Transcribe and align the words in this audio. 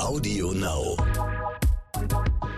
Audio 0.00 0.52
Now. 0.52 0.96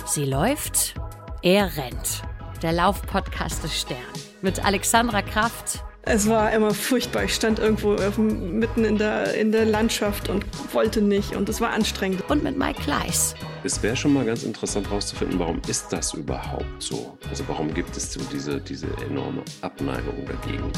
Sie 0.06 0.24
läuft, 0.24 0.94
er 1.42 1.76
rennt. 1.76 2.22
Der 2.62 2.72
Laufpodcast 2.72 3.64
des 3.64 3.80
Stern. 3.80 3.98
Mit 4.40 4.64
Alexandra 4.64 5.22
Kraft. 5.22 5.84
Es 6.02 6.28
war 6.28 6.52
immer 6.52 6.74
furchtbar. 6.74 7.24
Ich 7.24 7.34
stand 7.34 7.58
irgendwo 7.58 7.96
mitten 8.18 8.84
in 8.84 8.98
der, 8.98 9.34
in 9.34 9.52
der 9.52 9.64
Landschaft 9.64 10.28
und 10.28 10.44
wollte 10.74 11.00
nicht 11.00 11.36
und 11.36 11.48
es 11.48 11.60
war 11.60 11.70
anstrengend. 11.70 12.28
Und 12.28 12.42
mit 12.42 12.58
Mike 12.58 12.82
Kleiss. 12.82 13.34
Es 13.62 13.80
wäre 13.82 13.94
schon 13.94 14.12
mal 14.12 14.24
ganz 14.24 14.42
interessant 14.42 14.88
herauszufinden, 14.88 15.38
warum 15.38 15.62
ist 15.68 15.92
das 15.92 16.14
überhaupt 16.14 16.64
so? 16.80 17.16
Also 17.28 17.44
warum 17.46 17.72
gibt 17.72 17.96
es 17.96 18.12
so 18.12 18.20
diese, 18.32 18.60
diese 18.60 18.88
enorme 19.08 19.42
Abneigung 19.60 20.26
dagegen? 20.26 20.72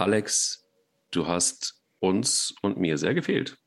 Alex, 0.00 0.64
du 1.10 1.26
hast 1.26 1.74
uns 1.98 2.54
und 2.62 2.78
mir 2.78 2.96
sehr 2.96 3.12
gefehlt. 3.12 3.58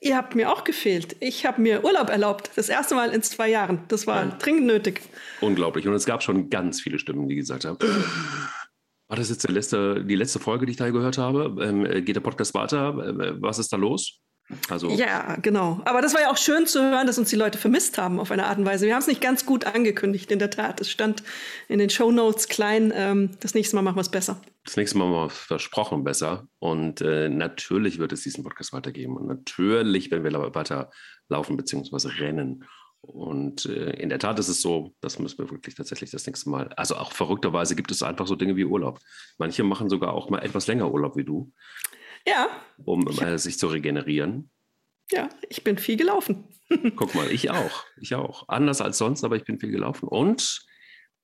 Ihr 0.00 0.16
habt 0.16 0.34
mir 0.34 0.50
auch 0.50 0.64
gefehlt. 0.64 1.16
Ich 1.20 1.44
habe 1.44 1.60
mir 1.60 1.84
Urlaub 1.84 2.08
erlaubt. 2.08 2.50
Das 2.56 2.70
erste 2.70 2.94
Mal 2.94 3.10
in 3.10 3.22
zwei 3.22 3.50
Jahren. 3.50 3.84
Das 3.88 4.06
war 4.06 4.24
ja. 4.24 4.30
dringend 4.38 4.64
nötig. 4.64 5.02
Unglaublich. 5.42 5.86
Und 5.86 5.92
es 5.92 6.06
gab 6.06 6.22
schon 6.22 6.48
ganz 6.48 6.80
viele 6.80 6.98
Stimmen, 6.98 7.28
die 7.28 7.34
gesagt 7.34 7.66
haben, 7.66 7.76
war 7.78 9.16
das 9.18 9.28
jetzt 9.28 9.46
letzte, 9.50 10.02
die 10.02 10.14
letzte 10.14 10.38
Folge, 10.38 10.64
die 10.64 10.72
ich 10.72 10.78
da 10.78 10.88
gehört 10.88 11.18
habe? 11.18 11.62
Ähm, 11.62 12.04
geht 12.06 12.16
der 12.16 12.20
Podcast 12.20 12.54
weiter? 12.54 12.94
Äh, 12.96 13.42
was 13.42 13.58
ist 13.58 13.70
da 13.70 13.76
los? 13.76 14.18
Also 14.68 14.90
ja, 14.90 15.36
genau. 15.36 15.80
Aber 15.84 16.00
das 16.00 16.14
war 16.14 16.22
ja 16.22 16.30
auch 16.30 16.36
schön 16.36 16.66
zu 16.66 16.80
hören, 16.80 17.06
dass 17.06 17.18
uns 17.18 17.30
die 17.30 17.36
Leute 17.36 17.58
vermisst 17.58 17.98
haben 17.98 18.18
auf 18.18 18.30
eine 18.30 18.46
Art 18.46 18.58
und 18.58 18.64
Weise. 18.64 18.86
Wir 18.86 18.94
haben 18.94 19.02
es 19.02 19.06
nicht 19.06 19.20
ganz 19.20 19.46
gut 19.46 19.64
angekündigt, 19.64 20.32
in 20.32 20.38
der 20.38 20.50
Tat. 20.50 20.80
Es 20.80 20.90
stand 20.90 21.22
in 21.68 21.78
den 21.78 21.90
Show 21.90 22.10
Notes 22.10 22.48
klein. 22.48 22.92
Ähm, 22.94 23.30
das 23.40 23.54
nächste 23.54 23.76
Mal 23.76 23.82
machen 23.82 23.96
wir 23.96 24.02
es 24.02 24.08
besser. 24.08 24.40
Das 24.70 24.76
nächste 24.76 24.98
Mal 24.98 25.10
mal 25.10 25.28
versprochen 25.28 26.04
besser. 26.04 26.46
Und 26.60 27.00
äh, 27.00 27.28
natürlich 27.28 27.98
wird 27.98 28.12
es 28.12 28.22
diesen 28.22 28.44
Podcast 28.44 28.72
weitergeben. 28.72 29.16
Und 29.16 29.26
natürlich 29.26 30.12
werden 30.12 30.22
wir 30.22 30.54
weiter 30.54 30.92
laufen 31.28 31.56
bzw. 31.56 32.06
rennen. 32.20 32.64
Und 33.00 33.66
äh, 33.66 33.90
in 33.94 34.10
der 34.10 34.20
Tat 34.20 34.38
ist 34.38 34.46
es 34.46 34.62
so, 34.62 34.94
das 35.00 35.18
müssen 35.18 35.38
wir 35.38 35.50
wirklich 35.50 35.74
tatsächlich 35.74 36.12
das 36.12 36.24
nächste 36.24 36.50
Mal. 36.50 36.68
Also 36.74 36.94
auch 36.94 37.10
verrückterweise 37.10 37.74
gibt 37.74 37.90
es 37.90 38.04
einfach 38.04 38.28
so 38.28 38.36
Dinge 38.36 38.54
wie 38.54 38.64
Urlaub. 38.64 39.00
Manche 39.38 39.64
machen 39.64 39.90
sogar 39.90 40.12
auch 40.12 40.30
mal 40.30 40.38
etwas 40.38 40.68
länger 40.68 40.88
Urlaub 40.92 41.16
wie 41.16 41.24
du. 41.24 41.52
Ja. 42.24 42.46
Um 42.84 43.08
äh, 43.08 43.38
sich 43.38 43.58
zu 43.58 43.66
regenerieren. 43.66 44.52
Ja, 45.10 45.30
ich 45.48 45.64
bin 45.64 45.78
viel 45.78 45.96
gelaufen. 45.96 46.44
Guck 46.94 47.16
mal, 47.16 47.28
ich 47.32 47.50
auch. 47.50 47.86
Ich 48.00 48.14
auch. 48.14 48.48
Anders 48.48 48.80
als 48.80 48.98
sonst, 48.98 49.24
aber 49.24 49.34
ich 49.34 49.42
bin 49.42 49.58
viel 49.58 49.72
gelaufen. 49.72 50.06
Und, 50.06 50.64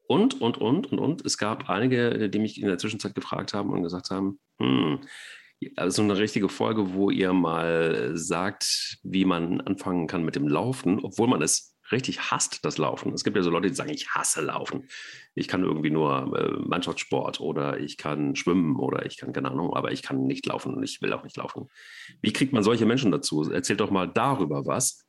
und, 0.09 0.41
und, 0.41 0.59
und, 0.59 0.93
und, 0.93 0.99
und. 0.99 1.27
Es 1.27 1.39
gab 1.39 1.69
einige, 1.69 2.29
die 2.29 2.39
mich 2.39 2.61
in 2.61 2.69
der 2.69 2.79
Zwischenzeit 2.79 3.15
gefragt 3.15 3.55
haben 3.55 3.71
und 3.71 3.83
gesagt 3.83 4.11
haben, 4.11 4.39
hm, 4.61 5.01
also 5.77 6.03
eine 6.03 6.19
richtige 6.19 6.49
Folge, 6.49 6.95
wo 6.95 7.11
ihr 7.11 7.33
mal 7.33 8.13
sagt, 8.17 8.99
wie 9.03 9.25
man 9.25 9.61
anfangen 9.63 10.07
kann 10.07 10.25
mit 10.25 10.37
dem 10.37 10.49
Laufen, 10.49 11.01
obwohl 11.03 11.29
man 11.29 11.43
es 11.43 11.77
richtig 11.93 12.31
hasst, 12.31 12.65
das 12.65 12.79
Laufen. 12.79 13.13
Es 13.13 13.25
gibt 13.25 13.37
ja 13.37 13.43
so 13.43 13.51
Leute, 13.51 13.69
die 13.69 13.75
sagen, 13.75 13.91
ich 13.91 14.09
hasse 14.11 14.43
Laufen. 14.43 14.89
Ich 15.35 15.49
kann 15.49 15.63
irgendwie 15.63 15.91
nur 15.91 16.37
äh, 16.37 16.69
Mannschaftssport 16.69 17.41
oder 17.41 17.79
ich 17.79 17.97
kann 17.97 18.35
schwimmen 18.35 18.77
oder 18.77 19.07
ich 19.07 19.19
kann, 19.19 19.33
keine 19.33 19.51
Ahnung, 19.51 19.75
aber 19.75 19.93
ich 19.93 20.03
kann 20.03 20.27
nicht 20.27 20.47
laufen 20.47 20.75
und 20.75 20.83
ich 20.83 21.01
will 21.01 21.13
auch 21.13 21.25
nicht 21.25 21.37
laufen. 21.37 21.69
Wie 22.23 22.33
kriegt 22.33 22.53
man 22.53 22.63
solche 22.63 22.87
Menschen 22.87 23.13
dazu? 23.13 23.43
Erzählt 23.51 23.81
doch 23.81 23.91
mal 23.91 24.09
darüber 24.09 24.67
was. 24.67 25.06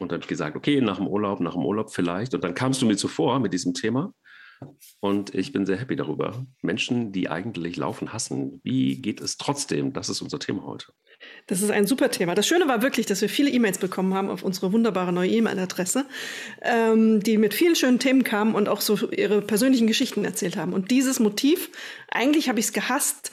Und 0.00 0.10
dann 0.10 0.16
habe 0.16 0.24
ich 0.24 0.28
gesagt, 0.28 0.56
okay, 0.56 0.80
nach 0.80 0.96
dem 0.96 1.06
Urlaub, 1.06 1.40
nach 1.40 1.52
dem 1.52 1.64
Urlaub 1.64 1.92
vielleicht. 1.92 2.34
Und 2.34 2.42
dann 2.42 2.54
kamst 2.54 2.80
du 2.82 2.86
mir 2.86 2.96
zuvor 2.96 3.38
mit 3.38 3.52
diesem 3.52 3.74
Thema. 3.74 4.12
Und 5.00 5.34
ich 5.34 5.52
bin 5.52 5.64
sehr 5.64 5.78
happy 5.78 5.96
darüber. 5.96 6.44
Menschen, 6.62 7.12
die 7.12 7.30
eigentlich 7.30 7.76
Laufen 7.76 8.12
hassen, 8.12 8.60
wie 8.62 9.00
geht 9.00 9.20
es 9.20 9.38
trotzdem? 9.38 9.92
Das 9.92 10.08
ist 10.08 10.20
unser 10.20 10.38
Thema 10.38 10.64
heute. 10.64 10.86
Das 11.46 11.62
ist 11.62 11.70
ein 11.70 11.86
super 11.86 12.10
Thema. 12.10 12.34
Das 12.34 12.46
Schöne 12.46 12.68
war 12.68 12.82
wirklich, 12.82 13.06
dass 13.06 13.20
wir 13.20 13.28
viele 13.28 13.50
E-Mails 13.50 13.78
bekommen 13.78 14.14
haben 14.14 14.30
auf 14.30 14.42
unsere 14.42 14.72
wunderbare 14.72 15.12
neue 15.12 15.30
E-Mail-Adresse, 15.30 16.06
ähm, 16.62 17.22
die 17.22 17.38
mit 17.38 17.54
vielen 17.54 17.76
schönen 17.76 17.98
Themen 17.98 18.24
kamen 18.24 18.54
und 18.54 18.68
auch 18.68 18.80
so 18.80 19.10
ihre 19.10 19.42
persönlichen 19.42 19.86
Geschichten 19.86 20.24
erzählt 20.24 20.56
haben. 20.56 20.72
Und 20.72 20.90
dieses 20.90 21.20
Motiv, 21.20 21.70
eigentlich 22.08 22.48
habe 22.48 22.58
ich 22.58 22.66
es 22.66 22.72
gehasst, 22.72 23.32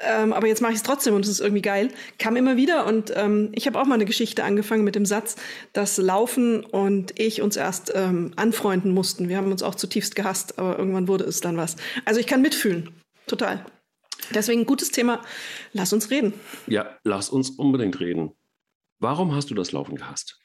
ähm, 0.00 0.32
aber 0.32 0.46
jetzt 0.46 0.62
mache 0.62 0.72
ich 0.72 0.78
es 0.78 0.82
trotzdem 0.84 1.14
und 1.14 1.24
es 1.24 1.30
ist 1.30 1.40
irgendwie 1.40 1.62
geil, 1.62 1.90
kam 2.18 2.36
immer 2.36 2.56
wieder. 2.56 2.86
Und 2.86 3.12
ähm, 3.16 3.50
ich 3.54 3.66
habe 3.66 3.80
auch 3.80 3.86
mal 3.86 3.94
eine 3.94 4.04
Geschichte 4.04 4.44
angefangen 4.44 4.84
mit 4.84 4.94
dem 4.94 5.06
Satz, 5.06 5.36
dass 5.72 5.98
Laufen 5.98 6.64
und 6.64 7.18
ich 7.18 7.42
uns 7.42 7.56
erst 7.56 7.92
ähm, 7.94 8.32
anfreunden 8.36 8.92
mussten. 8.92 9.28
Wir 9.28 9.36
haben 9.36 9.50
uns 9.50 9.62
auch 9.62 9.74
zutiefst 9.74 10.14
gehasst, 10.14 10.58
aber 10.58 10.78
irgendwann 10.78 11.08
wurde 11.08 11.24
es 11.24 11.40
dann 11.40 11.56
was. 11.56 11.76
Also 12.04 12.20
ich 12.20 12.26
kann 12.26 12.42
mitfühlen, 12.42 12.90
total. 13.26 13.64
Deswegen 14.34 14.66
gutes 14.66 14.90
Thema. 14.90 15.22
Lass 15.72 15.92
uns 15.92 16.10
reden. 16.10 16.34
Ja, 16.66 16.98
lass 17.04 17.30
uns 17.30 17.50
unbedingt 17.50 17.98
reden. 17.98 18.32
Warum 19.00 19.34
hast 19.34 19.50
du 19.50 19.54
das 19.54 19.72
Laufen 19.72 19.96
gehasst? 19.96 20.38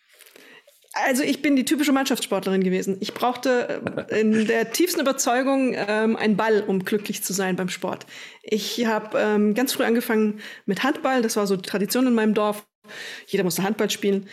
Also 0.94 1.24
ich 1.24 1.42
bin 1.42 1.56
die 1.56 1.66
typische 1.66 1.92
Mannschaftssportlerin 1.92 2.64
gewesen. 2.64 2.98
Ich 3.00 3.16
brauchte 3.16 3.82
äh, 4.10 4.22
in 4.22 4.46
der 4.46 4.72
tiefsten 4.72 5.02
Überzeugung 5.02 5.74
ähm, 5.76 6.16
einen 6.16 6.38
Ball, 6.38 6.64
um 6.68 6.86
glücklich 6.86 7.24
zu 7.24 7.34
sein 7.34 7.56
beim 7.56 7.70
Sport. 7.70 8.06
Ich 8.44 8.86
habe 8.86 9.18
ähm, 9.20 9.56
ganz 9.56 9.74
früh 9.74 9.84
angefangen 9.84 10.40
mit 10.66 10.84
Handball. 10.84 11.24
Das 11.24 11.36
war 11.36 11.48
so 11.48 11.56
die 11.56 11.68
Tradition 11.68 12.06
in 12.06 12.14
meinem 12.14 12.36
Dorf. 12.36 12.68
Jeder 13.28 13.44
musste 13.44 13.64
Handball 13.64 13.90
spielen. 13.90 14.28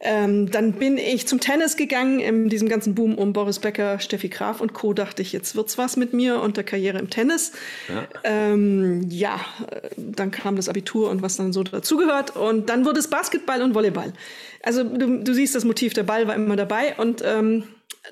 Ähm, 0.00 0.50
dann 0.50 0.74
bin 0.74 0.98
ich 0.98 1.26
zum 1.26 1.40
Tennis 1.40 1.76
gegangen. 1.76 2.20
In 2.20 2.48
diesem 2.48 2.68
ganzen 2.68 2.94
Boom 2.94 3.16
um 3.16 3.32
Boris 3.32 3.58
Becker, 3.58 3.98
Steffi 3.98 4.28
Graf 4.28 4.60
und 4.60 4.74
Co. 4.74 4.92
dachte 4.92 5.22
ich, 5.22 5.32
jetzt 5.32 5.56
wird's 5.56 5.78
was 5.78 5.96
mit 5.96 6.12
mir 6.12 6.40
und 6.40 6.56
der 6.56 6.64
Karriere 6.64 6.98
im 6.98 7.08
Tennis. 7.08 7.52
Ja, 7.88 8.06
ähm, 8.24 9.06
ja 9.08 9.40
dann 9.96 10.30
kam 10.30 10.56
das 10.56 10.68
Abitur 10.68 11.10
und 11.10 11.22
was 11.22 11.36
dann 11.36 11.52
so 11.52 11.62
dazugehört. 11.62 12.36
Und 12.36 12.68
dann 12.68 12.84
wurde 12.84 13.00
es 13.00 13.08
Basketball 13.08 13.62
und 13.62 13.74
Volleyball. 13.74 14.12
Also 14.62 14.84
du, 14.84 15.22
du 15.22 15.34
siehst 15.34 15.54
das 15.54 15.64
Motiv, 15.64 15.94
der 15.94 16.02
Ball 16.02 16.26
war 16.26 16.34
immer 16.34 16.56
dabei 16.56 16.94
und 16.96 17.22
ähm, 17.24 17.64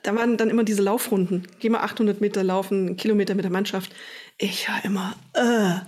da 0.03 0.15
waren 0.15 0.37
dann 0.37 0.49
immer 0.49 0.65
diese 0.65 0.83
Laufrunden. 0.83 1.47
Geh 1.61 1.69
mal 1.69 1.81
800 1.81 2.21
Meter 2.21 2.43
laufen, 2.43 2.87
einen 2.87 2.97
Kilometer 2.97 3.35
mit 3.35 3.45
der 3.45 3.53
Mannschaft. 3.53 3.93
Ich 4.39 4.69
war 4.69 4.85
immer, 4.85 5.15
äh, 5.35 5.81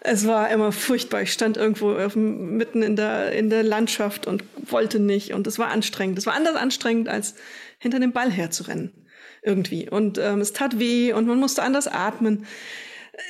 es 0.00 0.26
war 0.26 0.50
immer 0.50 0.72
furchtbar. 0.72 1.22
Ich 1.22 1.32
stand 1.32 1.56
irgendwo 1.56 1.88
mitten 2.16 2.82
in 2.82 2.96
der, 2.96 3.32
in 3.32 3.50
der 3.50 3.62
Landschaft 3.62 4.26
und 4.26 4.44
wollte 4.70 4.98
nicht. 4.98 5.34
Und 5.34 5.46
es 5.46 5.58
war 5.58 5.68
anstrengend. 5.68 6.18
Es 6.18 6.26
war 6.26 6.34
anders 6.34 6.56
anstrengend, 6.56 7.08
als 7.08 7.34
hinter 7.78 8.00
dem 8.00 8.12
Ball 8.12 8.30
herzurennen. 8.30 9.06
Irgendwie. 9.42 9.88
Und 9.88 10.18
ähm, 10.18 10.40
es 10.40 10.52
tat 10.52 10.78
weh 10.78 11.12
und 11.12 11.26
man 11.26 11.38
musste 11.38 11.62
anders 11.62 11.86
atmen. 11.86 12.46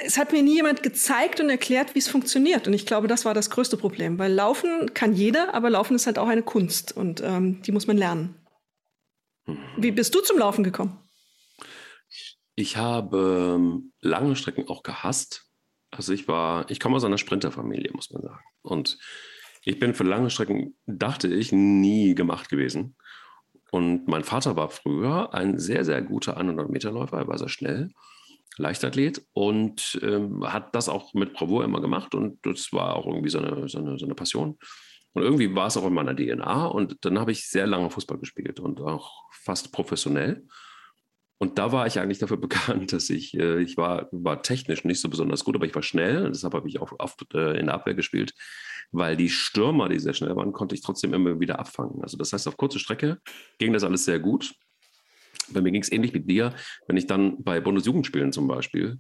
Es 0.05 0.19
hat 0.19 0.33
mir 0.33 0.43
nie 0.43 0.55
jemand 0.55 0.83
gezeigt 0.83 1.41
und 1.41 1.51
erklärt, 1.51 1.95
wie 1.95 1.99
es 1.99 2.09
funktioniert. 2.09 2.69
Und 2.69 2.73
ich 2.73 2.87
glaube, 2.87 3.09
das 3.09 3.25
war 3.25 3.35
das 3.35 3.51
größte 3.51 3.77
Problem. 3.77 4.19
Weil 4.19 4.33
Laufen 4.33 4.95
kann 4.95 5.15
jeder, 5.15 5.55
aber 5.55 5.71
Laufen 5.71 5.97
ist 5.97 6.07
halt 6.07 6.19
auch 6.19 6.29
eine 6.29 6.43
Kunst. 6.43 6.97
Und 6.97 7.21
ähm, 7.21 7.63
die 7.63 7.73
muss 7.73 7.89
man 7.89 7.97
lernen. 7.97 8.37
Wie 9.77 9.91
bist 9.91 10.15
du 10.15 10.21
zum 10.21 10.39
Laufen 10.39 10.63
gekommen? 10.63 10.99
Ich 12.55 12.77
habe 12.77 13.57
ähm, 13.57 13.93
lange 14.01 14.37
Strecken 14.37 14.69
auch 14.69 14.83
gehasst. 14.83 15.50
Also 15.91 16.13
ich 16.13 16.29
war, 16.29 16.71
ich 16.71 16.81
komme 16.81 16.97
aus 16.97 17.05
einer 17.05 17.19
Sprinterfamilie, 17.19 17.91
muss 17.93 18.11
man 18.11 18.23
sagen. 18.23 18.45
Und 18.63 18.99
ich 19.63 19.79
bin 19.79 19.95
für 19.95 20.05
lange 20.05 20.31
Strecken, 20.31 20.77
dachte 20.87 21.29
ich, 21.29 21.53
nie 21.53 22.15
gemacht 22.15 22.49
gewesen. 22.49 22.97
Und 23.71 24.09
mein 24.09 24.25
Vater 24.25 24.57
war 24.57 24.71
früher 24.71 25.35
ein 25.35 25.59
sehr, 25.59 25.85
sehr 25.85 26.03
guter 26.03 26.39
100-Meter-Läufer. 26.39 27.19
Er 27.19 27.29
war 27.29 27.39
sehr 27.39 27.49
schnell, 27.49 27.91
Leichtathlet 28.57 29.25
und 29.33 29.99
ähm, 30.03 30.45
hat 30.53 30.75
das 30.75 30.89
auch 30.89 31.15
mit 31.15 31.35
Bravour 31.35 31.65
immer 31.65 31.81
gemacht. 31.81 32.15
Und 32.15 32.45
das 32.45 32.73
war 32.73 32.97
auch 32.97 33.07
irgendwie 33.07 33.31
so 33.31 33.39
eine, 33.39 33.69
so 33.69 33.79
eine, 33.79 33.99
so 33.99 34.07
eine 34.07 34.15
Passion. 34.15 34.59
Und 35.13 35.23
irgendwie 35.23 35.55
war 35.55 35.67
es 35.67 35.77
auch 35.77 35.87
in 35.87 35.95
meiner 35.95 36.15
DNA. 36.15 36.67
Und 36.67 37.05
dann 37.05 37.19
habe 37.19 37.33
ich 37.33 37.49
sehr 37.49 37.67
lange 37.67 37.91
Fußball 37.91 38.19
gespielt 38.19 38.61
und 38.61 38.81
auch 38.81 39.25
fast 39.31 39.73
professionell. 39.73 40.47
Und 41.43 41.57
da 41.57 41.73
war 41.73 41.87
ich 41.87 41.99
eigentlich 41.99 42.19
dafür 42.19 42.37
bekannt, 42.41 42.93
dass 42.93 43.09
ich, 43.11 43.35
äh, 43.35 43.63
ich 43.63 43.77
war, 43.77 44.09
war 44.13 44.43
technisch 44.43 44.85
nicht 44.85 45.01
so 45.01 45.09
besonders 45.09 45.43
gut, 45.43 45.57
aber 45.57 45.67
ich 45.67 45.75
war 45.75 45.83
schnell. 45.83 46.29
Deshalb 46.29 46.55
habe 46.55 46.69
ich 46.69 46.81
auch 46.81 46.93
oft 46.99 47.35
äh, 47.35 47.59
in 47.59 47.67
der 47.67 47.75
Abwehr 47.75 47.95
gespielt, 47.95 48.35
weil 48.93 49.17
die 49.17 49.31
Stürmer, 49.31 49.89
die 49.89 49.99
sehr 49.99 50.13
schnell 50.13 50.37
waren, 50.37 50.53
konnte 50.53 50.75
ich 50.75 50.83
trotzdem 50.83 51.15
immer 51.15 51.41
wieder 51.41 51.59
abfangen. 51.59 52.03
Also 52.03 52.19
das 52.19 52.33
heißt, 52.33 52.47
auf 52.47 52.59
kurze 52.59 52.79
Strecke 52.79 53.19
ging 53.59 53.73
das 53.73 53.85
alles 53.85 54.05
sehr 54.05 54.21
gut. 54.21 54.55
Bei 55.49 55.63
mir 55.63 55.73
ging 55.73 55.83
es 55.83 55.91
ähnlich 55.91 56.13
mit 56.13 56.29
dir, 56.31 56.55
wenn 56.87 56.99
ich 56.99 57.07
dann 57.07 57.43
bei 57.43 57.61
Bundesjugendspielen 57.61 58.33
zum 58.33 58.47
Beispiel 58.47 58.99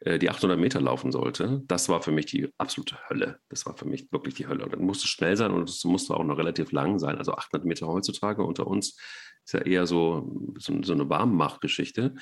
äh, 0.00 0.18
die 0.18 0.30
800 0.30 0.58
Meter 0.58 0.80
laufen 0.80 1.12
sollte, 1.12 1.62
das 1.66 1.90
war 1.90 2.00
für 2.00 2.12
mich 2.12 2.24
die 2.26 2.48
absolute 2.56 2.96
Hölle. 3.10 3.40
Das 3.50 3.66
war 3.66 3.76
für 3.76 3.84
mich 3.84 4.10
wirklich 4.10 4.34
die 4.34 4.46
Hölle. 4.46 4.64
Und 4.64 4.72
dann 4.72 4.82
musste 4.82 5.06
schnell 5.06 5.36
sein 5.36 5.50
und 5.50 5.68
es 5.68 5.84
musste 5.84 6.14
auch 6.14 6.24
noch 6.24 6.38
relativ 6.38 6.72
lang 6.72 6.98
sein. 6.98 7.18
Also 7.18 7.34
800 7.34 7.66
Meter 7.66 7.88
heutzutage 7.88 8.42
unter 8.42 8.66
uns 8.66 8.98
ist 9.44 9.52
ja 9.52 9.60
eher 9.60 9.86
so, 9.86 10.54
so, 10.58 10.82
so 10.82 10.92
eine 10.92 11.08
Warmmachgeschichte. 11.08 12.14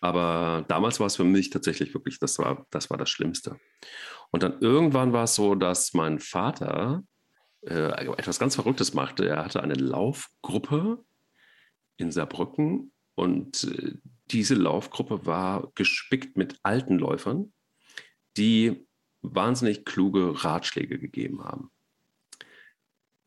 Aber 0.00 0.64
damals 0.68 1.00
war 1.00 1.06
es 1.06 1.16
für 1.16 1.24
mich 1.24 1.50
tatsächlich 1.50 1.94
wirklich, 1.94 2.18
das 2.18 2.38
war, 2.38 2.66
das 2.70 2.90
war 2.90 2.98
das 2.98 3.10
Schlimmste. 3.10 3.58
Und 4.30 4.42
dann 4.42 4.60
irgendwann 4.60 5.12
war 5.12 5.24
es 5.24 5.34
so, 5.34 5.54
dass 5.54 5.94
mein 5.94 6.18
Vater 6.18 7.02
äh, 7.62 7.90
etwas 8.16 8.38
ganz 8.38 8.54
Verrücktes 8.54 8.94
machte. 8.94 9.26
Er 9.26 9.44
hatte 9.44 9.62
eine 9.62 9.74
Laufgruppe 9.74 11.04
in 11.96 12.10
Saarbrücken 12.10 12.92
und 13.14 13.64
äh, 13.64 13.94
diese 14.30 14.54
Laufgruppe 14.54 15.26
war 15.26 15.70
gespickt 15.74 16.36
mit 16.36 16.58
alten 16.62 16.98
Läufern, 16.98 17.52
die 18.36 18.86
wahnsinnig 19.22 19.84
kluge 19.84 20.44
Ratschläge 20.44 20.98
gegeben 20.98 21.44
haben. 21.44 21.70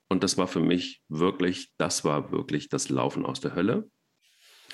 Und 0.09 0.23
das 0.23 0.37
war 0.37 0.47
für 0.47 0.59
mich 0.59 1.01
wirklich, 1.09 1.71
das 1.77 2.05
war 2.05 2.31
wirklich 2.31 2.69
das 2.69 2.89
Laufen 2.89 3.25
aus 3.25 3.41
der 3.41 3.55
Hölle, 3.55 3.89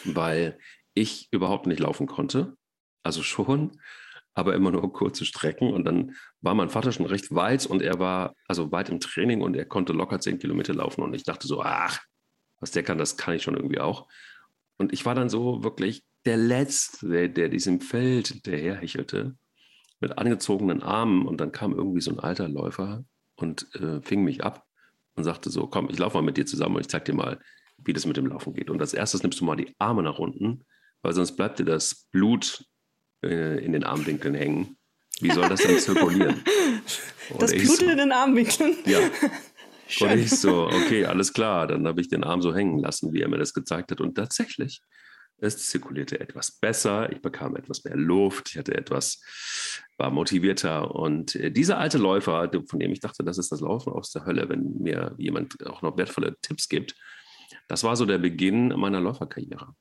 weil 0.03 0.59
ich 0.93 1.27
überhaupt 1.31 1.65
nicht 1.65 1.79
laufen 1.79 2.07
konnte. 2.07 2.55
Also 3.01 3.23
schon, 3.23 3.79
aber 4.35 4.55
immer 4.55 4.71
nur 4.71 4.93
kurze 4.93 5.25
Strecken. 5.25 5.73
Und 5.73 5.85
dann 5.85 6.15
war 6.41 6.55
mein 6.55 6.69
Vater 6.69 6.91
schon 6.91 7.05
recht 7.05 7.33
weit 7.33 7.65
und 7.65 7.81
er 7.81 7.99
war 7.99 8.35
also 8.47 8.71
weit 8.71 8.89
im 8.89 8.99
Training 8.99 9.41
und 9.41 9.55
er 9.55 9.65
konnte 9.65 9.93
locker 9.93 10.19
zehn 10.19 10.39
Kilometer 10.39 10.73
laufen. 10.73 11.01
Und 11.01 11.13
ich 11.15 11.23
dachte 11.23 11.47
so, 11.47 11.61
ach, 11.61 11.99
was 12.59 12.71
der 12.71 12.83
kann, 12.83 12.97
das 12.97 13.17
kann 13.17 13.35
ich 13.35 13.43
schon 13.43 13.55
irgendwie 13.55 13.79
auch. 13.79 14.07
Und 14.77 14.93
ich 14.93 15.05
war 15.05 15.15
dann 15.15 15.29
so 15.29 15.63
wirklich 15.63 16.03
der 16.25 16.37
Letzte, 16.37 17.29
der, 17.29 17.49
diesem 17.49 17.81
Feld 17.81 18.29
hinterherhechelte, 18.29 19.35
mit 19.99 20.17
angezogenen 20.17 20.81
Armen. 20.81 21.27
Und 21.27 21.41
dann 21.41 21.51
kam 21.51 21.73
irgendwie 21.73 22.01
so 22.01 22.11
ein 22.11 22.19
alter 22.19 22.47
Läufer 22.47 23.03
und 23.35 23.73
äh, 23.75 24.01
fing 24.01 24.23
mich 24.23 24.43
ab 24.43 24.65
und 25.15 25.23
sagte 25.23 25.49
so, 25.49 25.67
komm, 25.67 25.89
ich 25.89 25.99
laufe 25.99 26.17
mal 26.17 26.23
mit 26.23 26.37
dir 26.37 26.45
zusammen 26.45 26.75
und 26.75 26.81
ich 26.81 26.87
zeig 26.87 27.05
dir 27.05 27.13
mal, 27.13 27.39
wie 27.77 27.93
das 27.93 28.05
mit 28.05 28.17
dem 28.17 28.27
Laufen 28.27 28.53
geht. 28.53 28.69
Und 28.69 28.81
als 28.81 28.93
erstes 28.93 29.23
nimmst 29.23 29.39
du 29.39 29.45
mal 29.45 29.55
die 29.55 29.73
Arme 29.79 30.03
nach 30.03 30.19
unten, 30.19 30.63
weil 31.01 31.13
sonst 31.13 31.35
bleibt 31.35 31.59
dir 31.59 31.65
das 31.65 32.07
Blut 32.11 32.65
äh, 33.23 33.63
in 33.63 33.73
den 33.73 33.83
Armwinkeln 33.83 34.35
hängen. 34.35 34.77
Wie 35.19 35.31
soll 35.31 35.47
das 35.49 35.61
denn 35.61 35.79
zirkulieren? 35.79 36.43
das 37.39 37.51
Blut 37.51 37.77
so, 37.77 37.85
in 37.85 37.97
den 37.97 38.11
Armwinkeln? 38.11 38.77
Ja. 38.85 38.99
Schön. 39.87 40.11
Und 40.11 40.19
ich 40.19 40.31
so, 40.31 40.65
okay, 40.67 41.05
alles 41.05 41.33
klar. 41.33 41.67
Dann 41.67 41.87
habe 41.87 42.01
ich 42.01 42.07
den 42.07 42.23
Arm 42.23 42.41
so 42.41 42.55
hängen 42.55 42.79
lassen, 42.79 43.13
wie 43.13 43.21
er 43.21 43.27
mir 43.27 43.37
das 43.37 43.53
gezeigt 43.53 43.91
hat. 43.91 44.01
Und 44.01 44.15
tatsächlich, 44.15 44.81
es 45.43 45.69
zirkulierte 45.69 46.19
etwas 46.19 46.51
besser. 46.51 47.11
Ich 47.11 47.21
bekam 47.21 47.55
etwas 47.55 47.83
mehr 47.83 47.95
Luft. 47.95 48.49
Ich 48.51 48.57
hatte 48.57 48.75
etwas, 48.75 49.21
war 49.97 50.09
motivierter. 50.09 50.95
Und 50.95 51.35
äh, 51.35 51.51
dieser 51.51 51.77
alte 51.77 51.97
Läufer, 51.97 52.49
von 52.67 52.79
dem 52.79 52.91
ich 52.91 52.99
dachte, 52.99 53.23
das 53.23 53.37
ist 53.37 53.51
das 53.51 53.61
Laufen 53.61 53.93
aus 53.93 54.11
der 54.11 54.25
Hölle, 54.25 54.49
wenn 54.49 54.77
mir 54.79 55.13
jemand 55.17 55.65
auch 55.67 55.81
noch 55.81 55.97
wertvolle 55.97 56.35
Tipps 56.41 56.69
gibt, 56.69 56.95
das 57.67 57.83
war 57.83 57.95
so 57.95 58.05
der 58.05 58.17
Beginn 58.17 58.69
meiner 58.69 58.99
Läuferkarriere. 58.99 59.75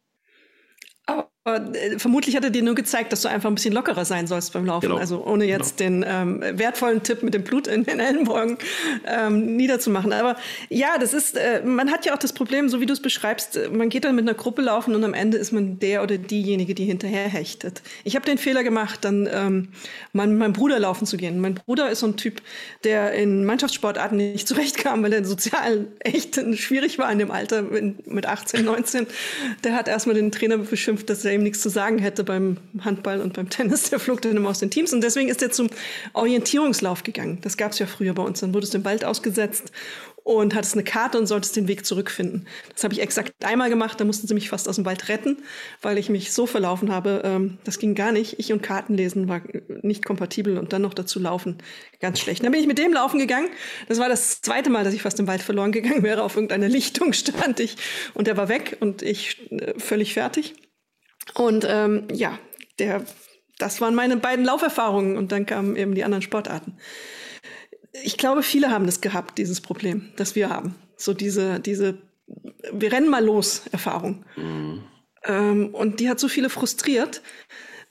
Äh, 1.45 1.99
vermutlich 1.99 2.37
hat 2.37 2.45
er 2.45 2.51
dir 2.51 2.63
nur 2.63 2.77
gezeigt, 2.77 3.13
dass 3.13 3.23
du 3.23 3.29
einfach 3.29 3.51
ein 3.51 3.57
bisschen 3.57 3.75
lockerer 3.75 4.05
sein 4.05 4.29
sollst 4.29 4.53
beim 4.53 4.65
Laufen. 4.65 4.87
Genau. 4.87 5.01
Also 5.01 5.25
ohne 5.25 5.45
jetzt 5.45 5.79
genau. 5.79 6.05
den 6.05 6.41
ähm, 6.41 6.59
wertvollen 6.59 7.03
Tipp 7.03 7.25
mit 7.25 7.35
dem 7.35 7.43
Blut 7.43 7.67
in 7.67 7.83
den 7.83 7.99
Ellenbogen 7.99 8.59
ähm, 9.05 9.57
niederzumachen. 9.57 10.13
Aber 10.13 10.37
ja, 10.69 10.99
das 11.01 11.15
ist, 11.15 11.37
äh, 11.37 11.63
man 11.65 11.91
hat 11.91 12.07
ja 12.07 12.15
auch 12.15 12.19
das 12.19 12.33
Problem, 12.33 12.69
so 12.69 12.81
wie 12.81 12.87
du 12.87 12.93
es 12.93 13.03
beschreibst, 13.03 13.57
äh, 13.57 13.69
man 13.71 13.89
geht 13.89 14.05
dann 14.05 14.15
mit 14.15 14.23
einer 14.23 14.35
Gruppe 14.35 14.63
laufen 14.63 14.95
und 14.95 15.03
am 15.03 15.15
Ende 15.15 15.37
ist 15.37 15.51
man 15.51 15.81
der 15.81 16.05
oder 16.05 16.17
diejenige, 16.17 16.77
die 16.77 16.85
hinterher 16.85 17.29
hechtet. 17.29 17.83
Ich 18.05 18.15
habe 18.15 18.25
den 18.25 18.39
Fehler 18.39 18.63
gemacht, 18.63 19.01
dann 19.03 19.29
ähm, 19.33 19.69
mal 20.13 20.29
mit 20.29 20.39
meinem 20.39 20.53
Bruder 20.53 20.79
laufen 20.79 21.07
zu 21.07 21.17
gehen. 21.17 21.41
Mein 21.41 21.55
Bruder 21.55 21.91
ist 21.91 22.01
so 22.01 22.07
ein 22.07 22.17
Typ, 22.17 22.41
der 22.85 23.15
in 23.15 23.45
Mannschaftssportarten 23.47 24.17
nicht 24.17 24.47
zurechtkam, 24.53 25.03
weil 25.03 25.13
er 25.13 25.25
sozial 25.25 25.89
echt 25.99 26.37
schwierig 26.55 27.01
war 27.01 27.11
in 27.11 27.19
dem 27.19 27.33
Alter 27.33 27.63
mit 27.63 28.27
18, 28.27 28.65
19. 28.65 29.09
Der 29.65 29.75
hat 29.75 29.89
erstmal 29.89 30.15
den 30.15 30.31
Trainer 30.31 30.59
beschimpft, 30.59 31.11
dass 31.11 31.25
er 31.25 31.32
er 31.33 31.37
ihm 31.37 31.43
nichts 31.43 31.61
zu 31.61 31.69
sagen 31.69 31.99
hätte 31.99 32.23
beim 32.23 32.59
Handball 32.81 33.21
und 33.21 33.33
beim 33.33 33.49
Tennis. 33.51 33.91
Der 33.91 33.99
flog 33.99 34.23
dann 34.23 34.37
immer 34.37 34.51
aus 34.51 34.61
den 34.61 34.71
Teams. 34.71 34.93
Und 34.93 35.03
deswegen 35.03 35.29
ist 35.29 35.43
er 35.43 35.51
zum 35.51 35.71
Orientierungslauf 36.13 37.03
gegangen. 37.03 37.39
Das 37.43 37.57
gab 37.57 37.73
es 37.73 37.79
ja 37.79 37.87
früher 37.87 38.15
bei 38.15 38.23
uns. 38.23 38.41
Dann 38.41 38.55
wurdest 38.55 38.75
du 38.75 38.79
im 38.79 38.85
Wald 38.85 39.05
ausgesetzt 39.05 39.73
und 40.25 40.55
hattest 40.55 40.75
eine 40.75 40.85
Karte 40.85 41.19
und 41.19 41.27
solltest 41.27 41.57
den 41.57 41.69
Weg 41.69 41.85
zurückfinden. 41.85 42.47
Das 42.73 42.85
habe 42.85 42.95
ich 42.95 43.01
exakt 43.01 43.33
einmal 43.45 43.71
gemacht, 43.71 44.01
da 44.01 44.05
mussten 44.05 44.27
sie 44.27 44.35
mich 44.35 44.49
fast 44.49 44.69
aus 44.69 44.77
dem 44.77 44.85
Wald 44.85 45.09
retten, 45.09 45.39
weil 45.81 45.99
ich 45.99 46.09
mich 46.09 46.33
so 46.33 46.47
verlaufen 46.47 46.93
habe. 46.93 47.23
Ähm, 47.25 47.59
das 47.65 47.79
ging 47.79 47.95
gar 47.95 48.13
nicht. 48.13 48.39
Ich 48.39 48.53
und 48.53 48.63
Kartenlesen 48.63 49.29
war 49.29 49.43
nicht 49.83 50.05
kompatibel 50.05 50.59
und 50.59 50.73
dann 50.73 50.83
noch 50.83 50.95
dazu 50.95 51.19
laufen 51.19 51.59
ganz 52.01 52.21
schlecht. 52.21 52.45
Dann 52.45 52.53
bin 52.53 52.61
ich 52.61 52.67
mit 52.67 52.79
dem 52.79 52.93
laufen 52.93 53.19
gegangen. 53.19 53.49
Das 53.89 53.99
war 53.99 54.09
das 54.09 54.41
zweite 54.41 54.71
Mal, 54.71 54.85
dass 54.85 54.95
ich 54.95 55.03
fast 55.03 55.19
im 55.19 55.27
Wald 55.27 55.43
verloren 55.43 55.73
gegangen 55.73 56.03
wäre. 56.03 56.23
Auf 56.23 56.37
irgendeiner 56.37 56.69
Lichtung 56.69 57.13
stand 57.13 57.61
ich 57.61 57.77
und 58.15 58.27
der 58.27 58.37
war 58.37 58.49
weg 58.49 58.77
und 58.81 59.03
ich 59.03 59.51
äh, 59.51 59.79
völlig 59.79 60.15
fertig. 60.15 60.55
Und 61.35 61.67
ähm, 61.69 62.09
ja, 62.13 62.39
der, 62.79 63.05
das 63.59 63.81
waren 63.81 63.95
meine 63.95 64.17
beiden 64.17 64.45
Lauferfahrungen 64.45 65.17
und 65.17 65.33
dann 65.33 65.47
kamen 65.47 65.77
eben 65.77 65.95
die 65.95 66.05
anderen 66.05 66.23
Sportarten. 66.23 66.77
Ich 68.05 68.17
glaube, 68.17 68.43
viele 68.43 68.71
haben 68.71 68.87
das 68.87 69.01
gehabt, 69.01 69.39
dieses 69.39 69.61
Problem, 69.61 70.13
das 70.17 70.35
wir 70.35 70.49
haben. 70.49 70.75
So 70.97 71.15
diese, 71.15 71.61
diese, 71.61 71.99
wir 72.73 72.93
rennen 72.93 73.09
mal 73.09 73.25
los 73.25 73.63
Erfahrung. 73.71 74.25
Mhm. 74.37 74.83
Ähm, 75.25 75.75
und 75.75 76.01
die 76.01 76.09
hat 76.09 76.19
so 76.19 76.29
viele 76.29 76.51
frustriert, 76.51 77.23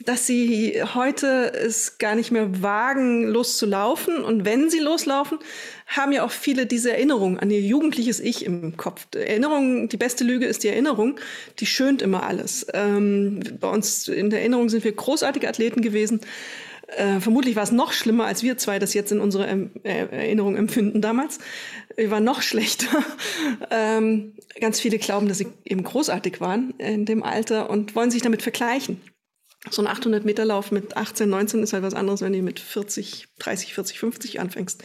dass 0.05 0.25
sie 0.27 0.81
heute 0.93 1.53
es 1.53 1.97
gar 1.97 2.15
nicht 2.15 2.31
mehr 2.31 2.61
wagen, 2.61 3.27
loszulaufen. 3.27 4.23
Und 4.23 4.45
wenn 4.45 4.69
sie 4.69 4.79
loslaufen, 4.79 5.39
haben 5.87 6.11
ja 6.11 6.23
auch 6.23 6.31
viele 6.31 6.65
diese 6.65 6.91
Erinnerung 6.91 7.39
an 7.39 7.51
ihr 7.51 7.61
jugendliches 7.61 8.19
Ich 8.19 8.45
im 8.45 8.77
Kopf. 8.77 9.07
Erinnerung, 9.13 9.89
die 9.89 9.97
beste 9.97 10.23
Lüge 10.23 10.45
ist 10.45 10.63
die 10.63 10.69
Erinnerung, 10.69 11.19
die 11.59 11.65
schönt 11.65 12.01
immer 12.01 12.23
alles. 12.23 12.65
Ähm, 12.73 13.41
bei 13.59 13.69
uns 13.69 14.07
in 14.07 14.29
der 14.29 14.39
Erinnerung 14.39 14.69
sind 14.69 14.83
wir 14.83 14.91
großartige 14.91 15.47
Athleten 15.47 15.81
gewesen. 15.81 16.21
Äh, 16.97 17.19
vermutlich 17.19 17.55
war 17.55 17.63
es 17.63 17.71
noch 17.71 17.93
schlimmer, 17.93 18.25
als 18.25 18.43
wir 18.43 18.57
zwei 18.57 18.77
das 18.77 18.93
jetzt 18.93 19.11
in 19.11 19.19
unserer 19.21 19.47
äh, 19.47 19.67
Erinnerung 19.83 20.57
empfinden 20.57 21.01
damals. 21.01 21.39
Wir 21.95 22.11
waren 22.11 22.23
noch 22.23 22.41
schlechter. 22.41 22.87
ähm, 23.69 24.33
ganz 24.59 24.79
viele 24.79 24.97
glauben, 24.97 25.27
dass 25.27 25.37
sie 25.37 25.47
eben 25.65 25.83
großartig 25.83 26.41
waren 26.41 26.73
in 26.77 27.05
dem 27.05 27.23
Alter 27.23 27.69
und 27.69 27.95
wollen 27.95 28.11
sich 28.11 28.21
damit 28.21 28.41
vergleichen 28.41 28.99
so 29.69 29.81
ein 29.81 29.87
800 29.87 30.25
Meter 30.25 30.45
Lauf 30.45 30.71
mit 30.71 30.97
18, 30.97 31.29
19 31.29 31.63
ist 31.63 31.73
halt 31.73 31.83
was 31.83 31.93
anderes, 31.93 32.21
wenn 32.21 32.33
du 32.33 32.41
mit 32.41 32.59
40, 32.59 33.27
30, 33.39 33.73
40, 33.75 33.99
50 33.99 34.39
anfängst. 34.39 34.83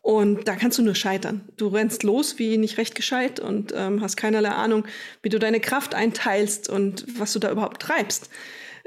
Und 0.00 0.48
da 0.48 0.56
kannst 0.56 0.78
du 0.78 0.82
nur 0.82 0.96
scheitern. 0.96 1.42
Du 1.56 1.68
rennst 1.68 2.02
los 2.02 2.40
wie 2.40 2.56
nicht 2.58 2.76
recht 2.76 2.96
gescheit 2.96 3.38
und 3.38 3.72
ähm, 3.76 4.00
hast 4.00 4.16
keinerlei 4.16 4.50
Ahnung, 4.50 4.84
wie 5.22 5.28
du 5.28 5.38
deine 5.38 5.60
Kraft 5.60 5.94
einteilst 5.94 6.68
und 6.68 7.06
was 7.20 7.32
du 7.32 7.38
da 7.38 7.52
überhaupt 7.52 7.80
treibst. 7.80 8.28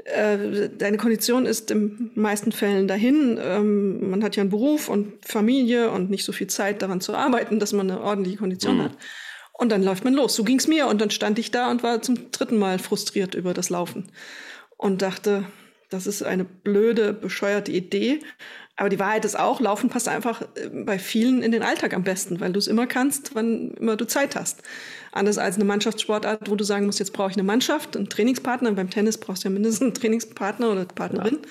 Äh, 0.04 0.68
deine 0.76 0.98
Kondition 0.98 1.46
ist 1.46 1.70
in 1.70 2.10
meisten 2.14 2.52
Fällen 2.52 2.86
dahin. 2.86 3.40
Ähm, 3.42 4.10
man 4.10 4.22
hat 4.22 4.36
ja 4.36 4.42
einen 4.42 4.50
Beruf 4.50 4.90
und 4.90 5.14
Familie 5.24 5.90
und 5.90 6.10
nicht 6.10 6.24
so 6.24 6.32
viel 6.32 6.48
Zeit 6.48 6.82
daran 6.82 7.00
zu 7.00 7.14
arbeiten, 7.14 7.58
dass 7.58 7.72
man 7.72 7.90
eine 7.90 8.02
ordentliche 8.02 8.36
Kondition 8.36 8.76
mhm. 8.76 8.82
hat. 8.82 8.92
Und 9.54 9.72
dann 9.72 9.82
läuft 9.82 10.04
man 10.04 10.12
los. 10.12 10.34
So 10.34 10.44
ging's 10.44 10.66
mir 10.66 10.86
und 10.86 11.00
dann 11.00 11.08
stand 11.08 11.38
ich 11.38 11.50
da 11.50 11.70
und 11.70 11.82
war 11.82 12.02
zum 12.02 12.30
dritten 12.30 12.58
Mal 12.58 12.78
frustriert 12.78 13.34
über 13.34 13.54
das 13.54 13.70
Laufen 13.70 14.12
und 14.76 15.02
dachte, 15.02 15.44
das 15.90 16.06
ist 16.06 16.22
eine 16.22 16.44
blöde, 16.44 17.12
bescheuerte 17.12 17.72
Idee. 17.72 18.20
Aber 18.76 18.90
die 18.90 18.98
Wahrheit 18.98 19.24
ist 19.24 19.38
auch, 19.38 19.60
Laufen 19.60 19.88
passt 19.88 20.08
einfach 20.08 20.42
äh, 20.42 20.68
bei 20.68 20.98
vielen 20.98 21.42
in 21.42 21.52
den 21.52 21.62
Alltag 21.62 21.94
am 21.94 22.04
besten, 22.04 22.40
weil 22.40 22.52
du 22.52 22.58
es 22.58 22.66
immer 22.66 22.86
kannst, 22.86 23.34
wann 23.34 23.70
immer 23.72 23.96
du 23.96 24.06
Zeit 24.06 24.36
hast. 24.36 24.62
Anders 25.12 25.38
als 25.38 25.56
eine 25.56 25.64
Mannschaftssportart, 25.64 26.50
wo 26.50 26.56
du 26.56 26.64
sagen 26.64 26.84
musst, 26.84 26.98
jetzt 26.98 27.14
brauche 27.14 27.30
ich 27.30 27.36
eine 27.36 27.42
Mannschaft, 27.42 27.96
einen 27.96 28.10
Trainingspartner. 28.10 28.72
Beim 28.72 28.90
Tennis 28.90 29.16
brauchst 29.16 29.44
du 29.44 29.48
ja 29.48 29.52
mindestens 29.52 29.82
einen 29.82 29.94
Trainingspartner 29.94 30.70
oder 30.70 30.84
Partnerin. 30.84 31.38
Ja. 31.42 31.50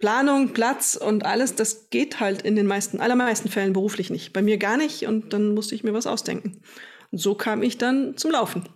Planung, 0.00 0.52
Platz 0.54 0.96
und 0.96 1.24
alles, 1.26 1.54
das 1.54 1.90
geht 1.90 2.20
halt 2.20 2.42
in 2.42 2.56
den 2.56 2.66
meisten, 2.66 3.00
allermeisten 3.00 3.50
Fällen 3.50 3.74
beruflich 3.74 4.10
nicht. 4.10 4.32
Bei 4.32 4.42
mir 4.42 4.56
gar 4.56 4.76
nicht 4.76 5.06
und 5.06 5.32
dann 5.32 5.54
musste 5.54 5.74
ich 5.74 5.84
mir 5.84 5.92
was 5.92 6.06
ausdenken. 6.06 6.62
Und 7.10 7.18
so 7.18 7.34
kam 7.34 7.62
ich 7.62 7.78
dann 7.78 8.16
zum 8.16 8.30
Laufen. 8.30 8.68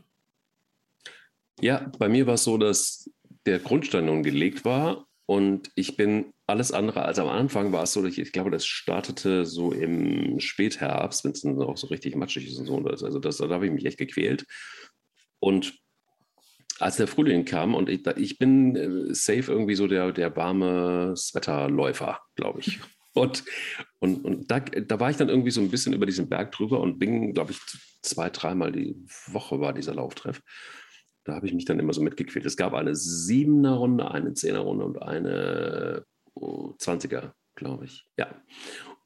Ja, 1.60 1.90
bei 1.98 2.08
mir 2.08 2.26
war 2.26 2.34
es 2.34 2.44
so, 2.44 2.58
dass 2.58 3.10
der 3.46 3.58
Grundstein 3.58 4.06
nun 4.06 4.22
gelegt 4.22 4.64
war 4.64 5.06
und 5.26 5.70
ich 5.74 5.96
bin 5.96 6.32
alles 6.46 6.72
andere 6.72 7.02
als 7.02 7.18
am 7.18 7.28
Anfang 7.28 7.72
war 7.72 7.84
es 7.84 7.92
so, 7.92 8.04
ich, 8.04 8.18
ich 8.18 8.32
glaube, 8.32 8.50
das 8.50 8.66
startete 8.66 9.46
so 9.46 9.72
im 9.72 10.38
Spätherbst, 10.40 11.24
wenn 11.24 11.32
es 11.32 11.40
dann 11.40 11.60
auch 11.62 11.78
so 11.78 11.86
richtig 11.86 12.16
matschig 12.16 12.46
ist 12.46 12.58
und 12.58 12.66
so. 12.66 12.76
Also 12.78 13.18
das, 13.18 13.38
da 13.38 13.48
habe 13.48 13.66
ich 13.66 13.72
mich 13.72 13.86
echt 13.86 13.98
gequält. 13.98 14.44
Und 15.38 15.78
als 16.80 16.96
der 16.96 17.06
Frühling 17.06 17.44
kam 17.44 17.74
und 17.74 17.88
ich, 17.88 18.06
ich 18.16 18.38
bin 18.38 18.76
äh, 18.76 19.14
safe 19.14 19.50
irgendwie 19.50 19.74
so 19.74 19.86
der, 19.86 20.12
der 20.12 20.36
warme 20.36 21.14
Wetterläufer, 21.32 22.20
glaube 22.34 22.60
ich. 22.60 22.80
Und, 23.16 23.44
und, 24.00 24.24
und 24.24 24.50
da, 24.50 24.58
da 24.58 24.98
war 24.98 25.08
ich 25.08 25.16
dann 25.16 25.28
irgendwie 25.28 25.52
so 25.52 25.60
ein 25.60 25.70
bisschen 25.70 25.92
über 25.92 26.04
diesen 26.04 26.28
Berg 26.28 26.50
drüber 26.50 26.80
und 26.80 26.98
bin, 26.98 27.32
glaube 27.32 27.52
ich, 27.52 27.60
zwei, 28.02 28.28
dreimal 28.28 28.72
die 28.72 28.96
Woche 29.28 29.60
war 29.60 29.72
dieser 29.72 29.94
Lauftreff. 29.94 30.40
Da 31.24 31.34
habe 31.34 31.46
ich 31.46 31.54
mich 31.54 31.64
dann 31.64 31.78
immer 31.78 31.92
so 31.92 32.02
mitgequält. 32.02 32.44
Es 32.44 32.56
gab 32.56 32.74
eine 32.74 32.94
siebener 32.94 33.74
Runde, 33.74 34.10
eine 34.10 34.34
zehner 34.34 34.60
Runde 34.60 34.84
und 34.84 35.02
eine 35.02 36.04
oh, 36.34 36.74
20er, 36.78 37.32
glaube 37.54 37.86
ich. 37.86 38.06
Ja. 38.18 38.28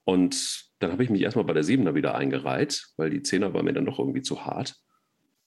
Und 0.05 0.65
dann 0.81 0.93
habe 0.93 1.05
ich 1.05 1.11
mich 1.11 1.23
erstmal 1.23 1.45
bei 1.45 1.53
der 1.53 1.63
Siebener 1.63 1.95
wieder 1.95 2.15
eingereiht, 2.15 2.89
weil 2.97 3.11
die 3.11 3.23
Zehner 3.23 3.55
war 3.55 3.63
mir 3.63 3.73
dann 3.73 3.87
doch 3.87 3.99
irgendwie 3.99 4.23
zu 4.23 4.45
hart. 4.45 4.77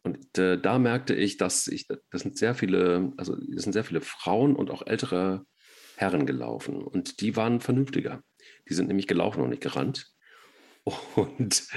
Und 0.04 0.38
äh, 0.38 0.60
da 0.60 0.80
merkte 0.80 1.14
ich, 1.14 1.38
dass 1.38 1.68
ich, 1.68 1.88
das 1.88 2.22
sind 2.22 2.38
sehr 2.38 2.56
viele, 2.56 3.14
also 3.18 3.38
es 3.56 3.64
sind 3.64 3.74
sehr 3.74 3.84
viele 3.84 4.02
Frauen 4.02 4.56
und 4.56 4.72
auch 4.72 4.86
ältere 4.86 5.46
Herren 5.96 6.26
gelaufen. 6.26 6.82
Und 6.82 7.22
die 7.22 7.36
waren 7.36 7.60
vernünftiger. 7.60 8.24
Die 8.70 8.74
sind 8.74 8.88
nämlich 8.88 9.08
gelaufen 9.08 9.42
und 9.42 9.50
nicht 9.50 9.62
gerannt. 9.62 10.12
Und, 10.84 11.68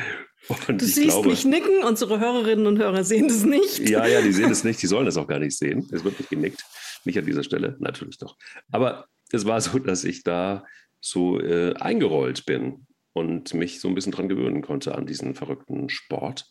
und 0.68 0.80
du 0.80 0.84
siehst 0.84 1.08
glaube, 1.08 1.28
mich 1.28 1.44
nicken, 1.44 1.84
unsere 1.84 2.20
Hörerinnen 2.20 2.66
und 2.66 2.78
Hörer 2.78 3.04
sehen 3.04 3.28
das 3.28 3.44
nicht. 3.44 3.88
Ja, 3.88 4.06
ja, 4.06 4.22
die 4.22 4.32
sehen 4.32 4.50
es 4.50 4.64
nicht, 4.64 4.80
die 4.82 4.86
sollen 4.86 5.06
das 5.06 5.16
auch 5.16 5.26
gar 5.26 5.38
nicht 5.38 5.56
sehen. 5.56 5.86
Es 5.92 6.04
wird 6.04 6.18
nicht 6.18 6.30
genickt. 6.30 6.62
Nicht 7.04 7.18
an 7.18 7.26
dieser 7.26 7.44
Stelle, 7.44 7.76
natürlich 7.80 8.18
doch. 8.18 8.36
Aber 8.70 9.06
es 9.30 9.44
war 9.44 9.60
so, 9.60 9.78
dass 9.78 10.04
ich 10.04 10.22
da 10.22 10.64
so 11.00 11.38
äh, 11.38 11.74
eingerollt 11.74 12.46
bin 12.46 12.86
und 13.12 13.52
mich 13.52 13.80
so 13.80 13.88
ein 13.88 13.94
bisschen 13.94 14.12
dran 14.12 14.28
gewöhnen 14.28 14.62
konnte 14.62 14.94
an 14.94 15.06
diesen 15.06 15.34
verrückten 15.34 15.90
Sport. 15.90 16.46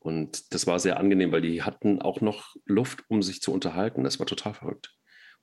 Und 0.00 0.52
das 0.52 0.66
war 0.66 0.80
sehr 0.80 0.98
angenehm, 0.98 1.30
weil 1.30 1.42
die 1.42 1.62
hatten 1.62 2.00
auch 2.00 2.20
noch 2.20 2.56
Luft, 2.64 3.04
um 3.08 3.22
sich 3.22 3.40
zu 3.40 3.52
unterhalten. 3.52 4.02
Das 4.02 4.18
war 4.18 4.26
total 4.26 4.54
verrückt. 4.54 4.94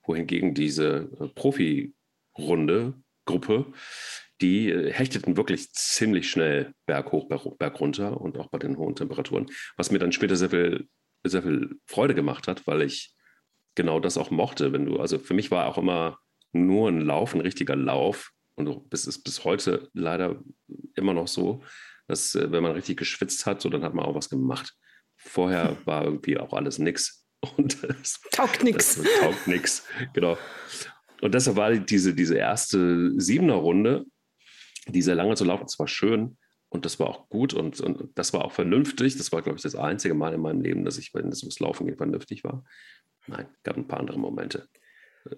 Wohingegen 0.02 0.52
diese 0.52 1.10
äh, 1.20 1.28
Profi-Runde, 1.28 2.94
Gruppe, 3.24 3.72
die 4.40 4.70
äh, 4.70 4.92
hechteten 4.92 5.36
wirklich 5.36 5.72
ziemlich 5.72 6.30
schnell 6.30 6.72
berghoch, 6.86 7.28
berg, 7.28 7.58
berg 7.58 7.80
runter 7.80 8.20
und 8.20 8.38
auch 8.38 8.48
bei 8.48 8.58
den 8.58 8.76
hohen 8.76 8.96
Temperaturen, 8.96 9.46
was 9.76 9.90
mir 9.90 9.98
dann 9.98 10.12
später 10.12 10.36
sehr 10.36 10.50
viel, 10.50 10.88
sehr 11.24 11.42
viel 11.42 11.76
Freude 11.86 12.14
gemacht 12.14 12.48
hat, 12.48 12.66
weil 12.66 12.82
ich 12.82 13.14
genau 13.74 14.00
das 14.00 14.18
auch 14.18 14.30
mochte. 14.30 14.72
Wenn 14.72 14.86
du, 14.86 14.98
also 14.98 15.18
für 15.18 15.34
mich 15.34 15.50
war 15.50 15.66
auch 15.66 15.78
immer 15.78 16.18
nur 16.52 16.88
ein 16.88 17.00
Lauf, 17.00 17.34
ein 17.34 17.40
richtiger 17.40 17.76
Lauf. 17.76 18.32
Und 18.54 18.76
es 18.90 19.06
ist 19.06 19.22
bis 19.22 19.44
heute 19.44 19.88
leider 19.92 20.42
immer 20.94 21.14
noch 21.14 21.28
so, 21.28 21.62
dass 22.06 22.34
äh, 22.34 22.50
wenn 22.50 22.62
man 22.62 22.72
richtig 22.72 22.98
geschwitzt 22.98 23.46
hat, 23.46 23.60
so 23.60 23.68
dann 23.68 23.84
hat 23.84 23.94
man 23.94 24.04
auch 24.04 24.14
was 24.14 24.28
gemacht. 24.28 24.74
Vorher 25.16 25.76
war 25.84 26.04
irgendwie 26.04 26.38
auch 26.38 26.52
alles 26.52 26.78
nix. 26.78 27.26
Und 27.56 27.82
das, 27.88 28.20
taugt 28.32 28.64
nix. 28.64 28.96
Das, 28.96 29.06
taugt 29.20 29.46
nix, 29.46 29.86
genau. 30.12 30.36
Und 31.20 31.34
deshalb 31.34 31.56
war 31.56 31.72
diese, 31.72 32.14
diese 32.14 32.36
erste 32.36 33.12
Siebener 33.20 33.62
Runde, 34.88 34.92
die 34.92 35.02
sehr 35.02 35.14
lange 35.14 35.34
zu 35.34 35.44
laufen, 35.44 35.64
das 35.64 35.78
war 35.78 35.88
schön 35.88 36.36
und 36.68 36.84
das 36.84 36.98
war 36.98 37.08
auch 37.08 37.28
gut 37.28 37.54
und, 37.54 37.80
und 37.80 38.10
das 38.14 38.32
war 38.32 38.44
auch 38.44 38.52
vernünftig. 38.52 39.16
Das 39.16 39.32
war, 39.32 39.42
glaube 39.42 39.56
ich, 39.56 39.62
das 39.62 39.74
einzige 39.74 40.14
Mal 40.14 40.34
in 40.34 40.40
meinem 40.40 40.60
Leben, 40.60 40.84
dass 40.84 40.98
ich, 40.98 41.14
wenn 41.14 41.28
es 41.28 41.42
ums 41.42 41.60
Laufen 41.60 41.86
geht, 41.86 41.96
vernünftig 41.96 42.44
war. 42.44 42.64
Nein, 43.26 43.46
gab 43.62 43.76
ein 43.76 43.88
paar 43.88 44.00
andere 44.00 44.18
Momente. 44.18 44.68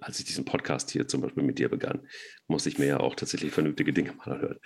Als 0.00 0.20
ich 0.20 0.26
diesen 0.26 0.44
Podcast 0.44 0.90
hier 0.90 1.08
zum 1.08 1.20
Beispiel 1.20 1.42
mit 1.42 1.58
dir 1.58 1.68
begann, 1.68 2.06
musste 2.46 2.68
ich 2.68 2.78
mir 2.78 2.86
ja 2.86 3.00
auch 3.00 3.16
tatsächlich 3.16 3.52
vernünftige 3.52 3.92
Dinge 3.92 4.12
mal 4.12 4.40
hören. 4.40 4.58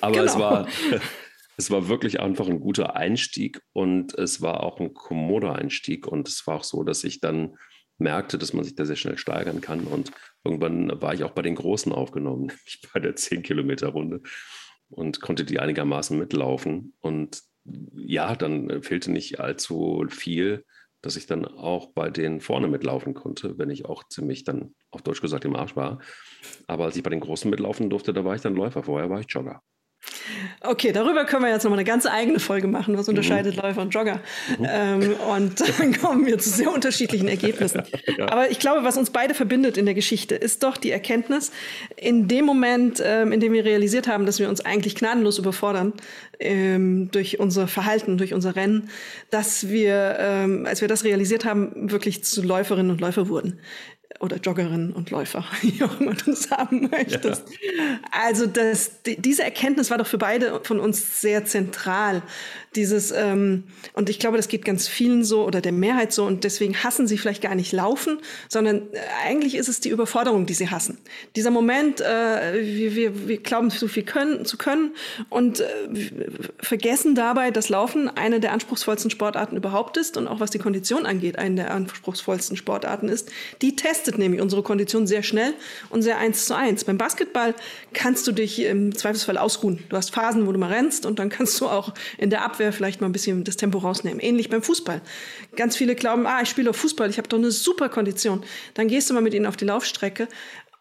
Aber 0.00 0.12
genau. 0.12 0.24
es 0.24 0.38
war, 0.38 0.68
es 1.56 1.70
war 1.70 1.88
wirklich 1.88 2.20
einfach 2.20 2.48
ein 2.48 2.60
guter 2.60 2.96
Einstieg 2.96 3.60
und 3.72 4.14
es 4.14 4.40
war 4.40 4.62
auch 4.62 4.80
ein 4.80 4.94
kommoder 4.94 5.56
Einstieg 5.56 6.06
und 6.06 6.28
es 6.28 6.46
war 6.46 6.56
auch 6.56 6.64
so, 6.64 6.82
dass 6.82 7.04
ich 7.04 7.20
dann 7.20 7.56
merkte, 7.98 8.38
dass 8.38 8.54
man 8.54 8.64
sich 8.64 8.74
da 8.74 8.86
sehr 8.86 8.96
schnell 8.96 9.18
steigern 9.18 9.60
kann 9.60 9.84
und 9.84 10.10
irgendwann 10.44 11.00
war 11.00 11.14
ich 11.14 11.24
auch 11.24 11.32
bei 11.32 11.42
den 11.42 11.54
Großen 11.54 11.92
aufgenommen, 11.92 12.46
nämlich 12.46 12.82
bei 12.92 13.00
der 13.00 13.16
10-Kilometer-Runde 13.16 14.22
und 14.88 15.20
konnte 15.20 15.44
die 15.44 15.60
einigermaßen 15.60 16.18
mitlaufen 16.18 16.94
und 17.00 17.42
ja, 17.94 18.34
dann 18.34 18.82
fehlte 18.82 19.12
nicht 19.12 19.38
allzu 19.38 20.04
viel, 20.08 20.64
dass 21.02 21.16
ich 21.16 21.26
dann 21.26 21.46
auch 21.46 21.92
bei 21.92 22.10
denen 22.10 22.40
vorne 22.40 22.68
mitlaufen 22.68 23.14
konnte, 23.14 23.58
wenn 23.58 23.70
ich 23.70 23.86
auch 23.86 24.04
ziemlich 24.08 24.44
dann 24.44 24.74
auf 24.90 25.02
Deutsch 25.02 25.20
gesagt 25.20 25.44
im 25.44 25.56
Arsch 25.56 25.76
war. 25.76 26.00
Aber 26.66 26.84
als 26.84 26.96
ich 26.96 27.02
bei 27.02 27.10
den 27.10 27.20
Großen 27.20 27.50
mitlaufen 27.50 27.90
durfte, 27.90 28.12
da 28.12 28.24
war 28.24 28.34
ich 28.34 28.42
dann 28.42 28.54
Läufer. 28.54 28.82
Vorher 28.82 29.08
war 29.08 29.20
ich 29.20 29.26
Jogger. 29.28 29.62
Okay, 30.62 30.92
darüber 30.92 31.24
können 31.24 31.44
wir 31.44 31.50
jetzt 31.50 31.64
nochmal 31.64 31.78
eine 31.78 31.86
ganz 31.86 32.06
eigene 32.06 32.38
Folge 32.38 32.66
machen. 32.66 32.96
Was 32.96 33.08
unterscheidet 33.08 33.56
mhm. 33.56 33.62
Läufer 33.62 33.82
und 33.82 33.90
Jogger? 33.94 34.20
Mhm. 34.58 34.66
Ähm, 34.68 35.14
und 35.28 35.60
dann 35.78 35.98
kommen 35.98 36.26
wir 36.26 36.38
zu 36.38 36.50
sehr 36.50 36.72
unterschiedlichen 36.72 37.28
Ergebnissen. 37.28 37.82
ja. 38.18 38.28
Aber 38.28 38.50
ich 38.50 38.58
glaube, 38.58 38.84
was 38.84 38.96
uns 38.96 39.10
beide 39.10 39.34
verbindet 39.34 39.76
in 39.76 39.86
der 39.86 39.94
Geschichte, 39.94 40.34
ist 40.34 40.62
doch 40.62 40.76
die 40.76 40.90
Erkenntnis, 40.90 41.50
in 41.96 42.28
dem 42.28 42.44
Moment, 42.44 43.02
ähm, 43.04 43.32
in 43.32 43.40
dem 43.40 43.52
wir 43.52 43.64
realisiert 43.64 44.08
haben, 44.08 44.26
dass 44.26 44.38
wir 44.38 44.48
uns 44.48 44.60
eigentlich 44.60 44.94
gnadenlos 44.94 45.38
überfordern 45.38 45.94
ähm, 46.38 47.10
durch 47.10 47.38
unser 47.40 47.68
Verhalten, 47.68 48.18
durch 48.18 48.34
unser 48.34 48.56
Rennen, 48.56 48.90
dass 49.30 49.68
wir, 49.68 50.16
ähm, 50.18 50.66
als 50.66 50.80
wir 50.80 50.88
das 50.88 51.04
realisiert 51.04 51.44
haben, 51.44 51.90
wirklich 51.90 52.24
zu 52.24 52.42
Läuferinnen 52.42 52.90
und 52.90 53.00
Läufer 53.00 53.28
wurden 53.28 53.60
oder 54.20 54.36
Joggerinnen 54.36 54.92
und 54.92 55.10
Läufer, 55.10 55.44
wie 55.62 55.82
auch 55.82 55.98
immer 56.00 56.14
du 56.14 56.30
es 56.30 56.50
haben 56.50 56.88
möchtest. 56.90 57.48
Ja. 57.48 57.98
Also 58.12 58.46
das, 58.46 59.02
die, 59.02 59.20
diese 59.20 59.42
Erkenntnis 59.42 59.90
war 59.90 59.98
doch 59.98 60.06
für 60.06 60.18
beide 60.18 60.60
von 60.62 60.78
uns 60.78 61.20
sehr 61.20 61.44
zentral. 61.46 62.22
Dieses, 62.76 63.10
ähm, 63.10 63.64
und 63.94 64.08
ich 64.08 64.20
glaube, 64.20 64.36
das 64.36 64.46
geht 64.46 64.64
ganz 64.64 64.86
vielen 64.86 65.24
so 65.24 65.44
oder 65.44 65.60
der 65.60 65.72
Mehrheit 65.72 66.12
so 66.12 66.24
und 66.24 66.44
deswegen 66.44 66.76
hassen 66.84 67.08
sie 67.08 67.18
vielleicht 67.18 67.42
gar 67.42 67.56
nicht 67.56 67.72
laufen, 67.72 68.20
sondern 68.48 68.82
äh, 68.92 68.98
eigentlich 69.26 69.56
ist 69.56 69.68
es 69.68 69.80
die 69.80 69.88
Überforderung, 69.88 70.46
die 70.46 70.54
sie 70.54 70.70
hassen. 70.70 70.98
Dieser 71.34 71.50
Moment, 71.50 72.00
äh, 72.00 72.62
wir, 72.62 72.94
wir, 72.94 73.28
wir 73.28 73.38
glauben 73.38 73.70
so 73.70 73.88
viel 73.88 74.04
können, 74.04 74.44
zu 74.44 74.56
können 74.56 74.92
und 75.30 75.58
äh, 75.58 75.66
vergessen 76.60 77.16
dabei, 77.16 77.50
dass 77.50 77.70
Laufen 77.70 78.08
eine 78.08 78.38
der 78.38 78.52
anspruchsvollsten 78.52 79.10
Sportarten 79.10 79.56
überhaupt 79.56 79.96
ist 79.96 80.16
und 80.16 80.28
auch 80.28 80.38
was 80.38 80.52
die 80.52 80.60
Kondition 80.60 81.06
angeht, 81.06 81.40
eine 81.40 81.56
der 81.56 81.70
anspruchsvollsten 81.72 82.56
Sportarten 82.56 83.08
ist. 83.08 83.32
Die 83.62 83.74
testet 83.74 84.16
nämlich 84.16 84.40
unsere 84.40 84.62
Kondition 84.62 85.08
sehr 85.08 85.24
schnell 85.24 85.54
und 85.88 86.02
sehr 86.02 86.18
eins 86.18 86.46
zu 86.46 86.54
eins. 86.54 86.84
Beim 86.84 86.98
Basketball 86.98 87.52
kannst 87.94 88.28
du 88.28 88.32
dich 88.32 88.62
im 88.62 88.94
Zweifelsfall 88.94 89.38
ausruhen. 89.38 89.82
Du 89.88 89.96
hast 89.96 90.14
Phasen, 90.14 90.46
wo 90.46 90.52
du 90.52 90.58
mal 90.60 90.72
rennst 90.72 91.04
und 91.04 91.18
dann 91.18 91.30
kannst 91.30 91.60
du 91.60 91.66
auch 91.66 91.94
in 92.16 92.30
der 92.30 92.44
Abwehr 92.44 92.59
Abwehr 92.60 92.72
vielleicht 92.74 93.00
mal 93.00 93.08
ein 93.08 93.12
bisschen 93.12 93.42
das 93.42 93.56
Tempo 93.56 93.78
rausnehmen. 93.78 94.20
Ähnlich 94.20 94.50
beim 94.50 94.62
Fußball. 94.62 95.00
Ganz 95.56 95.76
viele 95.76 95.94
glauben, 95.94 96.26
ah, 96.26 96.42
ich 96.42 96.50
spiele 96.50 96.68
auf 96.68 96.76
Fußball, 96.76 97.08
ich 97.08 97.16
habe 97.16 97.26
doch 97.26 97.38
eine 97.38 97.50
super 97.50 97.88
Kondition. 97.88 98.44
Dann 98.74 98.86
gehst 98.88 99.08
du 99.08 99.14
mal 99.14 99.22
mit 99.22 99.32
ihnen 99.32 99.46
auf 99.46 99.56
die 99.56 99.64
Laufstrecke 99.64 100.28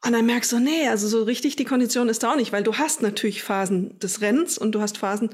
und 0.06 0.12
dann 0.12 0.26
merkst 0.26 0.52
du, 0.52 0.60
nee, 0.60 0.90
also 0.90 1.08
so 1.08 1.24
richtig 1.24 1.56
die 1.56 1.64
Kondition 1.64 2.10
ist 2.10 2.24
da 2.24 2.34
auch 2.34 2.36
nicht, 2.36 2.52
weil 2.52 2.64
du 2.64 2.76
hast 2.76 3.02
natürlich 3.02 3.44
Phasen 3.44 3.98
des 4.00 4.20
Rennens 4.20 4.58
und 4.58 4.74
du 4.74 4.82
hast 4.82 4.98
Phasen, 4.98 5.30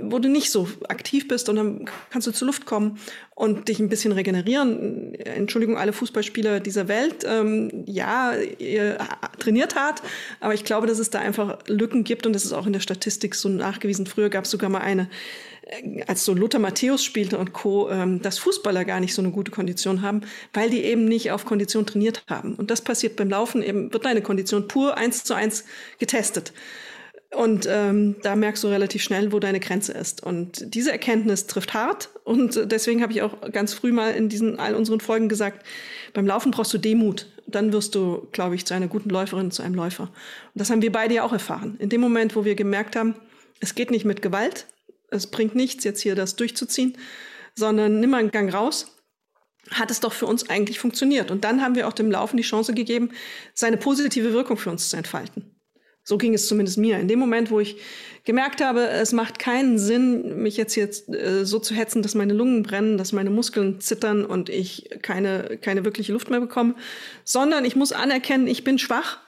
wo 0.00 0.18
du 0.18 0.28
nicht 0.28 0.50
so 0.50 0.68
aktiv 0.88 1.28
bist 1.28 1.48
und 1.48 1.56
dann 1.56 1.90
kannst 2.10 2.26
du 2.26 2.32
zur 2.32 2.46
Luft 2.46 2.66
kommen 2.66 2.98
und 3.34 3.68
dich 3.68 3.80
ein 3.80 3.88
bisschen 3.88 4.12
regenerieren. 4.12 5.14
Entschuldigung, 5.14 5.76
alle 5.76 5.92
Fußballspieler 5.92 6.60
dieser 6.60 6.88
Welt, 6.88 7.24
ähm, 7.26 7.84
ja, 7.86 8.34
ihr 8.58 8.98
trainiert 9.38 9.74
hart, 9.74 10.02
aber 10.40 10.54
ich 10.54 10.64
glaube, 10.64 10.86
dass 10.86 10.98
es 10.98 11.10
da 11.10 11.18
einfach 11.18 11.58
Lücken 11.66 12.04
gibt 12.04 12.26
und 12.26 12.34
das 12.34 12.44
ist 12.44 12.52
auch 12.52 12.66
in 12.66 12.72
der 12.72 12.80
Statistik 12.80 13.34
so 13.34 13.48
nachgewiesen. 13.48 14.06
Früher 14.06 14.30
gab 14.30 14.44
es 14.44 14.50
sogar 14.50 14.70
mal 14.70 14.80
eine, 14.80 15.08
äh, 15.62 16.02
als 16.06 16.24
so 16.24 16.34
Lothar 16.34 16.60
Matthäus 16.60 17.04
spielte 17.04 17.38
und 17.38 17.52
Co., 17.52 17.90
ähm, 17.90 18.22
dass 18.22 18.38
Fußballer 18.38 18.84
gar 18.84 19.00
nicht 19.00 19.14
so 19.14 19.22
eine 19.22 19.32
gute 19.32 19.50
Kondition 19.50 20.02
haben, 20.02 20.22
weil 20.52 20.70
die 20.70 20.84
eben 20.84 21.04
nicht 21.06 21.32
auf 21.32 21.44
Kondition 21.44 21.86
trainiert 21.86 22.24
haben. 22.28 22.54
Und 22.54 22.70
das 22.70 22.82
passiert 22.82 23.16
beim 23.16 23.30
Laufen 23.30 23.62
eben, 23.62 23.92
wird 23.92 24.04
deine 24.04 24.22
Kondition 24.22 24.68
pur 24.68 24.96
eins 24.96 25.24
zu 25.24 25.34
eins 25.34 25.64
getestet. 25.98 26.52
Und 27.32 27.66
ähm, 27.70 28.16
da 28.22 28.34
merkst 28.34 28.64
du 28.64 28.68
relativ 28.68 29.02
schnell, 29.02 29.30
wo 29.30 29.38
deine 29.38 29.60
Grenze 29.60 29.92
ist. 29.92 30.22
Und 30.22 30.74
diese 30.74 30.90
Erkenntnis 30.90 31.46
trifft 31.46 31.74
hart. 31.74 32.08
Und 32.24 32.60
deswegen 32.72 33.02
habe 33.02 33.12
ich 33.12 33.22
auch 33.22 33.52
ganz 33.52 33.72
früh 33.72 33.92
mal 33.92 34.12
in 34.14 34.28
diesen 34.28 34.58
all 34.58 34.74
unseren 34.74 35.00
Folgen 35.00 35.28
gesagt, 35.28 35.64
beim 36.12 36.26
Laufen 36.26 36.50
brauchst 36.50 36.74
du 36.74 36.78
Demut. 36.78 37.26
Dann 37.46 37.72
wirst 37.72 37.94
du, 37.94 38.26
glaube 38.32 38.56
ich, 38.56 38.66
zu 38.66 38.74
einer 38.74 38.88
guten 38.88 39.10
Läuferin, 39.10 39.52
zu 39.52 39.62
einem 39.62 39.76
Läufer. 39.76 40.04
Und 40.04 40.10
das 40.54 40.70
haben 40.70 40.82
wir 40.82 40.90
beide 40.90 41.14
ja 41.14 41.22
auch 41.22 41.32
erfahren. 41.32 41.76
In 41.78 41.88
dem 41.88 42.00
Moment, 42.00 42.34
wo 42.34 42.44
wir 42.44 42.56
gemerkt 42.56 42.96
haben, 42.96 43.14
es 43.60 43.76
geht 43.76 43.92
nicht 43.92 44.04
mit 44.04 44.22
Gewalt, 44.22 44.66
es 45.10 45.28
bringt 45.28 45.54
nichts, 45.54 45.84
jetzt 45.84 46.00
hier 46.00 46.14
das 46.14 46.34
durchzuziehen, 46.34 46.96
sondern 47.54 48.00
nimm 48.00 48.10
mal 48.10 48.18
einen 48.18 48.30
Gang 48.30 48.52
raus, 48.52 48.96
hat 49.70 49.90
es 49.90 50.00
doch 50.00 50.12
für 50.12 50.26
uns 50.26 50.48
eigentlich 50.50 50.80
funktioniert. 50.80 51.30
Und 51.30 51.44
dann 51.44 51.62
haben 51.62 51.74
wir 51.74 51.86
auch 51.86 51.92
dem 51.92 52.10
Laufen 52.10 52.36
die 52.36 52.42
Chance 52.42 52.74
gegeben, 52.74 53.10
seine 53.54 53.76
positive 53.76 54.32
Wirkung 54.32 54.56
für 54.56 54.70
uns 54.70 54.88
zu 54.88 54.96
entfalten. 54.96 55.59
So 56.10 56.18
ging 56.18 56.34
es 56.34 56.48
zumindest 56.48 56.76
mir. 56.76 56.98
In 56.98 57.06
dem 57.06 57.20
Moment, 57.20 57.52
wo 57.52 57.60
ich 57.60 57.76
gemerkt 58.24 58.60
habe, 58.60 58.88
es 58.88 59.12
macht 59.12 59.38
keinen 59.38 59.78
Sinn, 59.78 60.42
mich 60.42 60.56
jetzt 60.56 60.74
jetzt 60.74 61.08
äh, 61.08 61.46
so 61.46 61.60
zu 61.60 61.72
hetzen, 61.72 62.02
dass 62.02 62.16
meine 62.16 62.32
Lungen 62.32 62.64
brennen, 62.64 62.98
dass 62.98 63.12
meine 63.12 63.30
Muskeln 63.30 63.80
zittern 63.80 64.24
und 64.24 64.48
ich 64.48 64.90
keine, 65.02 65.56
keine 65.62 65.84
wirkliche 65.84 66.12
Luft 66.12 66.28
mehr 66.28 66.40
bekomme, 66.40 66.74
sondern 67.22 67.64
ich 67.64 67.76
muss 67.76 67.92
anerkennen, 67.92 68.48
ich 68.48 68.64
bin 68.64 68.80
schwach. 68.80 69.18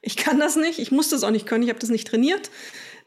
Ich 0.00 0.16
kann 0.16 0.40
das 0.40 0.56
nicht, 0.56 0.78
ich 0.78 0.90
muss 0.90 1.10
das 1.10 1.24
auch 1.24 1.30
nicht 1.30 1.44
können, 1.44 1.62
ich 1.62 1.68
habe 1.68 1.78
das 1.78 1.90
nicht 1.90 2.08
trainiert 2.08 2.50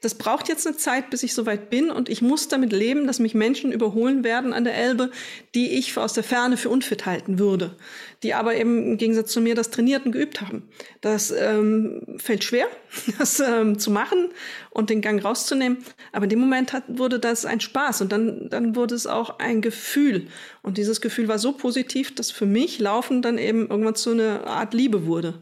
das 0.04 0.16
braucht 0.16 0.50
jetzt 0.50 0.68
eine 0.68 0.76
Zeit, 0.76 1.10
bis 1.10 1.24
ich 1.24 1.34
soweit 1.34 1.70
bin 1.70 1.90
und 1.90 2.10
ich 2.10 2.22
muss 2.22 2.50
damit 2.50 2.74
leben, 2.74 3.08
dass 3.08 3.20
mich 3.20 3.34
Menschen 3.34 3.72
überholen 3.72 4.26
werden 4.26 4.52
an 4.52 4.66
der 4.66 4.76
Elbe, 4.76 5.12
die 5.56 5.72
ich 5.72 5.98
aus 5.98 6.12
der 6.12 6.26
Ferne 6.26 6.58
für 6.58 6.70
unfit 6.70 7.06
halten 7.06 7.40
würde, 7.40 7.78
die 8.22 8.34
aber 8.34 8.54
eben 8.56 8.84
im 8.86 8.98
Gegensatz 8.98 9.32
zu 9.32 9.40
mir 9.40 9.56
das 9.56 9.70
trainiert 9.70 10.06
und 10.06 10.12
geübt 10.12 10.42
haben. 10.42 10.64
Das 11.00 11.32
ähm, 11.32 12.02
fällt 12.18 12.44
schwer, 12.44 12.68
das 13.18 13.40
ähm, 13.40 13.80
zu 13.80 13.92
machen 13.92 14.30
und 14.72 14.90
den 14.90 15.00
Gang 15.00 15.24
rauszunehmen, 15.24 15.78
aber 16.12 16.26
in 16.26 16.32
dem 16.32 16.40
Moment 16.40 16.74
hat, 16.74 16.84
wurde 16.88 17.18
das 17.18 17.46
ein 17.46 17.62
Spaß 17.62 18.02
und 18.02 18.12
dann, 18.12 18.50
dann 18.50 18.76
wurde 18.76 18.96
es 18.96 19.08
auch 19.08 19.40
ein 19.40 19.62
Gefühl 19.62 20.28
und 20.64 20.78
dieses 20.78 21.00
Gefühl 21.00 21.30
war 21.30 21.40
so 21.40 21.54
positiv, 21.54 22.14
dass 22.14 22.30
für 22.30 22.46
mich 22.46 22.80
Laufen 22.80 23.22
dann 23.22 23.38
eben 23.38 23.70
irgendwann 23.70 23.96
zu 23.96 24.12
einer 24.12 24.48
Art 24.48 24.74
Liebe 24.74 25.06
wurde. 25.06 25.40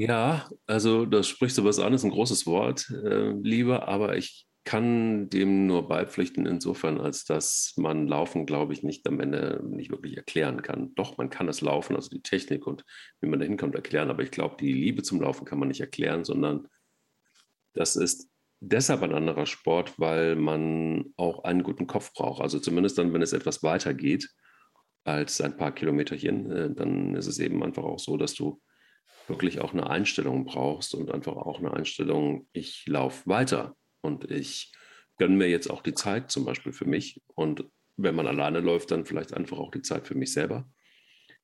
Ja, 0.00 0.48
also 0.66 1.04
das 1.04 1.28
sprichst 1.28 1.58
du 1.58 1.64
was 1.64 1.78
an, 1.78 1.92
ist 1.92 2.04
ein 2.04 2.10
großes 2.10 2.46
Wort, 2.46 2.88
äh, 3.04 3.32
Liebe, 3.32 3.86
aber 3.86 4.16
ich 4.16 4.46
kann 4.64 5.28
dem 5.28 5.66
nur 5.66 5.88
beipflichten 5.88 6.46
insofern, 6.46 6.98
als 6.98 7.26
dass 7.26 7.74
man 7.76 8.08
Laufen, 8.08 8.46
glaube 8.46 8.72
ich, 8.72 8.82
nicht 8.82 9.06
am 9.06 9.20
Ende 9.20 9.62
nicht 9.62 9.90
wirklich 9.90 10.16
erklären 10.16 10.62
kann. 10.62 10.94
Doch, 10.94 11.18
man 11.18 11.28
kann 11.28 11.48
es 11.48 11.60
Laufen, 11.60 11.96
also 11.96 12.08
die 12.08 12.22
Technik 12.22 12.66
und 12.66 12.82
wie 13.20 13.28
man 13.28 13.40
da 13.40 13.44
hinkommt, 13.44 13.74
erklären, 13.74 14.08
aber 14.08 14.22
ich 14.22 14.30
glaube, 14.30 14.56
die 14.58 14.72
Liebe 14.72 15.02
zum 15.02 15.20
Laufen 15.20 15.44
kann 15.44 15.58
man 15.58 15.68
nicht 15.68 15.82
erklären, 15.82 16.24
sondern 16.24 16.66
das 17.74 17.94
ist 17.94 18.30
deshalb 18.60 19.02
ein 19.02 19.12
anderer 19.12 19.44
Sport, 19.44 19.98
weil 19.98 20.34
man 20.34 21.12
auch 21.18 21.44
einen 21.44 21.62
guten 21.62 21.86
Kopf 21.86 22.14
braucht. 22.14 22.40
Also 22.40 22.58
zumindest 22.58 22.96
dann, 22.96 23.12
wenn 23.12 23.20
es 23.20 23.34
etwas 23.34 23.62
weiter 23.62 23.92
geht 23.92 24.30
als 25.04 25.42
ein 25.42 25.58
paar 25.58 25.72
Kilometerchen, 25.74 26.50
äh, 26.50 26.74
dann 26.74 27.14
ist 27.16 27.26
es 27.26 27.38
eben 27.38 27.62
einfach 27.62 27.84
auch 27.84 27.98
so, 27.98 28.16
dass 28.16 28.32
du 28.32 28.62
wirklich 29.30 29.60
auch 29.60 29.72
eine 29.72 29.88
Einstellung 29.88 30.44
brauchst 30.44 30.94
und 30.94 31.10
einfach 31.10 31.36
auch 31.36 31.58
eine 31.58 31.72
Einstellung, 31.72 32.46
ich 32.52 32.84
laufe 32.86 33.28
weiter 33.28 33.76
und 34.02 34.30
ich 34.30 34.72
gönne 35.16 35.36
mir 35.36 35.48
jetzt 35.48 35.70
auch 35.70 35.82
die 35.82 35.94
Zeit 35.94 36.30
zum 36.30 36.44
Beispiel 36.44 36.72
für 36.72 36.86
mich 36.86 37.22
und 37.34 37.64
wenn 37.96 38.14
man 38.14 38.26
alleine 38.26 38.60
läuft, 38.60 38.90
dann 38.90 39.04
vielleicht 39.04 39.34
einfach 39.34 39.58
auch 39.58 39.70
die 39.70 39.82
Zeit 39.82 40.06
für 40.06 40.14
mich 40.14 40.32
selber. 40.32 40.68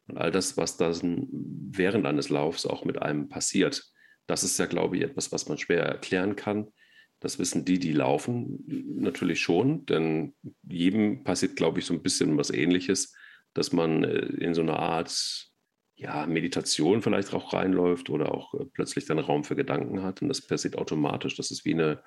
Und 0.06 0.18
all 0.18 0.30
das, 0.30 0.56
was 0.56 0.76
dann 0.76 1.28
während 1.30 2.06
eines 2.06 2.28
Laufs 2.28 2.66
auch 2.66 2.84
mit 2.84 3.00
einem 3.02 3.28
passiert, 3.28 3.84
das 4.26 4.42
ist 4.42 4.58
ja, 4.58 4.66
glaube 4.66 4.96
ich, 4.96 5.02
etwas, 5.02 5.32
was 5.32 5.48
man 5.48 5.58
schwer 5.58 5.84
erklären 5.84 6.36
kann. 6.36 6.68
Das 7.20 7.38
wissen 7.38 7.64
die, 7.64 7.78
die 7.78 7.92
laufen, 7.92 8.64
natürlich 8.98 9.40
schon, 9.40 9.86
denn 9.86 10.34
jedem 10.62 11.24
passiert, 11.24 11.56
glaube 11.56 11.78
ich, 11.78 11.86
so 11.86 11.94
ein 11.94 12.02
bisschen 12.02 12.36
was 12.36 12.50
Ähnliches, 12.50 13.14
dass 13.54 13.72
man 13.72 14.04
äh, 14.04 14.18
in 14.18 14.54
so 14.54 14.60
eine 14.60 14.78
Art 14.78 15.50
ja, 15.96 16.26
Meditation 16.26 17.02
vielleicht 17.02 17.32
auch 17.32 17.52
reinläuft 17.52 18.10
oder 18.10 18.32
auch 18.34 18.54
äh, 18.54 18.66
plötzlich 18.66 19.06
dann 19.06 19.18
Raum 19.18 19.44
für 19.44 19.56
Gedanken 19.56 20.02
hat. 20.02 20.22
Und 20.22 20.28
das 20.28 20.46
passiert 20.46 20.76
automatisch. 20.76 21.36
Das 21.36 21.50
ist 21.50 21.64
wie 21.64 21.74
eine, 21.74 22.02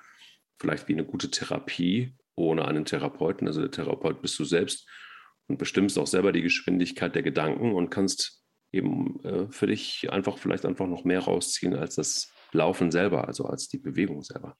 vielleicht 0.58 0.88
wie 0.88 0.92
eine 0.92 1.04
gute 1.04 1.30
Therapie 1.30 2.14
ohne 2.36 2.66
einen 2.66 2.84
Therapeuten. 2.84 3.48
Also 3.48 3.60
der 3.60 3.70
Therapeut 3.70 4.22
bist 4.22 4.38
du 4.38 4.44
selbst 4.44 4.88
und 5.48 5.58
bestimmst 5.58 5.98
auch 5.98 6.06
selber 6.06 6.32
die 6.32 6.42
Geschwindigkeit 6.42 7.14
der 7.14 7.22
Gedanken 7.22 7.72
und 7.72 7.90
kannst 7.90 8.44
eben 8.72 9.20
äh, 9.24 9.46
für 9.50 9.66
dich 9.66 10.10
einfach 10.10 10.38
vielleicht 10.38 10.64
einfach 10.64 10.86
noch 10.86 11.04
mehr 11.04 11.20
rausziehen 11.20 11.74
als 11.74 11.96
das 11.96 12.32
Laufen 12.52 12.92
selber, 12.92 13.26
also 13.26 13.46
als 13.46 13.68
die 13.68 13.78
Bewegung 13.78 14.22
selber. 14.22 14.56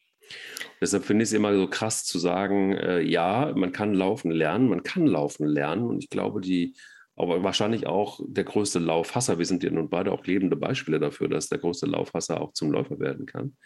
Deshalb 0.81 1.05
finde 1.05 1.23
ich 1.23 1.31
es 1.31 1.33
immer 1.33 1.55
so 1.55 1.69
krass 1.69 2.05
zu 2.05 2.19
sagen, 2.19 2.73
äh, 2.73 3.01
ja, 3.01 3.53
man 3.55 3.73
kann 3.73 3.95
laufen 3.95 4.31
lernen, 4.31 4.69
man 4.69 4.83
kann 4.83 5.07
laufen 5.07 5.47
lernen 5.47 5.85
und 5.85 6.03
ich 6.03 6.11
glaube, 6.11 6.41
die 6.41 6.75
aber 7.21 7.43
wahrscheinlich 7.43 7.87
auch 7.87 8.21
der 8.27 8.45
größte 8.45 8.79
Laufhasser, 8.79 9.39
wir 9.39 9.47
sind 9.47 9.63
ja 9.63 9.71
nun 9.71 9.91
beide 9.91 10.13
auch 10.13 10.25
lebende 10.25 10.57
Beispiele 10.57 10.99
dafür, 10.99 11.29
dass 11.29 11.49
der 11.49 11.59
größte 11.59 11.87
Laufhasser 11.87 12.41
auch 12.41 12.53
zum 12.53 12.71
Läufer 12.71 12.99
werden 12.99 13.27
kann 13.27 13.57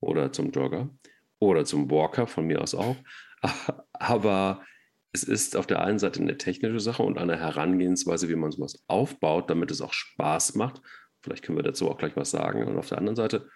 oder 0.00 0.32
zum 0.32 0.50
Jogger 0.50 0.90
oder 1.38 1.64
zum 1.64 1.90
Walker, 1.90 2.26
von 2.26 2.46
mir 2.46 2.60
aus 2.60 2.74
auch. 2.74 2.96
Aber 3.92 4.64
es 5.12 5.24
ist 5.24 5.56
auf 5.56 5.66
der 5.66 5.82
einen 5.82 5.98
Seite 5.98 6.20
eine 6.20 6.38
technische 6.38 6.80
Sache 6.80 7.02
und 7.02 7.18
eine 7.18 7.38
Herangehensweise, 7.38 8.28
wie 8.28 8.36
man 8.36 8.52
sowas 8.52 8.84
aufbaut, 8.86 9.50
damit 9.50 9.70
es 9.70 9.80
auch 9.80 9.92
Spaß 9.92 10.54
macht. 10.54 10.80
Vielleicht 11.22 11.44
können 11.44 11.58
wir 11.58 11.62
dazu 11.64 11.90
auch 11.90 11.98
gleich 11.98 12.16
was 12.16 12.30
sagen. 12.30 12.66
Und 12.66 12.78
auf 12.78 12.88
der 12.88 12.98
anderen 12.98 13.16
Seite 13.16 13.48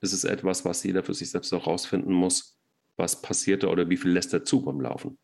ist 0.00 0.12
es 0.12 0.24
etwas, 0.24 0.64
was 0.64 0.82
jeder 0.82 1.02
für 1.04 1.14
sich 1.14 1.30
selbst 1.30 1.52
auch 1.52 1.66
rausfinden 1.66 2.12
muss, 2.12 2.58
was 2.96 3.22
passiert 3.22 3.62
da 3.62 3.68
oder 3.68 3.88
wie 3.88 3.96
viel 3.96 4.10
lässt 4.10 4.32
er 4.32 4.44
zu 4.44 4.62
beim 4.62 4.80
Laufen. 4.80 5.18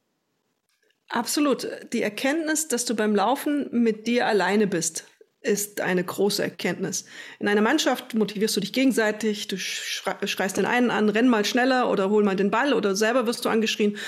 Absolut. 1.08 1.68
Die 1.92 2.02
Erkenntnis, 2.02 2.68
dass 2.68 2.84
du 2.84 2.94
beim 2.94 3.14
Laufen 3.14 3.68
mit 3.70 4.06
dir 4.06 4.26
alleine 4.26 4.66
bist, 4.66 5.04
ist 5.44 5.82
eine 5.82 6.02
große 6.02 6.42
Erkenntnis. 6.42 7.04
In 7.38 7.48
einer 7.48 7.60
Mannschaft 7.60 8.14
motivierst 8.14 8.56
du 8.56 8.60
dich 8.60 8.72
gegenseitig, 8.72 9.46
du 9.46 9.58
schreist 9.58 10.56
den 10.56 10.64
einen 10.64 10.90
an, 10.90 11.10
renn 11.10 11.28
mal 11.28 11.44
schneller 11.44 11.90
oder 11.90 12.08
hol 12.08 12.24
mal 12.24 12.34
den 12.34 12.50
Ball 12.50 12.72
oder 12.72 12.96
selber 12.96 13.26
wirst 13.26 13.44
du 13.44 13.50
angeschrien 13.50 13.98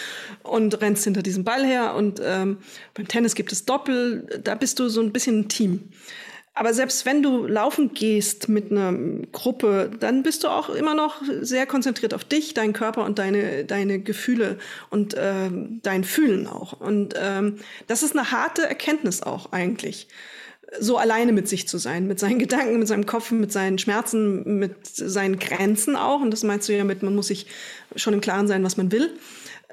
und 0.43 0.81
rennst 0.81 1.05
hinter 1.05 1.23
diesem 1.23 1.45
Ball 1.45 1.65
her. 1.65 1.95
Und 1.95 2.21
ähm, 2.25 2.59
beim 2.95 3.07
Tennis 3.07 3.35
gibt 3.35 3.53
es 3.53 3.67
Doppel, 3.67 4.41
da 4.43 4.55
bist 4.55 4.79
du 4.79 4.89
so 4.89 5.03
ein 5.03 5.13
bisschen 5.13 5.41
ein 5.41 5.49
Team. 5.49 5.91
Aber 6.59 6.73
selbst 6.73 7.05
wenn 7.05 7.23
du 7.23 7.47
laufen 7.47 7.93
gehst 7.93 8.49
mit 8.49 8.71
einer 8.71 8.95
Gruppe, 9.31 9.91
dann 10.01 10.23
bist 10.23 10.43
du 10.43 10.49
auch 10.49 10.71
immer 10.71 10.95
noch 10.95 11.21
sehr 11.43 11.67
konzentriert 11.67 12.15
auf 12.15 12.25
dich, 12.25 12.55
deinen 12.55 12.73
Körper 12.73 13.05
und 13.05 13.19
deine, 13.19 13.67
deine 13.67 14.01
Gefühle 14.01 14.57
und 14.89 15.13
äh, 15.13 15.51
dein 15.83 16.03
Fühlen 16.03 16.47
auch. 16.47 16.81
Und 16.81 17.13
ähm, 17.21 17.57
das 17.89 18.03
ist 18.03 18.17
eine 18.17 18.33
harte 18.33 18.67
Erkenntnis 18.67 19.23
auch 19.23 19.53
eigentlich 19.53 20.09
so 20.81 20.97
alleine 20.97 21.33
mit 21.33 21.47
sich 21.47 21.69
zu 21.69 21.77
sein, 21.77 22.07
mit 22.07 22.19
seinen 22.19 22.39
Gedanken, 22.41 22.79
mit 22.79 22.89
seinem 22.89 23.05
Kopf, 23.05 23.31
mit 23.33 23.53
seinen 23.53 23.79
Schmerzen, 23.79 24.59
mit 24.59 24.87
seinen 24.87 25.39
Grenzen 25.39 25.95
auch. 25.95 26.23
Und 26.23 26.31
das 26.31 26.43
meinst 26.43 26.71
du 26.71 26.73
ja 26.75 26.85
mit, 26.85 27.03
man 27.03 27.15
muss 27.15 27.27
sich 27.27 27.49
schon 27.97 28.15
im 28.15 28.23
Klaren 28.23 28.49
sein, 28.49 28.65
was 28.65 28.79
man 28.79 28.91
will. 28.93 29.11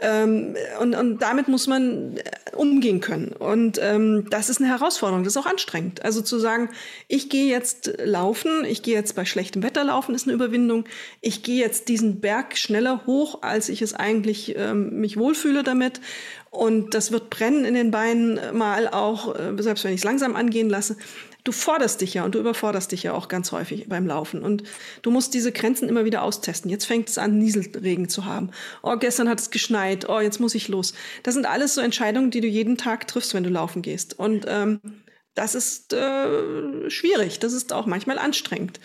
Ähm, 0.02 0.56
und, 0.80 0.96
und 0.96 1.20
damit 1.20 1.48
muss 1.48 1.68
man 1.68 2.18
äh, 2.18 2.56
umgehen 2.56 3.00
können. 3.00 3.32
Und 3.32 3.80
ähm, 3.82 4.28
das 4.30 4.50
ist 4.50 4.60
eine 4.60 4.70
Herausforderung, 4.70 5.24
das 5.24 5.36
ist 5.36 5.42
auch 5.42 5.46
anstrengend. 5.46 6.04
Also 6.04 6.22
zu 6.22 6.40
sagen, 6.40 6.70
ich 7.08 7.30
gehe 7.30 7.52
jetzt 7.52 7.94
laufen, 8.04 8.66
ich 8.66 8.82
gehe 8.82 8.96
jetzt 8.96 9.16
bei 9.16 9.26
schlechtem 9.26 9.62
Wetter 9.62 9.84
laufen, 9.84 10.16
ist 10.16 10.28
eine 10.28 10.34
Überwindung. 10.34 10.86
Ich 11.22 11.44
gehe 11.44 11.60
jetzt 11.60 11.90
diesen 11.90 12.22
Berg 12.22 12.58
schneller 12.58 13.06
hoch, 13.06 13.44
als 13.44 13.70
ich 13.70 13.84
es 13.84 13.94
eigentlich 13.94 14.56
ähm, 14.58 15.00
mich 15.00 15.18
wohlfühle 15.18 15.62
damit. 15.62 16.02
Und 16.50 16.94
das 16.96 17.12
wird 17.12 17.30
brennen 17.30 17.66
in 17.66 17.76
den 17.76 17.92
Beinen 17.92 18.40
mal 18.54 18.88
auch, 18.88 19.36
äh, 19.36 19.54
selbst 19.62 19.84
wenn 19.84 19.94
ich 19.94 20.02
es 20.02 20.06
langsam 20.06 20.36
angehen 20.36 20.70
lasse. 20.70 20.98
Du 21.44 21.52
forderst 21.52 22.00
dich 22.00 22.14
ja 22.14 22.24
und 22.24 22.36
du 22.36 22.40
überforderst 22.40 22.92
dich 22.92 23.04
ja 23.04 23.14
auch 23.14 23.28
ganz 23.28 23.52
häufig 23.52 23.90
beim 23.90 24.08
Laufen. 24.08 24.42
Und 24.42 24.64
du 25.02 25.12
musst 25.12 25.34
diese 25.34 25.52
Grenzen 25.52 25.90
immer 25.90 26.06
wieder 26.06 26.24
austesten. 26.24 26.72
Jetzt 26.72 26.86
fängt 26.86 27.10
es 27.10 27.18
an, 27.18 27.38
Nieselregen 27.38 28.08
zu 28.08 28.26
haben. 28.26 28.52
Oh, 28.82 28.96
gestern 28.96 29.28
hat 29.28 29.42
es 29.42 29.52
geschneit. 29.52 30.08
Oh, 30.08 30.22
jetzt 30.22 30.40
muss 30.40 30.56
ich 30.56 30.70
los. 30.70 30.94
Das 31.24 31.34
sind 31.34 31.46
alles 31.46 31.76
so 31.76 31.82
Entscheidungen, 31.82 32.32
die 32.32 32.40
du 32.40 32.48
jeden 32.48 32.78
Tag 32.78 33.08
triffst, 33.08 33.34
wenn 33.34 33.44
du 33.44 33.50
laufen 33.50 33.82
gehst. 33.82 34.18
Und 34.18 34.46
ähm, 34.48 34.80
das 35.36 35.54
ist 35.54 35.92
äh, 35.94 36.90
schwierig. 36.90 37.40
Das 37.40 37.52
ist 37.52 37.74
auch 37.74 37.88
manchmal 37.88 38.20
anstrengend. 38.20 38.80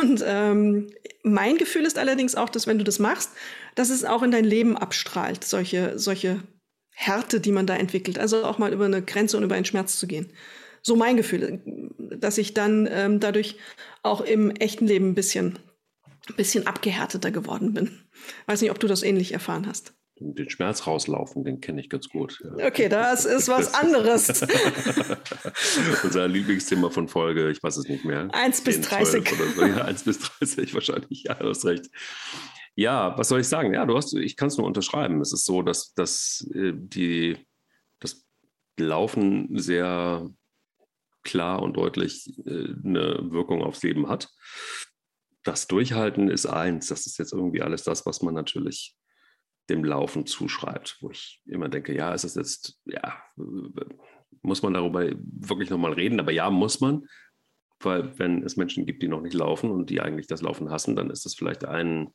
Und 0.00 0.24
ähm, 0.26 0.90
mein 1.22 1.58
Gefühl 1.58 1.84
ist 1.84 1.98
allerdings 1.98 2.34
auch, 2.34 2.48
dass 2.48 2.66
wenn 2.66 2.78
du 2.78 2.84
das 2.84 2.98
machst, 2.98 3.30
dass 3.74 3.90
es 3.90 4.04
auch 4.04 4.22
in 4.22 4.30
dein 4.30 4.44
Leben 4.44 4.76
abstrahlt, 4.76 5.44
solche, 5.44 5.98
solche 5.98 6.40
Härte, 6.90 7.40
die 7.40 7.52
man 7.52 7.66
da 7.66 7.76
entwickelt. 7.76 8.18
Also 8.18 8.44
auch 8.44 8.58
mal 8.58 8.72
über 8.72 8.86
eine 8.86 9.02
Grenze 9.02 9.36
und 9.36 9.42
über 9.42 9.56
einen 9.56 9.64
Schmerz 9.64 9.98
zu 9.98 10.06
gehen. 10.06 10.32
So 10.86 10.96
mein 10.96 11.16
Gefühl, 11.16 11.60
dass 11.98 12.36
ich 12.36 12.52
dann 12.52 12.86
ähm, 12.90 13.18
dadurch 13.18 13.56
auch 14.02 14.20
im 14.20 14.50
echten 14.50 14.86
Leben 14.86 15.10
ein 15.10 15.14
bisschen, 15.14 15.58
bisschen 16.36 16.66
abgehärteter 16.66 17.30
geworden 17.30 17.72
bin. 17.72 18.00
Weiß 18.46 18.60
nicht, 18.60 18.70
ob 18.70 18.78
du 18.78 18.86
das 18.86 19.02
ähnlich 19.02 19.32
erfahren 19.32 19.66
hast. 19.66 19.94
Den 20.20 20.48
Schmerz 20.48 20.86
rauslaufen, 20.86 21.42
den 21.42 21.60
kenne 21.60 21.80
ich 21.80 21.88
ganz 21.88 22.08
gut. 22.08 22.40
Ja. 22.58 22.68
Okay, 22.68 22.88
das 22.88 23.24
ist 23.24 23.48
was 23.48 23.74
anderes. 23.82 24.42
Unser 26.04 26.28
Lieblingsthema 26.28 26.90
von 26.90 27.08
Folge, 27.08 27.50
ich 27.50 27.62
weiß 27.62 27.78
es 27.78 27.88
nicht 27.88 28.04
mehr. 28.04 28.28
1 28.32 28.60
bis 28.60 28.80
30. 28.82 29.32
Oder 29.32 29.50
so. 29.50 29.66
Ja, 29.66 29.84
1 29.86 30.04
bis 30.04 30.18
30 30.20 30.72
wahrscheinlich, 30.74 31.24
ja, 31.24 31.34
du 31.34 31.48
hast 31.48 31.64
recht. 31.64 31.86
Ja, 32.76 33.16
was 33.18 33.28
soll 33.28 33.40
ich 33.40 33.48
sagen? 33.48 33.74
Ja, 33.74 33.86
du 33.86 33.96
hast, 33.96 34.14
ich 34.14 34.36
kann 34.36 34.48
es 34.48 34.56
nur 34.56 34.66
unterschreiben. 34.66 35.20
Es 35.20 35.32
ist 35.32 35.46
so, 35.46 35.62
dass, 35.62 35.94
dass 35.94 36.46
äh, 36.54 36.72
die, 36.74 37.36
das 37.98 38.24
Laufen 38.78 39.48
sehr 39.58 40.28
klar 41.24 41.62
und 41.62 41.76
deutlich 41.76 42.38
äh, 42.46 42.74
eine 42.84 43.18
Wirkung 43.30 43.62
aufs 43.62 43.82
Leben 43.82 44.08
hat. 44.08 44.30
Das 45.42 45.66
Durchhalten 45.66 46.28
ist 46.28 46.46
eins. 46.46 46.88
Das 46.88 47.06
ist 47.06 47.18
jetzt 47.18 47.32
irgendwie 47.32 47.62
alles 47.62 47.82
das, 47.82 48.06
was 48.06 48.22
man 48.22 48.34
natürlich 48.34 48.96
dem 49.68 49.84
Laufen 49.84 50.26
zuschreibt, 50.26 50.98
wo 51.00 51.10
ich 51.10 51.40
immer 51.46 51.68
denke, 51.68 51.94
ja, 51.94 52.12
ist 52.12 52.24
es 52.24 52.34
jetzt, 52.34 52.80
ja, 52.84 53.22
muss 54.42 54.62
man 54.62 54.74
darüber 54.74 55.10
wirklich 55.16 55.70
nochmal 55.70 55.94
reden? 55.94 56.20
Aber 56.20 56.32
ja, 56.32 56.50
muss 56.50 56.80
man, 56.80 57.06
weil 57.80 58.18
wenn 58.18 58.42
es 58.42 58.56
Menschen 58.56 58.86
gibt, 58.86 59.02
die 59.02 59.08
noch 59.08 59.22
nicht 59.22 59.34
laufen 59.34 59.70
und 59.70 59.90
die 59.90 60.00
eigentlich 60.00 60.26
das 60.26 60.42
Laufen 60.42 60.70
hassen, 60.70 60.96
dann 60.96 61.10
ist 61.10 61.24
das 61.24 61.34
vielleicht 61.34 61.64
ein 61.64 62.12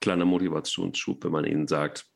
kleiner 0.00 0.24
Motivationsschub, 0.24 1.24
wenn 1.24 1.32
man 1.32 1.44
ihnen 1.44 1.66
sagt, 1.66 2.06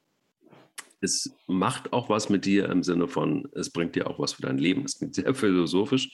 es 1.01 1.35
macht 1.47 1.93
auch 1.93 2.09
was 2.09 2.29
mit 2.29 2.45
dir 2.45 2.69
im 2.69 2.83
Sinne 2.83 3.09
von, 3.09 3.49
es 3.55 3.71
bringt 3.71 3.95
dir 3.95 4.09
auch 4.09 4.19
was 4.19 4.35
für 4.35 4.43
dein 4.43 4.59
Leben. 4.59 4.83
Das 4.83 4.99
klingt 4.99 5.15
sehr 5.15 5.35
philosophisch, 5.35 6.11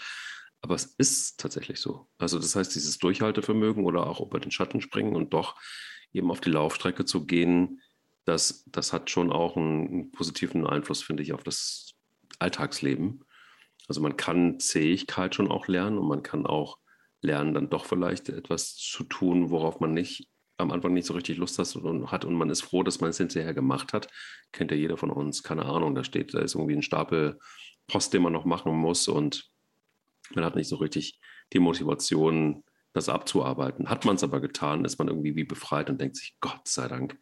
aber 0.61 0.75
es 0.75 0.95
ist 0.99 1.39
tatsächlich 1.39 1.81
so. 1.81 2.09
Also 2.19 2.39
das 2.39 2.57
heißt, 2.57 2.75
dieses 2.75 2.99
Durchhaltevermögen 2.99 3.85
oder 3.85 4.07
auch 4.07 4.21
über 4.21 4.41
den 4.41 4.51
Schatten 4.51 4.81
springen 4.81 5.17
und 5.17 5.33
doch 5.33 5.57
eben 6.13 6.31
auf 6.31 6.41
die 6.41 6.51
Laufstrecke 6.51 7.05
zu 7.05 7.27
gehen, 7.27 7.81
das, 8.25 8.65
das 8.67 8.93
hat 8.93 9.11
schon 9.11 9.33
auch 9.33 9.57
einen, 9.57 9.89
einen 9.89 10.13
positiven 10.13 10.67
Einfluss, 10.67 11.03
finde 11.03 11.23
ich, 11.23 11.33
auf 11.33 11.43
das 11.43 11.95
Alltagsleben. 12.39 13.25
Also 13.89 14.01
man 14.01 14.17
kann 14.17 14.61
Zähigkeit 14.61 15.35
schon 15.35 15.51
auch 15.51 15.67
lernen 15.67 15.99
und 15.99 16.09
man 16.09 16.23
kann 16.23 16.47
auch 16.47 16.79
lernen, 17.21 17.55
dann 17.55 17.71
doch 17.71 17.85
vielleicht 17.85 18.29
etwas 18.29 18.77
zu 18.77 19.05
tun, 19.05 19.51
worauf 19.51 19.81
man 19.81 19.93
nicht 19.93 20.29
am 20.63 20.71
Anfang 20.71 20.95
nicht 20.95 21.07
so 21.07 21.15
richtig 21.15 21.39
Lust 21.39 21.59
hat 21.59 21.75
und, 22.25 22.35
man 22.35 22.51
ist 22.51 22.63
froh, 22.63 22.83
dass 22.83 23.01
man 23.01 23.11
es 23.11 23.19
hinterher 23.19 23.55
gemacht 23.55 23.93
hat. 23.93 24.09
Kennt 24.53 24.71
ja 24.71 24.77
jeder 24.77 24.97
von 24.97 25.11
uns, 25.11 25.43
keine 25.43 25.65
Ahnung, 25.67 25.95
da 25.95 26.05
steht, 26.05 26.35
da 26.35 26.41
ist 26.41 26.55
irgendwie 26.55 26.77
ein 26.77 26.83
Stapel 26.83 27.39
Post, 27.89 28.15
den 28.15 28.23
man 28.23 28.33
noch 28.33 28.45
machen 28.45 28.73
muss 28.73 29.09
und 29.09 29.51
man 30.35 30.45
hat 30.45 30.57
nicht 30.57 30.69
so 30.69 30.77
richtig 30.77 31.21
die 31.53 31.59
Motivation, 31.59 32.65
das 32.93 33.09
abzuarbeiten. 33.09 33.89
Hat 33.89 34.05
man 34.05 34.17
es 34.17 34.23
aber 34.23 34.41
getan, 34.41 34.85
ist 34.85 34.99
man 34.99 35.09
irgendwie 35.09 35.35
wie 35.35 35.45
befreit 35.45 35.89
und 35.89 36.01
denkt 36.01 36.17
sich, 36.17 36.37
Gott 36.41 36.69
sei 36.69 36.89
Dank, 36.89 37.19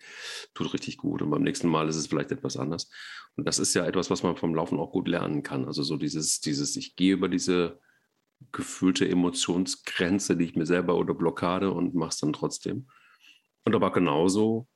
tut 0.55 0.73
richtig 0.75 0.97
gut. 0.97 1.23
Und 1.23 1.31
beim 1.31 1.43
nächsten 1.43 1.69
Mal 1.69 1.89
ist 1.89 1.97
es 1.97 2.09
vielleicht 2.09 2.33
etwas 2.33 2.57
anders. 2.57 2.91
Und 3.37 3.47
das 3.47 3.59
ist 3.59 3.75
ja 3.75 3.87
etwas, 3.87 4.11
was 4.11 4.23
man 4.23 4.37
vom 4.37 4.55
Laufen 4.55 4.79
auch 4.79 4.91
gut 4.91 5.07
lernen 5.07 5.43
kann. 5.43 5.67
Also 5.67 5.83
so 5.83 5.97
dieses, 5.97 6.41
dieses, 6.41 6.77
ich 6.77 6.97
gehe 6.97 7.15
über 7.15 7.29
diese 7.29 7.79
gefühlte 8.53 9.09
Emotionsgrenze, 9.09 10.37
die 10.37 10.47
ich 10.47 10.57
mir 10.57 10.67
selber 10.67 10.97
oder 10.97 11.15
Blockade 11.15 11.71
und 11.71 11.95
mache 11.95 12.11
es 12.11 12.19
dann 12.19 12.33
trotzdem. 12.33 12.89
Und 13.65 13.75
aber 13.75 13.93
genauso 13.93 14.67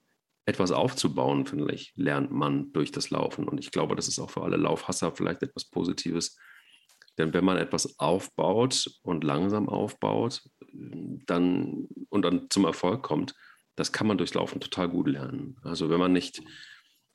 etwas 0.46 0.72
aufzubauen, 0.72 1.46
finde 1.46 1.72
ich, 1.72 1.92
lernt 1.96 2.30
man 2.30 2.72
durch 2.72 2.92
das 2.92 3.10
Laufen. 3.10 3.48
Und 3.48 3.58
ich 3.58 3.70
glaube, 3.70 3.96
das 3.96 4.08
ist 4.08 4.18
auch 4.18 4.30
für 4.30 4.42
alle 4.42 4.56
Laufhasser 4.56 5.12
vielleicht 5.12 5.42
etwas 5.42 5.64
Positives, 5.64 6.36
Denn 7.18 7.32
wenn 7.32 7.44
man 7.44 7.56
etwas 7.56 7.98
aufbaut 7.98 8.90
und 9.02 9.24
langsam 9.24 9.68
aufbaut, 9.68 10.42
dann 10.72 11.86
und 12.08 12.22
dann 12.22 12.46
zum 12.50 12.64
Erfolg 12.64 13.02
kommt, 13.02 13.34
das 13.76 13.92
kann 13.92 14.06
man 14.06 14.18
durchs 14.18 14.34
Laufen 14.34 14.60
total 14.60 14.88
gut 14.88 15.08
lernen. 15.08 15.56
Also 15.62 15.90
wenn 15.90 16.00
man 16.00 16.12
nicht, 16.12 16.42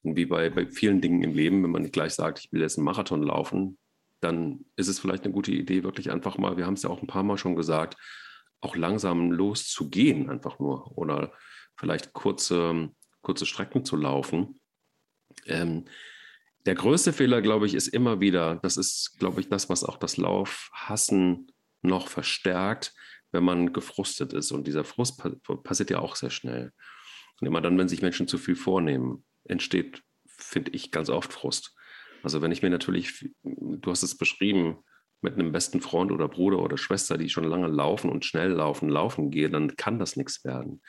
wie 0.04 0.26
bei, 0.26 0.50
bei 0.50 0.68
vielen 0.68 1.02
Dingen 1.02 1.22
im 1.24 1.34
Leben, 1.34 1.64
wenn 1.64 1.72
man 1.72 1.82
nicht 1.82 1.94
gleich 1.94 2.14
sagt, 2.14 2.40
ich 2.40 2.52
will 2.52 2.62
jetzt 2.62 2.78
einen 2.78 2.86
Marathon 2.86 3.24
laufen, 3.24 3.78
dann 4.22 4.66
ist 4.76 4.88
es 4.88 5.00
vielleicht 5.00 5.24
eine 5.24 5.34
gute 5.34 5.52
Idee, 5.52 5.84
wirklich 5.84 6.12
einfach 6.12 6.38
mal, 6.38 6.58
wir 6.58 6.66
haben 6.66 6.74
es 6.74 6.84
ja 6.84 6.90
auch 6.90 7.02
ein 7.02 7.08
paar 7.08 7.24
Mal 7.24 7.38
schon 7.38 7.56
gesagt, 7.56 7.98
auch 8.62 8.76
langsam 8.76 9.32
loszugehen, 9.32 10.30
einfach 10.30 10.60
nur. 10.60 10.98
Oder 10.98 11.32
vielleicht 11.80 12.14
kurze, 12.14 12.90
kurze 13.22 13.46
Strecken 13.46 13.86
zu 13.86 13.96
laufen. 13.96 14.60
Ähm, 15.46 15.86
der 16.66 16.76
größte 16.76 17.14
Fehler, 17.14 17.42
glaube 17.42 17.66
ich, 17.66 17.74
ist 17.74 17.88
immer 17.88 18.20
wieder, 18.20 18.58
das 18.58 18.78
ist, 18.78 19.18
glaube 19.18 19.40
ich, 19.40 19.48
das, 19.48 19.70
was 19.70 19.84
auch 19.84 19.98
das 19.98 20.18
Laufhassen 20.18 21.52
noch 21.82 22.10
verstärkt, 22.10 22.94
wenn 23.32 23.44
man 23.44 23.72
gefrustet 23.72 24.34
ist. 24.34 24.52
Und 24.52 24.68
dieser 24.68 24.84
Frust 24.84 25.24
passiert 25.64 25.90
ja 25.90 26.00
auch 26.00 26.16
sehr 26.16 26.30
schnell. 26.30 26.74
Und 27.40 27.48
immer 27.48 27.62
dann, 27.62 27.78
wenn 27.78 27.88
sich 27.88 28.02
Menschen 28.02 28.28
zu 28.28 28.38
viel 28.38 28.56
vornehmen, 28.56 29.24
entsteht, 29.46 30.04
finde 30.28 30.72
ich, 30.72 30.92
ganz 30.92 31.10
oft 31.10 31.32
Frust. 31.32 31.74
Also 32.24 32.42
wenn 32.42 32.52
ich 32.52 32.62
mir 32.62 32.70
natürlich, 32.70 33.30
du 33.44 33.90
hast 33.90 34.04
es 34.04 34.18
beschrieben, 34.18 34.80
mit 35.22 35.34
einem 35.34 35.52
besten 35.52 35.82
Freund 35.82 36.12
oder 36.12 36.28
Bruder 36.28 36.60
oder 36.60 36.78
Schwester, 36.78 37.18
die 37.18 37.30
schon 37.30 37.44
lange 37.46 37.68
laufen 37.68 38.10
und 38.10 38.26
schnell 38.26 38.52
laufen, 38.52 38.90
laufen 38.90 39.32
gehe, 39.32 39.50
dann 39.50 39.76
kann 39.76 40.00
das 40.00 40.16
nichts 40.16 40.44
werden. 40.44 40.82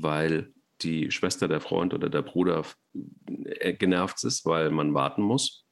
Weil 0.00 0.52
die 0.82 1.10
Schwester, 1.10 1.48
der 1.48 1.60
Freund 1.60 1.92
oder 1.92 2.08
der 2.08 2.22
Bruder 2.22 2.64
äh, 3.44 3.74
genervt 3.74 4.22
ist, 4.24 4.46
weil 4.46 4.70
man 4.70 4.94
warten 4.94 5.22
muss, 5.22 5.66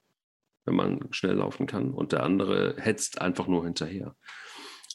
wenn 0.65 0.75
man 0.75 1.09
schnell 1.13 1.37
laufen 1.37 1.67
kann. 1.67 1.95
Und 1.95 2.13
der 2.13 2.23
andere 2.23 2.75
hetzt 2.79 3.21
einfach 3.21 3.47
nur 3.47 3.65
hinterher. 3.65 4.17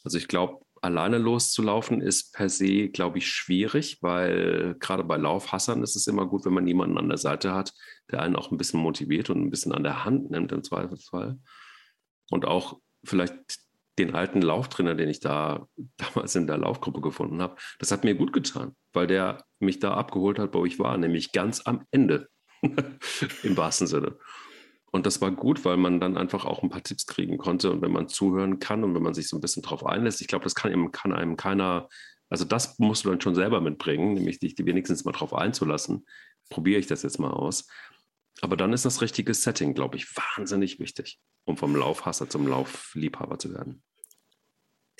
Also 0.04 0.18
ich 0.18 0.28
glaube, 0.28 0.64
alleine 0.82 1.18
loszulaufen 1.18 2.00
ist 2.00 2.34
per 2.34 2.48
se, 2.48 2.88
glaube 2.88 3.18
ich, 3.18 3.28
schwierig, 3.28 4.02
weil 4.02 4.74
gerade 4.80 5.04
bei 5.04 5.16
Laufhassern 5.16 5.82
ist 5.82 5.96
es 5.96 6.08
immer 6.08 6.26
gut, 6.26 6.44
wenn 6.44 6.54
man 6.54 6.66
jemanden 6.66 6.98
an 6.98 7.08
der 7.08 7.18
Seite 7.18 7.54
hat, 7.54 7.72
der 8.10 8.20
einen 8.20 8.36
auch 8.36 8.50
ein 8.50 8.58
bisschen 8.58 8.80
motiviert 8.80 9.30
und 9.30 9.40
ein 9.40 9.50
bisschen 9.50 9.72
an 9.72 9.84
der 9.84 10.04
Hand 10.04 10.30
nimmt 10.30 10.52
im 10.52 10.64
Zweifelsfall. 10.64 11.38
Und 12.30 12.44
auch 12.44 12.80
vielleicht 13.04 13.60
den 14.06 14.14
alten 14.14 14.42
Lauftrainer, 14.42 14.94
den 14.94 15.08
ich 15.08 15.20
da 15.20 15.66
damals 15.96 16.34
in 16.34 16.46
der 16.46 16.58
Laufgruppe 16.58 17.00
gefunden 17.00 17.40
habe, 17.42 17.56
das 17.78 17.90
hat 17.90 18.04
mir 18.04 18.14
gut 18.14 18.32
getan, 18.32 18.76
weil 18.92 19.06
der 19.06 19.44
mich 19.58 19.78
da 19.78 19.94
abgeholt 19.94 20.38
hat, 20.38 20.54
wo 20.54 20.64
ich 20.64 20.78
war, 20.78 20.96
nämlich 20.96 21.32
ganz 21.32 21.62
am 21.64 21.84
Ende 21.90 22.28
im 23.42 23.56
wahrsten 23.56 23.86
Sinne. 23.86 24.16
Und 24.92 25.06
das 25.06 25.22
war 25.22 25.30
gut, 25.30 25.64
weil 25.64 25.78
man 25.78 26.00
dann 26.00 26.18
einfach 26.18 26.44
auch 26.44 26.62
ein 26.62 26.68
paar 26.68 26.82
Tipps 26.82 27.06
kriegen 27.06 27.38
konnte. 27.38 27.70
Und 27.70 27.80
wenn 27.80 27.92
man 27.92 28.08
zuhören 28.08 28.58
kann 28.58 28.84
und 28.84 28.94
wenn 28.94 29.02
man 29.02 29.14
sich 29.14 29.26
so 29.26 29.38
ein 29.38 29.40
bisschen 29.40 29.62
drauf 29.62 29.86
einlässt, 29.86 30.20
ich 30.20 30.28
glaube, 30.28 30.44
das 30.44 30.54
kann, 30.54 30.70
eben, 30.70 30.92
kann 30.92 31.14
einem 31.14 31.36
keiner, 31.36 31.88
also 32.28 32.44
das 32.44 32.78
musst 32.78 33.04
du 33.04 33.08
dann 33.08 33.20
schon 33.20 33.34
selber 33.34 33.62
mitbringen, 33.62 34.12
nämlich 34.12 34.38
dich 34.38 34.54
wenigstens 34.58 35.04
mal 35.04 35.12
drauf 35.12 35.32
einzulassen. 35.32 36.06
Probiere 36.50 36.78
ich 36.78 36.86
das 36.86 37.02
jetzt 37.02 37.18
mal 37.18 37.30
aus. 37.30 37.68
Aber 38.42 38.56
dann 38.56 38.74
ist 38.74 38.84
das 38.84 39.00
richtige 39.00 39.32
Setting, 39.32 39.72
glaube 39.72 39.96
ich, 39.96 40.14
wahnsinnig 40.14 40.78
wichtig, 40.78 41.18
um 41.44 41.56
vom 41.56 41.74
Laufhasser 41.74 42.28
zum 42.28 42.46
Laufliebhaber 42.46 43.38
zu 43.38 43.54
werden. 43.54 43.82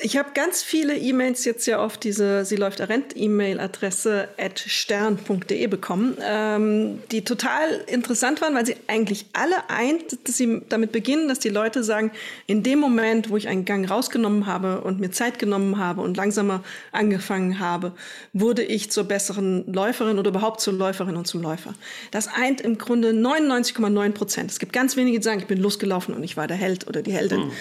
Ich 0.04 0.16
habe 0.16 0.30
ganz 0.34 0.64
viele 0.64 0.96
E-Mails 0.96 1.44
jetzt 1.44 1.64
ja 1.66 1.78
auf 1.78 1.96
diese 1.96 2.44
Sie 2.44 2.56
läuft 2.56 2.80
Rent 2.80 3.14
E-Mail-Adresse 3.14 4.28
at 4.36 4.58
stern.de 4.58 5.66
bekommen, 5.68 6.16
ähm, 6.20 6.98
die 7.12 7.22
total 7.22 7.82
interessant 7.86 8.40
waren, 8.40 8.54
weil 8.54 8.66
sie 8.66 8.74
eigentlich 8.88 9.26
alle 9.32 9.70
eint, 9.70 10.18
dass 10.26 10.36
sie 10.36 10.62
damit 10.68 10.90
beginnen, 10.90 11.28
dass 11.28 11.38
die 11.38 11.50
Leute 11.50 11.84
sagen, 11.84 12.10
in 12.48 12.64
dem 12.64 12.80
Moment, 12.80 13.30
wo 13.30 13.36
ich 13.36 13.46
einen 13.46 13.64
Gang 13.64 13.88
rausgenommen 13.88 14.46
habe 14.46 14.80
und 14.80 14.98
mir 14.98 15.12
Zeit 15.12 15.38
genommen 15.38 15.78
habe 15.78 16.00
und 16.00 16.16
langsamer 16.16 16.64
angefangen 16.90 17.60
habe, 17.60 17.92
wurde 18.32 18.64
ich 18.64 18.90
zur 18.90 19.04
besseren 19.04 19.72
Läuferin 19.72 20.18
oder 20.18 20.30
überhaupt 20.30 20.60
zur 20.60 20.72
Läuferin 20.72 21.16
und 21.16 21.28
zum 21.28 21.42
Läufer. 21.42 21.74
Das 22.10 22.26
eint 22.26 22.60
im 22.60 22.76
Grunde 22.76 23.10
99,9 23.10 24.10
Prozent. 24.10 24.50
Es 24.50 24.58
gibt 24.58 24.72
ganz 24.72 24.96
wenige, 24.96 25.18
die 25.18 25.24
sagen, 25.24 25.38
ich 25.38 25.46
bin 25.46 25.60
losgelaufen 25.60 26.12
und 26.14 26.24
ich 26.24 26.36
war 26.36 26.48
der 26.48 26.56
Held 26.56 26.88
oder 26.88 27.02
die 27.02 27.12
Heldin. 27.12 27.46
Mhm. 27.46 27.52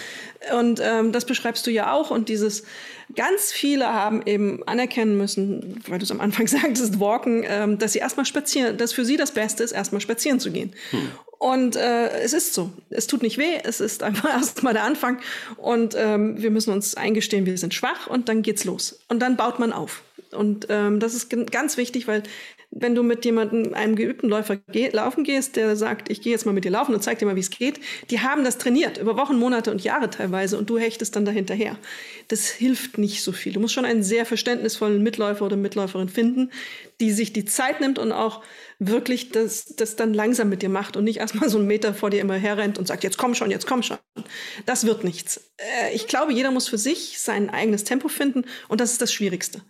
Und 0.58 0.82
ähm, 0.84 1.12
das 1.12 1.26
beschreibst 1.26 1.68
du 1.68 1.72
ja 1.72 1.92
auch. 1.94 2.10
Und 2.10 2.30
dieses, 2.30 2.64
ganz 3.16 3.52
viele 3.52 3.94
haben 3.94 4.24
eben 4.26 4.68
anerkennen 4.68 5.18
müssen, 5.18 5.82
weil 5.88 6.00
du 6.00 6.06
es 6.06 6.12
am 6.12 6.20
Anfang 6.20 6.48
sagtest, 6.48 7.00
walken, 7.00 7.44
ähm, 7.48 7.78
dass 7.78 7.94
sie 7.94 8.00
erstmal 8.00 8.26
spazieren, 8.26 8.78
dass 8.78 8.94
für 8.94 9.06
sie 9.06 9.18
das 9.18 9.32
Beste 9.32 9.64
ist, 9.64 9.72
erstmal 9.72 10.02
spazieren 10.02 10.40
zu 10.40 10.52
gehen. 10.52 10.74
Hm. 10.90 11.12
Und 11.38 11.76
äh, 11.76 12.10
es 12.22 12.34
ist 12.34 12.54
so. 12.54 12.72
Es 12.90 13.08
tut 13.08 13.24
nicht 13.24 13.38
weh, 13.38 13.60
es 13.64 13.80
ist 13.82 14.04
einfach 14.04 14.30
erstmal 14.34 14.74
der 14.74 14.84
Anfang. 14.84 15.20
Und 15.58 15.96
ähm, 15.98 16.42
wir 16.42 16.52
müssen 16.52 16.72
uns 16.74 16.96
eingestehen, 16.96 17.46
wir 17.46 17.58
sind 17.58 17.74
schwach 17.74 18.08
und 18.08 18.30
dann 18.30 18.42
geht's 18.42 18.64
los. 18.64 19.00
Und 19.10 19.20
dann 19.20 19.38
baut 19.38 19.60
man 19.60 19.74
auf. 19.74 20.04
Und 20.32 20.68
ähm, 20.70 21.00
das 21.00 21.14
ist 21.14 21.30
ganz 21.52 21.78
wichtig, 21.78 22.08
weil 22.08 22.24
wenn 22.72 22.96
du 22.96 23.04
mit 23.04 23.26
jemandem, 23.26 23.74
einem 23.74 23.96
geübten 23.96 24.30
Läufer 24.30 24.56
geh, 24.56 24.90
laufen 24.90 25.26
gehst, 25.26 25.58
der 25.58 25.76
sagt, 25.76 26.10
ich 26.10 26.22
gehe 26.22 26.32
jetzt 26.32 26.46
mal 26.46 26.54
mit 26.54 26.64
dir 26.64 26.72
laufen 26.72 26.96
und 26.96 27.04
zeig 27.04 27.20
dir 27.20 27.26
mal, 27.26 27.36
wie 27.36 27.42
es 27.42 27.50
geht, 27.50 27.82
die 28.10 28.22
haben 28.22 28.46
das 28.46 28.58
trainiert, 28.58 28.98
über 28.98 29.18
Wochen, 29.18 29.38
Monate 29.38 29.72
und 29.72 29.84
Jahre 29.84 30.10
teilweise 30.10 30.58
und 30.58 30.70
du 30.70 30.78
hechtest 30.78 31.16
dann 31.16 31.26
dahinterher. 31.26 31.78
Das 32.30 32.48
hilft 32.48 32.98
nicht 32.98 33.24
so 33.24 33.34
viel. 33.34 33.52
Du 33.52 33.60
musst 33.60 33.74
schon 33.74 33.84
einen 33.84 34.04
sehr 34.04 34.26
verständnisvollen 34.26 35.04
Mitläufer 35.04 35.46
oder 35.46 35.58
Mitläuferin 35.58 36.08
finden, 36.08 36.50
die 37.02 37.12
sich 37.12 37.34
die 37.34 37.44
Zeit 37.44 37.82
nimmt 37.82 38.00
und 38.00 38.14
auch 38.14 38.42
wirklich 38.80 39.30
das, 39.30 39.76
das 39.76 39.98
dann 39.98 40.14
langsam 40.14 40.48
mit 40.48 40.62
dir 40.62 40.70
macht 40.70 40.96
und 40.96 41.04
nicht 41.04 41.18
erstmal 41.18 41.50
so 41.50 41.58
einen 41.58 41.68
Meter 41.68 41.94
vor 41.94 42.10
dir 42.10 42.22
immer 42.22 42.36
herrennt 42.36 42.80
und 42.80 42.88
sagt, 42.88 43.04
jetzt 43.04 43.18
komm 43.18 43.36
schon, 43.36 43.52
jetzt 43.52 43.68
komm 43.68 43.84
schon. 43.84 43.98
Das 44.66 44.86
wird 44.86 45.04
nichts. 45.04 45.52
Äh, 45.58 45.94
ich 45.94 46.08
glaube, 46.08 46.32
jeder 46.32 46.52
muss 46.52 46.70
für 46.70 46.78
sich 46.78 47.20
sein 47.20 47.50
eigenes 47.50 47.84
Tempo 47.84 48.08
finden 48.08 48.46
und 48.70 48.80
das 48.80 48.94
ist 48.94 49.02
das 49.02 49.12
Schwierigste. 49.12 49.62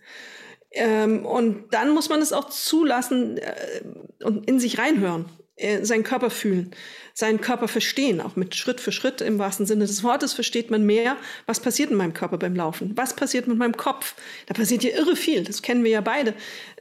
Ähm, 0.74 1.26
und 1.26 1.72
dann 1.72 1.90
muss 1.90 2.08
man 2.08 2.20
es 2.20 2.32
auch 2.32 2.48
zulassen 2.48 3.38
äh, 3.38 4.24
und 4.24 4.48
in 4.48 4.58
sich 4.58 4.78
reinhören, 4.78 5.26
äh, 5.56 5.84
seinen 5.84 6.02
Körper 6.02 6.30
fühlen, 6.30 6.70
seinen 7.12 7.42
Körper 7.42 7.68
verstehen, 7.68 8.22
auch 8.22 8.36
mit 8.36 8.54
Schritt 8.54 8.80
für 8.80 8.90
Schritt 8.90 9.20
im 9.20 9.38
wahrsten 9.38 9.66
Sinne 9.66 9.86
des 9.86 10.02
Wortes 10.02 10.32
versteht 10.32 10.70
man 10.70 10.86
mehr, 10.86 11.18
was 11.44 11.60
passiert 11.60 11.90
in 11.90 11.98
meinem 11.98 12.14
Körper 12.14 12.38
beim 12.38 12.56
Laufen, 12.56 12.96
was 12.96 13.14
passiert 13.14 13.46
mit 13.48 13.58
meinem 13.58 13.76
Kopf. 13.76 14.14
Da 14.46 14.54
passiert 14.54 14.82
ja 14.82 14.96
irre 14.96 15.14
viel, 15.14 15.44
das 15.44 15.60
kennen 15.60 15.84
wir 15.84 15.90
ja 15.90 16.00
beide. 16.00 16.32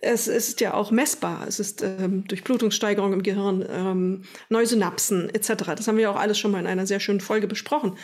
Es 0.01 0.29
ist 0.29 0.61
ja 0.61 0.73
auch 0.73 0.89
messbar, 0.89 1.45
es 1.47 1.59
ist 1.59 1.83
ähm, 1.83 2.25
Durchblutungssteigerung 2.27 3.11
im 3.11 3.23
Gehirn, 3.23 3.65
ähm, 3.69 4.23
neue 4.47 4.65
Synapsen 4.65 5.29
etc. 5.29 5.75
Das 5.75 5.89
haben 5.89 5.97
wir 5.97 6.03
ja 6.03 6.11
auch 6.11 6.19
alles 6.19 6.39
schon 6.39 6.51
mal 6.51 6.59
in 6.59 6.67
einer 6.67 6.87
sehr 6.87 7.01
schönen 7.01 7.19
Folge 7.19 7.47
besprochen 7.47 7.97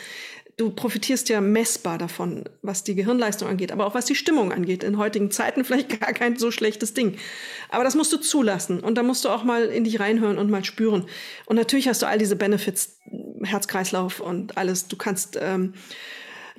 du 0.58 0.70
profitierst 0.70 1.28
ja 1.28 1.40
messbar 1.40 1.98
davon, 1.98 2.44
was 2.62 2.82
die 2.82 2.96
Gehirnleistung 2.96 3.48
angeht, 3.48 3.72
aber 3.72 3.86
auch 3.86 3.94
was 3.94 4.06
die 4.06 4.16
Stimmung 4.16 4.52
angeht. 4.52 4.82
In 4.82 4.98
heutigen 4.98 5.30
Zeiten 5.30 5.64
vielleicht 5.64 6.00
gar 6.00 6.12
kein 6.12 6.36
so 6.36 6.50
schlechtes 6.50 6.92
Ding. 6.92 7.16
Aber 7.70 7.84
das 7.84 7.94
musst 7.94 8.12
du 8.12 8.18
zulassen 8.18 8.80
und 8.80 8.96
da 8.96 9.02
musst 9.02 9.24
du 9.24 9.30
auch 9.30 9.44
mal 9.44 9.64
in 9.66 9.84
dich 9.84 10.00
reinhören 10.00 10.36
und 10.36 10.50
mal 10.50 10.64
spüren. 10.64 11.06
Und 11.46 11.56
natürlich 11.56 11.88
hast 11.88 12.02
du 12.02 12.06
all 12.06 12.18
diese 12.18 12.36
Benefits, 12.36 12.98
Herzkreislauf 13.42 14.20
und 14.20 14.58
alles. 14.58 14.88
Du 14.88 14.96
kannst 14.96 15.38
ähm, 15.40 15.74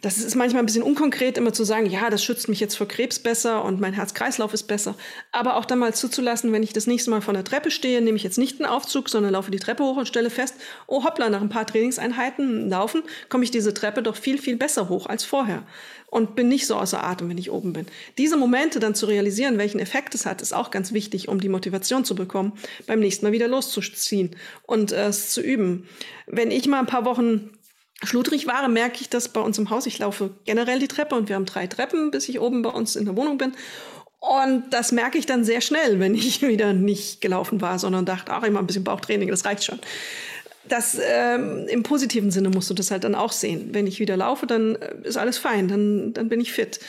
das 0.02 0.18
ist 0.18 0.36
manchmal 0.36 0.64
ein 0.64 0.66
bisschen 0.66 0.84
unkonkret, 0.84 1.38
immer 1.38 1.52
zu 1.52 1.64
sagen, 1.64 1.86
ja, 1.86 2.10
das 2.10 2.24
schützt 2.24 2.48
mich 2.48 2.60
jetzt 2.60 2.76
vor 2.76 2.88
Krebs 2.88 3.20
besser 3.20 3.64
und 3.64 3.82
mein 3.82 3.94
Herz-Kreislauf 3.94 4.54
ist 4.54 4.64
besser. 4.64 4.96
Aber 5.32 5.58
auch 5.58 5.66
dann 5.66 5.80
mal 5.80 5.94
zuzulassen, 5.94 6.54
wenn 6.54 6.64
ich 6.64 6.74
das 6.74 6.88
nächste 6.88 7.10
Mal 7.10 7.22
von 7.22 7.34
der 7.34 7.44
Treppe 7.44 7.72
stehe, 7.72 8.02
nehme 8.02 8.16
ich 8.16 8.24
jetzt 8.24 8.38
nicht 8.38 8.60
einen 8.60 8.70
Aufzug, 8.70 9.10
sondern 9.10 9.34
laufe 9.34 9.52
die 9.52 9.60
Treppe 9.60 9.84
hoch 9.84 9.98
und 9.98 10.08
stelle 10.08 10.30
fest, 10.30 10.56
oh 10.88 11.04
hoppla, 11.04 11.30
nach 11.30 11.42
ein 11.42 11.50
paar 11.50 11.66
Trainingseinheiten 11.66 12.70
laufen, 12.70 13.04
komme 13.30 13.44
ich 13.44 13.52
diese 13.52 13.74
Treppe 13.74 14.02
doch 14.02 14.16
viel, 14.16 14.38
viel 14.38 14.56
besser 14.56 14.90
hoch 14.90 15.06
als 15.06 15.24
vorher 15.24 15.64
und 16.12 16.36
bin 16.36 16.48
nicht 16.48 16.66
so 16.66 16.76
außer 16.76 17.04
Atem, 17.04 17.30
wenn 17.30 17.38
ich 17.38 17.52
oben 17.52 17.74
bin. 17.74 17.86
Diese 18.18 18.38
Momente 18.38 18.80
dann 18.80 18.96
zu 18.96 19.06
realisieren, 19.06 19.58
welchen 19.58 19.80
Effekt 19.80 20.16
es 20.16 20.26
hat, 20.26 20.42
ist 20.42 20.54
auch 20.54 20.72
ganz 20.72 20.94
wichtig, 20.94 21.28
um 21.28 21.40
die 21.40 21.50
Motivation 21.50 22.06
zu 22.06 22.16
bekommen, 22.16 22.54
beim 22.88 23.00
nächsten 23.00 23.26
Mal 23.26 23.32
wieder 23.32 23.48
loszuziehen 23.48 24.36
und 24.64 24.92
äh, 24.92 25.08
es 25.08 25.32
zu 25.32 25.42
üben. 25.42 25.88
Wenn 26.26 26.52
ich 26.52 26.68
mal 26.68 26.80
ein 26.80 26.86
paar 26.86 27.06
Wochen 27.06 27.52
schludrig 28.04 28.48
war, 28.48 28.68
merke 28.68 29.02
ich 29.02 29.10
das 29.10 29.30
bei 29.30 29.42
uns 29.42 29.58
im 29.58 29.70
Haus. 29.70 29.86
Ich 29.86 30.00
laufe 30.00 30.32
generell 30.46 30.80
die 30.80 30.88
Treppe 30.88 31.16
und 31.16 31.30
wir 31.30 31.36
haben 31.36 31.46
drei 31.46 31.68
Treppen, 31.68 32.12
bis 32.12 32.30
ich 32.30 32.40
oben 32.40 32.62
bei 32.62 32.70
uns 32.70 32.96
in 32.96 33.06
der 33.06 33.16
Wohnung 33.16 33.38
bin. 33.38 33.54
Und 34.20 34.66
das 34.72 34.92
merke 34.92 35.18
ich 35.18 35.26
dann 35.26 35.44
sehr 35.44 35.62
schnell, 35.62 36.00
wenn 36.00 36.14
ich 36.14 36.42
wieder 36.48 36.74
nicht 36.74 37.22
gelaufen 37.22 37.62
war, 37.62 37.80
sondern 37.80 38.06
dachte, 38.06 38.32
ach, 38.32 38.44
immer 38.44 38.60
ein 38.60 38.68
bisschen 38.68 38.84
Bauchtraining, 38.84 39.30
das 39.30 39.46
reicht 39.46 39.64
schon. 39.64 39.80
Das 40.68 40.98
ähm, 41.02 41.66
im 41.68 41.84
positiven 41.84 42.32
Sinne 42.32 42.50
musst 42.50 42.70
du 42.70 42.74
das 42.74 42.92
halt 42.92 43.04
dann 43.04 43.16
auch 43.16 43.32
sehen. 43.32 43.70
Wenn 43.72 43.88
ich 43.88 44.00
wieder 44.00 44.18
laufe, 44.18 44.46
dann 44.46 44.76
äh, 44.76 44.96
ist 45.04 45.18
alles 45.18 45.38
fein, 45.38 45.68
dann, 45.68 46.14
dann 46.14 46.30
bin 46.30 46.42
ich 46.42 46.52
fit. 46.52 46.80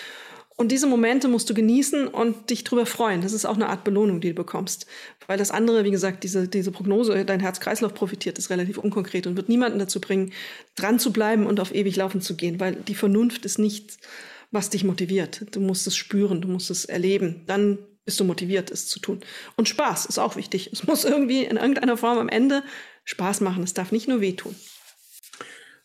Und 0.61 0.71
diese 0.71 0.87
Momente 0.87 1.27
musst 1.27 1.49
du 1.49 1.55
genießen 1.55 2.07
und 2.07 2.51
dich 2.51 2.65
drüber 2.65 2.85
freuen. 2.85 3.23
Das 3.23 3.33
ist 3.33 3.47
auch 3.47 3.55
eine 3.55 3.71
Art 3.71 3.83
Belohnung, 3.83 4.21
die 4.21 4.29
du 4.29 4.35
bekommst. 4.35 4.85
Weil 5.27 5.39
das 5.39 5.51
andere, 5.51 5.85
wie 5.85 5.91
gesagt, 5.91 6.23
diese, 6.23 6.49
diese 6.49 6.71
Prognose, 6.71 7.25
dein 7.25 7.41
Herz-Kreislauf 7.41 7.95
profitiert, 7.95 8.37
ist 8.37 8.51
relativ 8.51 8.77
unkonkret 8.77 9.27
und 9.27 9.39
wird 9.39 9.49
niemanden 9.49 9.79
dazu 9.79 10.03
bringen, 10.03 10.35
dran 10.75 10.99
zu 10.99 11.15
bleiben 11.15 11.47
und 11.47 11.61
auf 11.61 11.75
ewig 11.75 11.97
laufen 11.97 12.21
zu 12.21 12.37
gehen. 12.37 12.61
Weil 12.61 12.75
die 12.75 12.95
Vernunft 12.95 13.47
ist 13.47 13.59
nicht, 13.59 13.97
was 14.51 14.69
dich 14.69 14.85
motiviert. 14.85 15.47
Du 15.53 15.61
musst 15.61 15.87
es 15.87 15.97
spüren, 15.97 16.43
du 16.43 16.49
musst 16.49 16.69
es 16.69 16.85
erleben. 16.85 17.43
Dann 17.47 17.79
bist 18.05 18.21
du 18.21 18.25
motiviert, 18.25 18.71
es 18.71 18.87
zu 18.87 19.01
tun. 19.01 19.21
Und 19.57 19.67
Spaß 19.67 20.05
ist 20.05 20.19
auch 20.19 20.37
wichtig. 20.37 20.69
Es 20.75 20.87
muss 20.87 21.07
irgendwie 21.07 21.43
in 21.43 21.57
irgendeiner 21.57 21.97
Form 21.97 22.19
am 22.19 22.29
Ende 22.29 22.63
Spaß 23.07 23.41
machen. 23.41 23.63
Es 23.63 23.73
darf 23.73 23.93
nicht 23.93 24.09
nur 24.09 24.21
wehtun. 24.21 24.55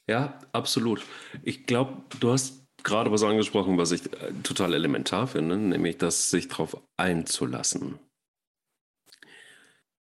Ja, 0.05 0.37
absolut. 0.51 1.01
Ich 1.43 1.65
glaube, 1.65 2.03
du 2.19 2.33
hast 2.33 2.64
gerade 2.85 3.11
was 3.11 3.23
angesprochen, 3.23 3.77
was 3.77 3.91
ich 3.91 4.05
äh, 4.13 4.31
total 4.43 4.73
elementar 4.73 5.27
finde, 5.27 5.57
nämlich 5.57 5.97
das 5.97 6.29
sich 6.29 6.47
darauf 6.47 6.77
einzulassen. 6.95 7.99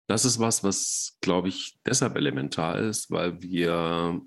Das 0.06 0.24
ist 0.24 0.38
was, 0.38 0.62
was, 0.62 1.16
glaube 1.22 1.48
ich, 1.48 1.78
deshalb 1.86 2.14
elementar 2.14 2.78
ist, 2.78 3.10
weil 3.10 3.40
wir 3.40 4.20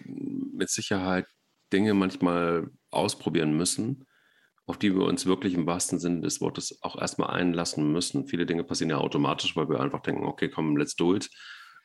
mit 0.00 0.70
Sicherheit 0.70 1.26
Dinge 1.72 1.92
manchmal 1.92 2.70
ausprobieren 2.90 3.54
müssen, 3.54 4.06
auf 4.66 4.78
die 4.78 4.94
wir 4.94 5.04
uns 5.04 5.26
wirklich 5.26 5.52
im 5.52 5.66
wahrsten 5.66 5.98
Sinne 5.98 6.22
des 6.22 6.40
Wortes 6.40 6.82
auch 6.82 6.98
erstmal 6.98 7.30
einlassen 7.30 7.92
müssen. 7.92 8.26
Viele 8.26 8.46
Dinge 8.46 8.64
passieren 8.64 8.90
ja 8.90 8.96
automatisch, 8.96 9.54
weil 9.54 9.68
wir 9.68 9.80
einfach 9.80 10.00
denken, 10.00 10.24
okay, 10.24 10.48
komm, 10.48 10.78
let's 10.78 10.96
do 10.96 11.14
it. 11.14 11.28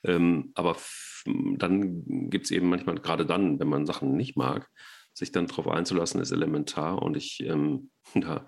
Ähm, 0.06 0.52
aber 0.56 0.78
dann 1.26 2.30
gibt 2.30 2.46
es 2.46 2.52
eben 2.52 2.70
manchmal, 2.70 2.96
gerade 2.96 3.26
dann, 3.26 3.60
wenn 3.60 3.68
man 3.68 3.86
Sachen 3.86 4.16
nicht 4.16 4.38
mag, 4.38 4.70
sich 5.14 5.32
dann 5.32 5.48
darauf 5.48 5.68
einzulassen, 5.68 6.22
ist 6.22 6.32
elementar. 6.32 7.02
Und 7.02 7.18
ich 7.18 7.42
ähm, 7.42 7.92
ja, 8.16 8.46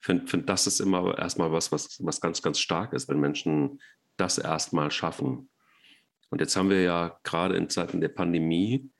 finde, 0.00 0.26
find, 0.26 0.48
das 0.48 0.66
ist 0.66 0.80
immer 0.80 1.16
erstmal 1.18 1.52
was, 1.52 1.72
was, 1.72 1.98
was 2.04 2.20
ganz, 2.20 2.42
ganz 2.42 2.58
stark 2.58 2.92
ist, 2.92 3.08
wenn 3.08 3.20
Menschen 3.20 3.80
das 4.16 4.38
erstmal 4.38 4.90
schaffen. 4.90 5.50
Und 6.30 6.40
jetzt 6.40 6.56
haben 6.56 6.70
wir 6.70 6.82
ja 6.82 7.18
gerade 7.22 7.56
in 7.56 7.70
Zeiten 7.70 8.00
der 8.00 8.08
Pandemie 8.08 8.90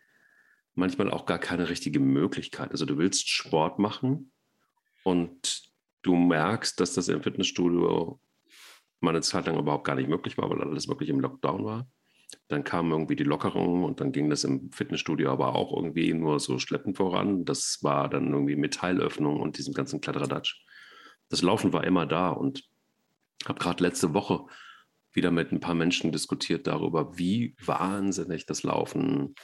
manchmal 0.74 1.10
auch 1.10 1.26
gar 1.26 1.38
keine 1.38 1.68
richtige 1.68 2.00
Möglichkeit. 2.00 2.70
Also 2.70 2.86
du 2.86 2.96
willst 2.98 3.28
Sport 3.28 3.78
machen 3.78 4.32
und 5.02 5.68
du 6.02 6.14
merkst, 6.14 6.78
dass 6.80 6.94
das 6.94 7.08
im 7.08 7.22
Fitnessstudio 7.22 8.20
mal 9.00 9.10
eine 9.10 9.20
Zeit 9.20 9.46
lang 9.46 9.58
überhaupt 9.58 9.84
gar 9.84 9.96
nicht 9.96 10.08
möglich 10.08 10.38
war, 10.38 10.48
weil 10.48 10.62
alles 10.62 10.88
wirklich 10.88 11.08
im 11.08 11.20
Lockdown 11.20 11.64
war. 11.64 11.90
Dann 12.48 12.64
kamen 12.64 12.90
irgendwie 12.92 13.16
die 13.16 13.24
Lockerungen 13.24 13.84
und 13.84 14.00
dann 14.00 14.12
ging 14.12 14.28
das 14.28 14.44
im 14.44 14.70
Fitnessstudio 14.72 15.30
aber 15.30 15.54
auch 15.54 15.74
irgendwie 15.74 16.12
nur 16.12 16.40
so 16.40 16.58
schleppend 16.58 16.96
voran. 16.96 17.44
Das 17.44 17.78
war 17.82 18.08
dann 18.08 18.32
irgendwie 18.32 18.56
Metallöffnung 18.56 19.40
und 19.40 19.58
diesem 19.58 19.74
ganzen 19.74 20.00
Kladderadatsch. 20.00 20.62
Das 21.28 21.42
Laufen 21.42 21.72
war 21.72 21.84
immer 21.84 22.06
da 22.06 22.30
und 22.30 22.64
habe 23.46 23.58
gerade 23.58 23.82
letzte 23.82 24.14
Woche 24.14 24.46
wieder 25.12 25.30
mit 25.30 25.52
ein 25.52 25.60
paar 25.60 25.74
Menschen 25.74 26.12
diskutiert 26.12 26.66
darüber, 26.66 27.18
wie 27.18 27.56
wahnsinnig 27.64 28.46
das 28.46 28.62
Laufen 28.62 29.34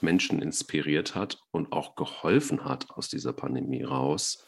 Menschen 0.00 0.42
inspiriert 0.42 1.14
hat 1.14 1.38
und 1.50 1.72
auch 1.72 1.94
geholfen 1.94 2.64
hat 2.64 2.90
aus 2.90 3.08
dieser 3.08 3.32
Pandemie 3.32 3.84
raus 3.84 4.46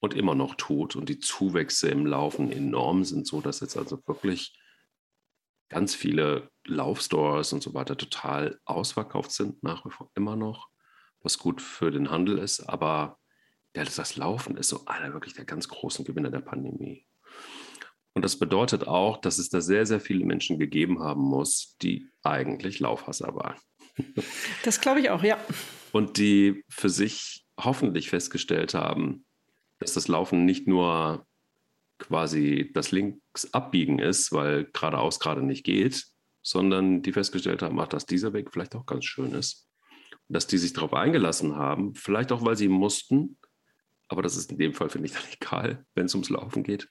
und 0.00 0.14
immer 0.14 0.34
noch 0.34 0.54
tut. 0.54 0.96
Und 0.96 1.08
die 1.08 1.18
Zuwächse 1.18 1.88
im 1.88 2.06
Laufen 2.06 2.50
enorm 2.50 3.04
sind, 3.04 3.26
so 3.26 3.40
dass 3.40 3.60
jetzt 3.60 3.76
also 3.76 3.98
wirklich 4.06 4.58
ganz 5.72 5.94
viele 5.94 6.50
Laufstores 6.66 7.52
und 7.52 7.62
so 7.62 7.74
weiter 7.74 7.96
total 7.96 8.60
ausverkauft 8.64 9.32
sind, 9.32 9.62
nach 9.62 9.84
wie 9.86 9.90
vor 9.90 10.10
immer 10.14 10.36
noch, 10.36 10.68
was 11.22 11.38
gut 11.38 11.62
für 11.62 11.90
den 11.90 12.10
Handel 12.10 12.38
ist. 12.38 12.60
Aber 12.60 13.18
das 13.72 14.16
Laufen 14.16 14.56
ist 14.56 14.68
so 14.68 14.84
einer 14.84 15.14
wirklich 15.14 15.34
der 15.34 15.46
ganz 15.46 15.68
großen 15.68 16.04
Gewinner 16.04 16.30
der 16.30 16.40
Pandemie. 16.40 17.06
Und 18.12 18.22
das 18.22 18.38
bedeutet 18.38 18.86
auch, 18.86 19.16
dass 19.16 19.38
es 19.38 19.48
da 19.48 19.62
sehr, 19.62 19.86
sehr 19.86 20.00
viele 20.00 20.26
Menschen 20.26 20.58
gegeben 20.58 21.00
haben 21.00 21.22
muss, 21.22 21.76
die 21.80 22.06
eigentlich 22.22 22.78
Laufhasser 22.80 23.34
waren. 23.34 23.56
Das 24.64 24.80
glaube 24.80 25.00
ich 25.00 25.10
auch, 25.10 25.22
ja. 25.22 25.38
Und 25.92 26.16
die 26.16 26.64
für 26.68 26.88
sich 26.88 27.44
hoffentlich 27.58 28.10
festgestellt 28.10 28.74
haben, 28.74 29.24
dass 29.78 29.94
das 29.94 30.08
Laufen 30.08 30.44
nicht 30.44 30.66
nur 30.66 31.26
quasi 32.02 32.70
das 32.74 32.90
Linksabbiegen 32.90 33.98
ist, 33.98 34.32
weil 34.32 34.64
geradeaus 34.72 35.20
gerade 35.20 35.42
nicht 35.42 35.64
geht, 35.64 36.04
sondern 36.42 37.02
die 37.02 37.12
festgestellt 37.12 37.62
haben, 37.62 37.78
ach, 37.80 37.88
dass 37.88 38.06
dieser 38.06 38.32
Weg 38.32 38.52
vielleicht 38.52 38.74
auch 38.74 38.86
ganz 38.86 39.04
schön 39.04 39.32
ist. 39.32 39.68
Dass 40.28 40.46
die 40.46 40.58
sich 40.58 40.72
darauf 40.72 40.92
eingelassen 40.92 41.56
haben, 41.56 41.94
vielleicht 41.94 42.32
auch, 42.32 42.44
weil 42.44 42.56
sie 42.56 42.68
mussten, 42.68 43.38
aber 44.08 44.22
das 44.22 44.36
ist 44.36 44.50
in 44.50 44.58
dem 44.58 44.74
Fall, 44.74 44.90
finde 44.90 45.06
ich, 45.06 45.14
dann 45.14 45.22
egal, 45.40 45.86
wenn 45.94 46.06
es 46.06 46.14
ums 46.14 46.30
Laufen 46.30 46.62
geht. 46.62 46.88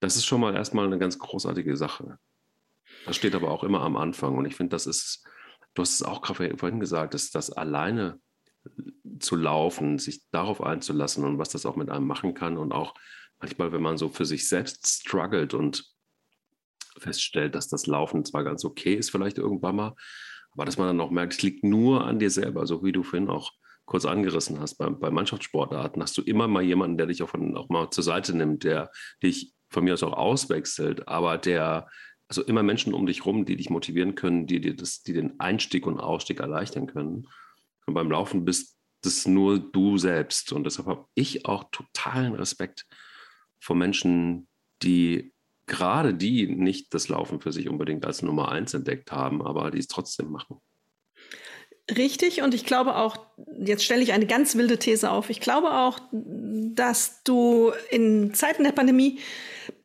Das 0.00 0.16
ist 0.16 0.26
schon 0.26 0.40
mal 0.40 0.54
erstmal 0.54 0.86
eine 0.86 0.98
ganz 0.98 1.18
großartige 1.18 1.76
Sache. 1.76 2.18
Das 3.06 3.16
steht 3.16 3.34
aber 3.34 3.50
auch 3.50 3.64
immer 3.64 3.80
am 3.80 3.96
Anfang. 3.96 4.36
Und 4.36 4.44
ich 4.44 4.56
finde, 4.56 4.70
das 4.70 4.86
ist, 4.86 5.26
du 5.74 5.82
hast 5.82 5.94
es 5.94 6.02
auch 6.02 6.22
gerade 6.22 6.56
vorhin 6.58 6.80
gesagt, 6.80 7.14
dass 7.14 7.30
das 7.30 7.50
alleine 7.50 8.20
zu 9.18 9.36
laufen, 9.36 9.98
sich 9.98 10.28
darauf 10.30 10.62
einzulassen 10.62 11.24
und 11.24 11.38
was 11.38 11.50
das 11.50 11.66
auch 11.66 11.76
mit 11.76 11.90
einem 11.90 12.06
machen 12.06 12.34
kann 12.34 12.58
und 12.58 12.72
auch 12.72 12.94
manchmal, 13.42 13.72
wenn 13.72 13.82
man 13.82 13.98
so 13.98 14.08
für 14.08 14.24
sich 14.24 14.48
selbst 14.48 15.02
struggelt 15.02 15.52
und 15.52 15.84
feststellt, 16.98 17.54
dass 17.54 17.68
das 17.68 17.86
Laufen 17.86 18.24
zwar 18.24 18.44
ganz 18.44 18.64
okay 18.64 18.94
ist, 18.94 19.10
vielleicht 19.10 19.38
irgendwann 19.38 19.76
mal, 19.76 19.94
aber 20.52 20.64
dass 20.64 20.78
man 20.78 20.86
dann 20.86 21.00
auch 21.00 21.10
merkt, 21.10 21.34
es 21.34 21.42
liegt 21.42 21.64
nur 21.64 22.04
an 22.04 22.18
dir 22.18 22.30
selber, 22.30 22.66
so 22.66 22.84
wie 22.84 22.92
du 22.92 23.02
vorhin 23.02 23.28
auch 23.28 23.52
kurz 23.84 24.04
angerissen 24.04 24.60
hast, 24.60 24.76
bei, 24.76 24.88
bei 24.88 25.10
Mannschaftssportarten 25.10 26.00
hast 26.00 26.16
du 26.16 26.22
immer 26.22 26.46
mal 26.46 26.62
jemanden, 26.62 26.98
der 26.98 27.06
dich 27.06 27.22
auch, 27.22 27.30
von, 27.30 27.56
auch 27.56 27.68
mal 27.68 27.90
zur 27.90 28.04
Seite 28.04 28.36
nimmt, 28.36 28.64
der 28.64 28.90
dich 29.22 29.52
von 29.70 29.84
mir 29.84 29.94
aus 29.94 30.02
auch 30.02 30.12
auswechselt, 30.12 31.08
aber 31.08 31.38
der, 31.38 31.88
also 32.28 32.42
immer 32.42 32.62
Menschen 32.62 32.94
um 32.94 33.06
dich 33.06 33.26
rum, 33.26 33.44
die 33.44 33.56
dich 33.56 33.70
motivieren 33.70 34.14
können, 34.14 34.46
die 34.46 34.60
dir 34.60 34.76
das, 34.76 35.02
die 35.02 35.14
den 35.14 35.40
Einstieg 35.40 35.86
und 35.86 35.98
Ausstieg 35.98 36.40
erleichtern 36.40 36.86
können. 36.86 37.26
Und 37.86 37.94
beim 37.94 38.10
Laufen 38.10 38.44
bist 38.44 38.78
das 39.02 39.26
nur 39.26 39.58
du 39.58 39.98
selbst. 39.98 40.52
Und 40.52 40.64
deshalb 40.64 40.86
habe 40.86 41.06
ich 41.14 41.46
auch 41.46 41.64
totalen 41.72 42.34
Respekt 42.34 42.86
vor 43.62 43.76
Menschen, 43.76 44.48
die 44.82 45.32
gerade 45.66 46.14
die 46.14 46.46
nicht 46.48 46.92
das 46.92 47.08
Laufen 47.08 47.40
für 47.40 47.52
sich 47.52 47.68
unbedingt 47.68 48.04
als 48.04 48.22
Nummer 48.22 48.50
eins 48.50 48.74
entdeckt 48.74 49.12
haben, 49.12 49.40
aber 49.40 49.70
die 49.70 49.78
es 49.78 49.86
trotzdem 49.86 50.30
machen. 50.30 50.58
Richtig, 51.90 52.42
und 52.42 52.54
ich 52.54 52.64
glaube 52.64 52.96
auch, 52.96 53.16
jetzt 53.58 53.84
stelle 53.84 54.02
ich 54.02 54.12
eine 54.12 54.26
ganz 54.26 54.56
wilde 54.56 54.78
These 54.78 55.10
auf, 55.10 55.30
ich 55.30 55.40
glaube 55.40 55.72
auch, 55.72 56.00
dass 56.12 57.22
du 57.24 57.72
in 57.90 58.34
Zeiten 58.34 58.64
der 58.64 58.72
Pandemie 58.72 59.18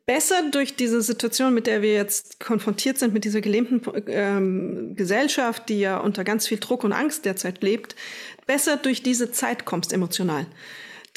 besser 0.06 0.50
durch 0.50 0.74
diese 0.74 1.02
Situation, 1.02 1.52
mit 1.52 1.66
der 1.66 1.82
wir 1.82 1.92
jetzt 1.92 2.40
konfrontiert 2.40 2.98
sind, 2.98 3.12
mit 3.12 3.24
dieser 3.24 3.40
gelähmten 3.40 3.82
ähm, 4.06 4.94
Gesellschaft, 4.96 5.68
die 5.68 5.80
ja 5.80 5.98
unter 5.98 6.24
ganz 6.24 6.48
viel 6.48 6.58
Druck 6.58 6.82
und 6.82 6.92
Angst 6.92 7.24
derzeit 7.26 7.62
lebt, 7.62 7.94
besser 8.46 8.76
durch 8.78 9.02
diese 9.02 9.32
Zeit 9.32 9.66
kommst 9.66 9.92
emotional. 9.92 10.46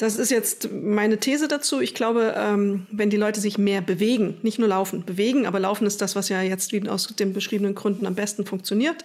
Das 0.02 0.16
ist 0.16 0.32
jetzt 0.32 0.68
meine 0.72 1.18
These 1.18 1.46
dazu. 1.46 1.80
Ich 1.80 1.94
glaube, 1.94 2.34
ähm, 2.36 2.88
wenn 2.90 3.08
die 3.08 3.16
Leute 3.16 3.38
sich 3.38 3.56
mehr 3.56 3.80
bewegen, 3.80 4.36
nicht 4.42 4.58
nur 4.58 4.66
laufen, 4.66 5.04
bewegen, 5.04 5.46
aber 5.46 5.60
laufen 5.60 5.86
ist 5.86 6.02
das, 6.02 6.16
was 6.16 6.28
ja 6.28 6.42
jetzt 6.42 6.74
aus 6.88 7.06
den 7.14 7.32
beschriebenen 7.32 7.76
Gründen 7.76 8.04
am 8.06 8.16
besten 8.16 8.44
funktioniert, 8.44 9.04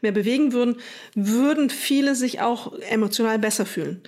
mehr 0.00 0.12
bewegen 0.12 0.54
würden, 0.54 0.76
würden 1.14 1.68
viele 1.68 2.14
sich 2.14 2.40
auch 2.40 2.72
emotional 2.88 3.38
besser 3.38 3.66
fühlen. 3.66 4.00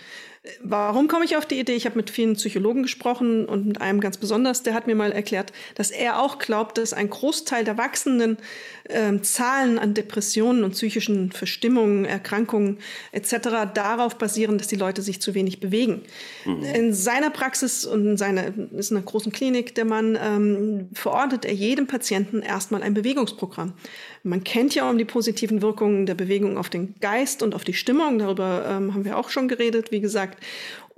Warum 0.63 1.07
komme 1.07 1.27
ich 1.27 1.37
auf 1.37 1.45
die 1.45 1.61
Idee? 1.61 1.75
Ich 1.75 1.85
habe 1.85 1.97
mit 1.97 2.09
vielen 2.09 2.33
Psychologen 2.33 2.83
gesprochen 2.83 3.45
und 3.45 3.67
mit 3.67 3.83
einem 3.83 4.01
ganz 4.01 4.17
besonders, 4.17 4.63
der 4.63 4.73
hat 4.73 4.87
mir 4.87 4.95
mal 4.95 5.13
erklärt, 5.13 5.53
dass 5.75 5.91
er 5.91 6.19
auch 6.19 6.39
glaubt, 6.39 6.79
dass 6.79 6.95
ein 6.95 7.11
Großteil 7.11 7.63
der 7.63 7.77
wachsenden 7.77 8.39
äh, 8.85 9.21
Zahlen 9.21 9.79
an 9.79 9.93
Depressionen 9.93 10.65
und 10.65 10.71
psychischen 10.71 11.31
Verstimmungen, 11.31 12.07
Erkrankungen 12.07 12.79
etc. 13.13 13.69
darauf 13.75 14.17
basieren, 14.17 14.57
dass 14.57 14.69
die 14.69 14.77
Leute 14.77 15.03
sich 15.03 15.21
zu 15.21 15.35
wenig 15.35 15.61
bewegen. 15.61 16.05
Mhm. 16.47 16.65
In 16.65 16.95
seiner 16.95 17.29
Praxis 17.29 17.85
und 17.85 18.07
in 18.07 18.17
seiner 18.17 18.47
ist 18.73 18.91
in 18.91 18.97
einer 18.97 19.05
großen 19.05 19.33
Klinik, 19.33 19.75
der 19.75 19.85
Mann 19.85 20.19
ähm, 20.19 20.89
verordnet 20.95 21.45
er 21.45 21.53
jedem 21.53 21.87
Patienten 21.87 22.41
erstmal 22.41 22.83
ein 22.83 22.95
Bewegungsprogramm. 22.95 23.75
Man 24.23 24.45
kennt 24.45 24.75
ja 24.75 24.89
um 24.89 24.99
die 24.99 25.05
positiven 25.05 25.63
Wirkungen 25.63 26.05
der 26.05 26.15
Bewegung 26.15 26.59
auf 26.59 26.69
den 26.69 26.95
Geist 27.01 27.43
und 27.43 27.55
auf 27.55 27.65
die 27.65 27.73
Stimmung. 27.73 28.19
Darüber 28.19 28.65
ähm, 28.69 28.93
haben 28.93 29.05
wir 29.05 29.17
auch 29.17 29.31
schon 29.31 29.49
geredet, 29.49 29.91
wie 29.93 30.01
gesagt. 30.01 30.39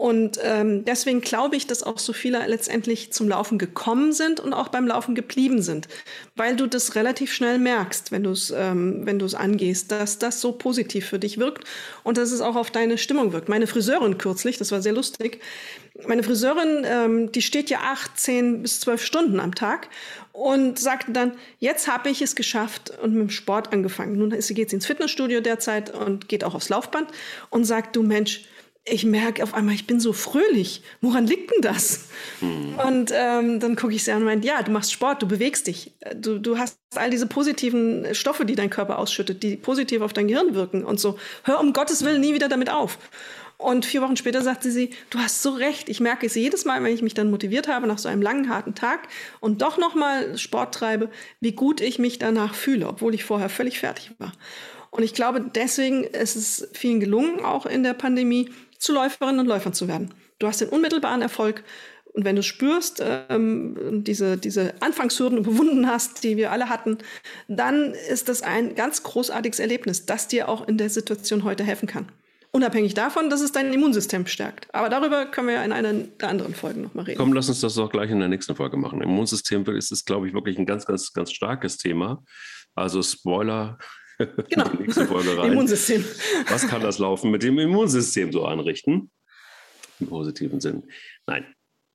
Und 0.02 0.40
ähm, 0.42 0.84
deswegen 0.84 1.20
glaube 1.20 1.54
ich, 1.54 1.68
dass 1.68 1.84
auch 1.84 2.00
so 2.00 2.12
viele 2.12 2.44
letztendlich 2.48 3.12
zum 3.12 3.28
Laufen 3.28 3.56
gekommen 3.56 4.12
sind 4.12 4.40
und 4.40 4.52
auch 4.52 4.66
beim 4.66 4.84
Laufen 4.84 5.14
geblieben 5.14 5.62
sind, 5.62 5.86
weil 6.34 6.56
du 6.56 6.66
das 6.66 6.96
relativ 6.96 7.32
schnell 7.32 7.60
merkst, 7.60 8.10
wenn 8.10 8.24
du 8.24 8.30
es 8.30 8.52
ähm, 8.56 9.06
wenn 9.06 9.20
du 9.20 9.26
es 9.26 9.36
angehst, 9.36 9.92
dass 9.92 10.18
das 10.18 10.40
so 10.40 10.50
positiv 10.50 11.06
für 11.06 11.20
dich 11.20 11.38
wirkt 11.38 11.68
und 12.02 12.16
dass 12.16 12.32
es 12.32 12.40
auch 12.40 12.56
auf 12.56 12.72
deine 12.72 12.98
Stimmung 12.98 13.32
wirkt. 13.32 13.48
Meine 13.48 13.68
Friseurin 13.68 14.18
kürzlich, 14.18 14.58
das 14.58 14.72
war 14.72 14.82
sehr 14.82 14.92
lustig. 14.92 15.40
Meine 16.06 16.24
Friseurin, 16.24 16.84
ähm, 16.84 17.30
die 17.30 17.42
steht 17.42 17.70
ja 17.70 17.78
acht, 17.84 18.18
zehn 18.18 18.62
bis 18.62 18.80
zwölf 18.80 19.04
Stunden 19.04 19.38
am 19.38 19.54
Tag 19.54 19.88
und 20.32 20.78
sagte 20.78 21.12
dann, 21.12 21.32
jetzt 21.58 21.88
habe 21.88 22.08
ich 22.08 22.22
es 22.22 22.34
geschafft 22.34 22.90
und 23.02 23.12
mit 23.12 23.20
dem 23.22 23.30
Sport 23.30 23.72
angefangen. 23.72 24.16
Nun 24.18 24.32
ist 24.32 24.48
sie 24.48 24.54
geht 24.54 24.72
ins 24.72 24.86
Fitnessstudio 24.86 25.40
derzeit 25.40 25.94
und 25.94 26.28
geht 26.28 26.42
auch 26.44 26.54
aufs 26.54 26.68
Laufband 26.68 27.10
und 27.50 27.64
sagt, 27.64 27.96
du 27.96 28.02
Mensch, 28.02 28.46
ich 28.84 29.04
merke 29.04 29.44
auf 29.44 29.54
einmal, 29.54 29.74
ich 29.74 29.86
bin 29.86 30.00
so 30.00 30.12
fröhlich. 30.12 30.82
Woran 31.00 31.26
liegt 31.26 31.52
denn 31.52 31.62
das? 31.62 32.08
Mhm. 32.40 32.74
Und 32.84 33.12
ähm, 33.14 33.60
dann 33.60 33.76
gucke 33.76 33.94
ich 33.94 34.02
sie 34.02 34.10
an 34.10 34.18
und 34.18 34.24
meine, 34.24 34.44
ja, 34.44 34.62
du 34.62 34.72
machst 34.72 34.92
Sport, 34.92 35.22
du 35.22 35.28
bewegst 35.28 35.68
dich. 35.68 35.92
Du, 36.16 36.38
du 36.38 36.58
hast 36.58 36.78
all 36.96 37.08
diese 37.08 37.26
positiven 37.26 38.12
Stoffe, 38.12 38.44
die 38.44 38.56
dein 38.56 38.70
Körper 38.70 38.98
ausschüttet, 38.98 39.44
die 39.44 39.56
positiv 39.56 40.02
auf 40.02 40.12
dein 40.12 40.26
Gehirn 40.26 40.54
wirken 40.54 40.84
und 40.84 40.98
so. 40.98 41.16
Hör 41.44 41.60
um 41.60 41.72
Gottes 41.72 42.04
Willen 42.04 42.20
nie 42.20 42.34
wieder 42.34 42.48
damit 42.48 42.70
auf. 42.70 42.98
Und 43.62 43.86
vier 43.86 44.02
Wochen 44.02 44.16
später 44.16 44.42
sagte 44.42 44.72
sie, 44.72 44.90
du 45.10 45.18
hast 45.18 45.40
so 45.40 45.50
recht. 45.50 45.88
Ich 45.88 46.00
merke 46.00 46.26
es 46.26 46.34
jedes 46.34 46.64
Mal, 46.64 46.82
wenn 46.82 46.92
ich 46.92 47.00
mich 47.00 47.14
dann 47.14 47.30
motiviert 47.30 47.68
habe 47.68 47.86
nach 47.86 47.98
so 47.98 48.08
einem 48.08 48.20
langen, 48.20 48.48
harten 48.48 48.74
Tag 48.74 49.08
und 49.38 49.62
doch 49.62 49.78
nochmal 49.78 50.36
Sport 50.36 50.74
treibe, 50.74 51.10
wie 51.40 51.52
gut 51.52 51.80
ich 51.80 52.00
mich 52.00 52.18
danach 52.18 52.54
fühle, 52.54 52.88
obwohl 52.88 53.14
ich 53.14 53.24
vorher 53.24 53.48
völlig 53.48 53.78
fertig 53.78 54.10
war. 54.18 54.32
Und 54.90 55.04
ich 55.04 55.14
glaube, 55.14 55.40
deswegen 55.54 56.02
ist 56.02 56.34
es 56.34 56.68
vielen 56.72 56.98
gelungen, 56.98 57.44
auch 57.44 57.64
in 57.64 57.84
der 57.84 57.94
Pandemie 57.94 58.50
zu 58.78 58.92
Läuferinnen 58.92 59.38
und 59.38 59.46
Läufern 59.46 59.72
zu 59.72 59.86
werden. 59.86 60.12
Du 60.40 60.48
hast 60.48 60.60
den 60.60 60.68
unmittelbaren 60.68 61.22
Erfolg. 61.22 61.62
Und 62.14 62.24
wenn 62.24 62.36
du 62.36 62.42
spürst, 62.42 63.02
ähm, 63.30 64.02
diese, 64.04 64.36
diese 64.36 64.74
Anfangshürden 64.80 65.38
überwunden 65.38 65.86
hast, 65.86 66.24
die 66.24 66.36
wir 66.36 66.50
alle 66.50 66.68
hatten, 66.68 66.98
dann 67.46 67.94
ist 68.10 68.28
das 68.28 68.42
ein 68.42 68.74
ganz 68.74 69.04
großartiges 69.04 69.60
Erlebnis, 69.60 70.04
das 70.04 70.26
dir 70.26 70.48
auch 70.48 70.66
in 70.66 70.76
der 70.78 70.90
Situation 70.90 71.44
heute 71.44 71.64
helfen 71.64 71.86
kann. 71.86 72.08
Unabhängig 72.54 72.92
davon, 72.92 73.30
dass 73.30 73.40
es 73.40 73.50
dein 73.50 73.72
Immunsystem 73.72 74.26
stärkt. 74.26 74.72
Aber 74.74 74.90
darüber 74.90 75.24
können 75.24 75.48
wir 75.48 75.54
ja 75.54 75.64
in 75.64 75.72
einer 75.72 75.94
der 75.94 76.28
anderen 76.28 76.54
Folgen 76.54 76.82
nochmal 76.82 77.06
reden. 77.06 77.18
Komm, 77.18 77.32
lass 77.32 77.48
uns 77.48 77.60
das 77.60 77.74
doch 77.74 77.90
gleich 77.90 78.10
in 78.10 78.18
der 78.18 78.28
nächsten 78.28 78.54
Folge 78.54 78.76
machen. 78.76 79.00
Immunsystem 79.00 79.64
ist 79.74 79.90
es, 79.90 80.04
glaube 80.04 80.28
ich, 80.28 80.34
wirklich 80.34 80.58
ein 80.58 80.66
ganz, 80.66 80.84
ganz, 80.84 81.14
ganz 81.14 81.32
starkes 81.32 81.78
Thema. 81.78 82.22
Also 82.74 83.02
Spoiler, 83.02 83.78
genau. 84.50 84.68
die 84.68 84.82
nächste 84.82 85.06
Folge 85.06 85.38
rein. 85.38 85.52
Immunsystem. 85.52 86.04
Was 86.48 86.68
kann 86.68 86.82
das 86.82 86.98
Laufen 86.98 87.30
mit 87.30 87.42
dem 87.42 87.58
Immunsystem 87.58 88.32
so 88.32 88.44
anrichten? 88.44 89.10
Im 89.98 90.08
positiven 90.08 90.60
Sinn. 90.60 90.84
Nein, 91.26 91.46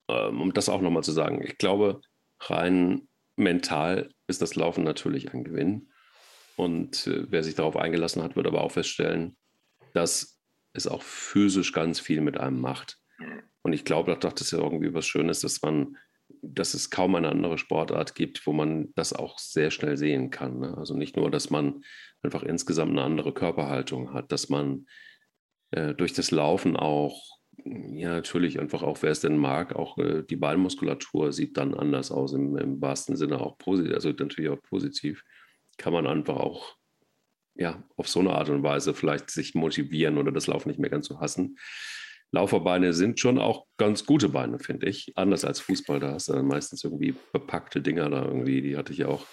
ähm, 0.09 0.41
um 0.41 0.53
das 0.53 0.69
auch 0.69 0.81
nochmal 0.81 1.03
zu 1.03 1.11
sagen, 1.11 1.43
ich 1.45 1.59
glaube, 1.59 2.01
rein 2.41 3.07
mental 3.35 4.09
ist 4.27 4.41
das 4.41 4.55
Laufen 4.55 4.83
natürlich 4.83 5.33
ein 5.33 5.43
Gewinn. 5.43 5.91
Und 6.55 7.05
äh, 7.05 7.25
wer 7.29 7.43
sich 7.43 7.53
darauf 7.53 7.75
eingelassen 7.75 8.23
hat, 8.23 8.35
wird 8.35 8.47
aber 8.47 8.61
auch 8.61 8.71
feststellen, 8.71 9.37
dass 9.93 10.36
es 10.77 10.87
auch 10.87 11.01
physisch 11.01 11.73
ganz 11.73 11.99
viel 11.99 12.21
mit 12.21 12.37
einem 12.37 12.59
macht. 12.61 12.99
Und 13.63 13.73
ich 13.73 13.83
glaube, 13.83 14.15
dass 14.15 14.35
das 14.35 14.51
ja 14.51 14.59
irgendwie 14.59 14.93
was 14.93 15.05
Schönes, 15.05 15.41
dass 15.41 15.61
man, 15.61 15.97
dass 16.41 16.73
es 16.73 16.89
kaum 16.89 17.15
eine 17.15 17.29
andere 17.29 17.57
Sportart 17.57 18.15
gibt, 18.15 18.45
wo 18.47 18.53
man 18.53 18.93
das 18.95 19.11
auch 19.11 19.39
sehr 19.39 19.71
schnell 19.71 19.97
sehen 19.97 20.29
kann. 20.29 20.59
Ne? 20.59 20.77
Also 20.77 20.95
nicht 20.95 21.17
nur, 21.17 21.29
dass 21.29 21.49
man 21.49 21.83
einfach 22.21 22.43
insgesamt 22.43 22.91
eine 22.91 23.01
andere 23.01 23.33
Körperhaltung 23.33 24.13
hat, 24.13 24.31
dass 24.31 24.49
man 24.49 24.85
äh, 25.71 25.93
durch 25.95 26.13
das 26.13 26.31
Laufen 26.31 26.77
auch, 26.77 27.39
ja, 27.65 28.11
natürlich 28.11 28.59
einfach 28.59 28.83
auch, 28.83 29.01
wer 29.01 29.11
es 29.11 29.19
denn 29.19 29.35
mag, 29.35 29.75
auch 29.75 29.97
äh, 29.97 30.23
die 30.23 30.37
Beinmuskulatur 30.37 31.33
sieht 31.33 31.57
dann 31.57 31.73
anders 31.73 32.11
aus, 32.11 32.33
im, 32.33 32.55
im 32.55 32.81
wahrsten 32.81 33.17
Sinne 33.17 33.41
auch 33.41 33.57
positiv, 33.57 33.93
also 33.95 34.09
natürlich 34.09 34.49
auch 34.49 34.61
positiv, 34.61 35.23
kann 35.77 35.91
man 35.91 36.07
einfach 36.07 36.37
auch 36.37 36.76
ja, 37.57 37.83
auf 37.95 38.07
so 38.07 38.19
eine 38.19 38.33
Art 38.33 38.49
und 38.49 38.63
Weise 38.63 38.93
vielleicht 38.93 39.29
sich 39.31 39.55
motivieren 39.55 40.17
oder 40.17 40.31
das 40.31 40.47
Laufen 40.47 40.69
nicht 40.69 40.79
mehr 40.79 40.89
ganz 40.89 41.07
so 41.07 41.19
hassen. 41.19 41.57
Lauferbeine 42.31 42.93
sind 42.93 43.19
schon 43.19 43.39
auch 43.39 43.65
ganz 43.77 44.05
gute 44.05 44.29
Beine, 44.29 44.59
finde 44.59 44.87
ich. 44.87 45.13
Anders 45.15 45.45
als 45.45 45.59
Fußball, 45.61 45.99
da 45.99 46.13
hast 46.13 46.27
du 46.27 46.33
dann 46.33 46.47
meistens 46.47 46.83
irgendwie 46.83 47.15
bepackte 47.31 47.81
Dinger 47.81 48.09
da 48.09 48.25
irgendwie, 48.25 48.61
die 48.61 48.77
hatte 48.77 48.93
ich 48.93 49.05
auch. 49.05 49.25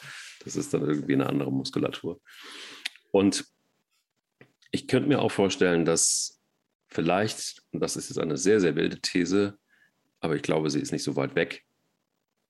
Das 0.45 0.57
ist 0.57 0.73
dann 0.73 0.83
irgendwie 0.83 1.15
eine 1.15 1.27
andere 1.27 1.53
Muskulatur. 1.53 2.21
Und 3.11 3.45
ich 4.71 4.87
könnte 4.87 5.09
mir 5.09 5.21
auch 5.21 5.31
vorstellen, 5.31 5.85
dass 5.85 6.41
vielleicht, 6.89 7.63
und 7.73 7.81
das 7.81 7.97
ist 7.97 8.09
jetzt 8.09 8.19
eine 8.19 8.37
sehr, 8.37 8.61
sehr 8.61 8.77
wilde 8.77 9.01
These, 9.01 9.59
aber 10.21 10.37
ich 10.37 10.43
glaube, 10.43 10.71
sie 10.71 10.81
ist 10.81 10.93
nicht 10.93 11.03
so 11.03 11.17
weit 11.17 11.35
weg, 11.35 11.63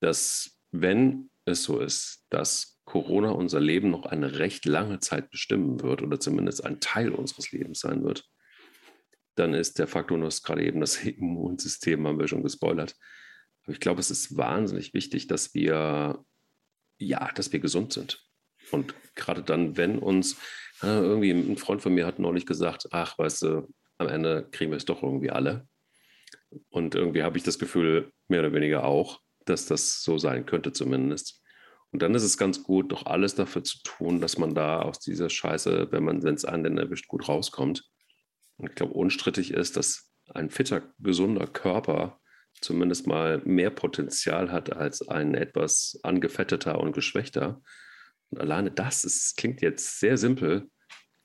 dass 0.00 0.58
wenn 0.70 1.30
es 1.44 1.62
so 1.62 1.80
ist, 1.80 2.24
dass 2.30 2.73
Corona 2.94 3.32
unser 3.32 3.58
Leben 3.58 3.90
noch 3.90 4.06
eine 4.06 4.38
recht 4.38 4.66
lange 4.66 5.00
Zeit 5.00 5.28
bestimmen 5.28 5.82
wird 5.82 6.00
oder 6.00 6.20
zumindest 6.20 6.64
ein 6.64 6.78
Teil 6.78 7.10
unseres 7.10 7.50
Lebens 7.50 7.80
sein 7.80 8.04
wird, 8.04 8.30
dann 9.34 9.52
ist 9.52 9.80
der 9.80 9.88
Faktor, 9.88 10.16
du 10.16 10.26
hast 10.26 10.44
gerade 10.44 10.64
eben 10.64 10.78
das 10.78 10.98
Immunsystem, 11.04 12.06
haben 12.06 12.20
wir 12.20 12.28
schon 12.28 12.44
gespoilert. 12.44 12.94
Aber 13.64 13.72
ich 13.72 13.80
glaube, 13.80 13.98
es 13.98 14.12
ist 14.12 14.36
wahnsinnig 14.36 14.94
wichtig, 14.94 15.26
dass 15.26 15.54
wir, 15.54 16.24
ja, 16.98 17.32
dass 17.34 17.52
wir 17.52 17.58
gesund 17.58 17.92
sind. 17.92 18.24
Und 18.70 18.94
gerade 19.16 19.42
dann, 19.42 19.76
wenn 19.76 19.98
uns, 19.98 20.36
irgendwie 20.80 21.32
ein 21.32 21.56
Freund 21.56 21.82
von 21.82 21.94
mir 21.94 22.06
hat 22.06 22.20
neulich 22.20 22.46
gesagt, 22.46 22.86
ach, 22.92 23.18
weißt 23.18 23.42
du, 23.42 23.74
am 23.98 24.06
Ende 24.06 24.46
kriegen 24.52 24.70
wir 24.70 24.76
es 24.76 24.84
doch 24.84 25.02
irgendwie 25.02 25.30
alle. 25.30 25.66
Und 26.68 26.94
irgendwie 26.94 27.24
habe 27.24 27.38
ich 27.38 27.42
das 27.42 27.58
Gefühl, 27.58 28.12
mehr 28.28 28.38
oder 28.38 28.52
weniger 28.52 28.84
auch, 28.84 29.20
dass 29.46 29.66
das 29.66 30.04
so 30.04 30.16
sein 30.16 30.46
könnte 30.46 30.72
zumindest. 30.72 31.43
Und 31.94 32.02
dann 32.02 32.16
ist 32.16 32.24
es 32.24 32.36
ganz 32.36 32.64
gut, 32.64 32.90
doch 32.90 33.06
alles 33.06 33.36
dafür 33.36 33.62
zu 33.62 33.78
tun, 33.84 34.20
dass 34.20 34.36
man 34.36 34.52
da 34.52 34.82
aus 34.82 34.98
dieser 34.98 35.30
Scheiße, 35.30 35.92
wenn 35.92 36.02
man, 36.02 36.24
wenn 36.24 36.34
es 36.34 36.44
einen 36.44 36.64
denn 36.64 36.76
erwischt, 36.76 37.06
gut 37.06 37.28
rauskommt. 37.28 37.88
Und 38.56 38.68
ich 38.68 38.74
glaube, 38.74 38.94
unstrittig 38.94 39.52
ist, 39.52 39.76
dass 39.76 40.10
ein 40.30 40.50
fitter, 40.50 40.92
gesunder 40.98 41.46
Körper 41.46 42.20
zumindest 42.60 43.06
mal 43.06 43.42
mehr 43.44 43.70
Potenzial 43.70 44.50
hat 44.50 44.72
als 44.72 45.06
ein 45.06 45.36
etwas 45.36 46.00
angefetteter 46.02 46.80
und 46.80 46.94
geschwächter. 46.94 47.62
Und 48.30 48.40
alleine 48.40 48.72
das 48.72 49.04
ist, 49.04 49.36
klingt 49.36 49.62
jetzt 49.62 50.00
sehr 50.00 50.16
simpel, 50.16 50.68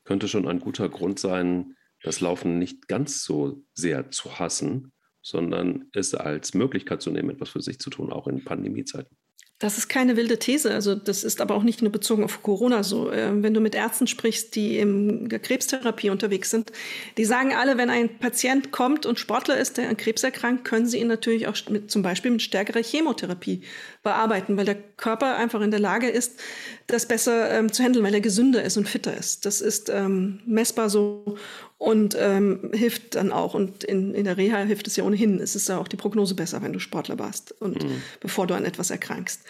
könnte 0.04 0.28
schon 0.28 0.48
ein 0.48 0.60
guter 0.60 0.88
Grund 0.88 1.18
sein, 1.18 1.78
das 2.04 2.20
Laufen 2.20 2.60
nicht 2.60 2.88
ganz 2.88 3.24
so 3.24 3.64
sehr 3.74 4.12
zu 4.12 4.38
hassen, 4.38 4.94
sondern 5.24 5.90
es 5.94 6.14
als 6.14 6.54
Möglichkeit 6.54 7.02
zu 7.02 7.10
nehmen, 7.10 7.32
etwas 7.32 7.50
für 7.50 7.62
sich 7.64 7.80
zu 7.80 7.90
tun, 7.90 8.14
auch 8.14 8.28
in 8.28 8.46
Pandemiezeiten. 8.46 9.18
Das 9.60 9.78
ist 9.78 9.90
keine 9.90 10.16
wilde 10.16 10.40
These. 10.40 10.74
Also 10.74 10.96
das 10.96 11.26
ist 11.26 11.42
aber 11.42 11.54
auch 11.54 11.64
nicht 11.64 11.82
nur 11.82 11.92
bezogen 11.92 12.24
auf 12.24 12.42
Corona 12.42 12.82
so. 12.82 13.12
Ähm, 13.12 13.44
wenn 13.44 13.54
du 13.54 13.60
mit 13.60 13.76
Ärzten 13.76 14.08
sprichst, 14.08 14.56
die 14.56 14.80
in 14.80 15.28
der 15.28 15.40
Krebstherapie 15.40 16.10
unterwegs 16.10 16.50
sind, 16.50 16.72
die 17.18 17.26
sagen 17.26 17.54
alle, 17.54 17.78
wenn 17.78 17.90
ein 17.90 18.20
Patient 18.20 18.72
kommt 18.72 19.06
und 19.06 19.20
Sportler 19.20 19.58
ist, 19.58 19.76
der 19.76 19.90
an 19.90 19.98
Krebs 19.98 20.24
erkrankt, 20.24 20.64
können 20.64 20.88
sie 20.88 21.00
ihn 21.00 21.08
natürlich 21.08 21.48
auch 21.48 21.58
mit, 21.68 21.92
zum 21.92 22.02
Beispiel 22.02 22.32
mit 22.32 22.42
stärkerer 22.42 22.82
Chemotherapie 22.82 23.62
bearbeiten, 24.02 24.56
weil 24.56 24.64
der 24.64 24.78
Körper 24.96 25.36
einfach 25.36 25.60
in 25.60 25.72
der 25.72 25.82
Lage 25.82 26.08
ist, 26.08 26.40
das 26.88 27.06
besser 27.06 27.52
ähm, 27.52 27.74
zu 27.74 27.84
handeln, 27.84 28.06
weil 28.06 28.14
er 28.14 28.22
gesünder 28.22 28.64
ist 28.64 28.78
und 28.78 28.88
fitter 28.88 29.16
ist. 29.16 29.46
Das 29.46 29.60
ist 29.60 29.90
ähm, 29.90 30.40
messbar 30.46 30.90
so 30.90 31.38
und 31.80 32.16
ähm, 32.20 32.72
hilft 32.74 33.16
dann 33.16 33.32
auch. 33.32 33.56
Und 33.56 33.84
in, 33.86 34.14
in 34.14 34.26
der 34.26 34.38
Reha 34.38 34.60
hilft 34.60 34.86
es 34.86 34.98
ja 34.98 35.04
ohnehin. 35.06 35.40
Es 35.40 35.56
ist 35.56 35.70
ja 35.70 35.80
auch 35.80 35.88
die 35.88 35.96
Prognose 35.96 36.36
besser, 36.36 36.62
wenn 36.62 36.74
du 36.74 36.80
Sportler 36.80 37.18
warst 37.18 37.56
und 37.60 37.84
mhm. 37.84 38.04
bevor 38.20 38.46
du 38.46 38.54
an 38.54 38.66
etwas 38.66 38.92
erkrankst. 38.92 39.42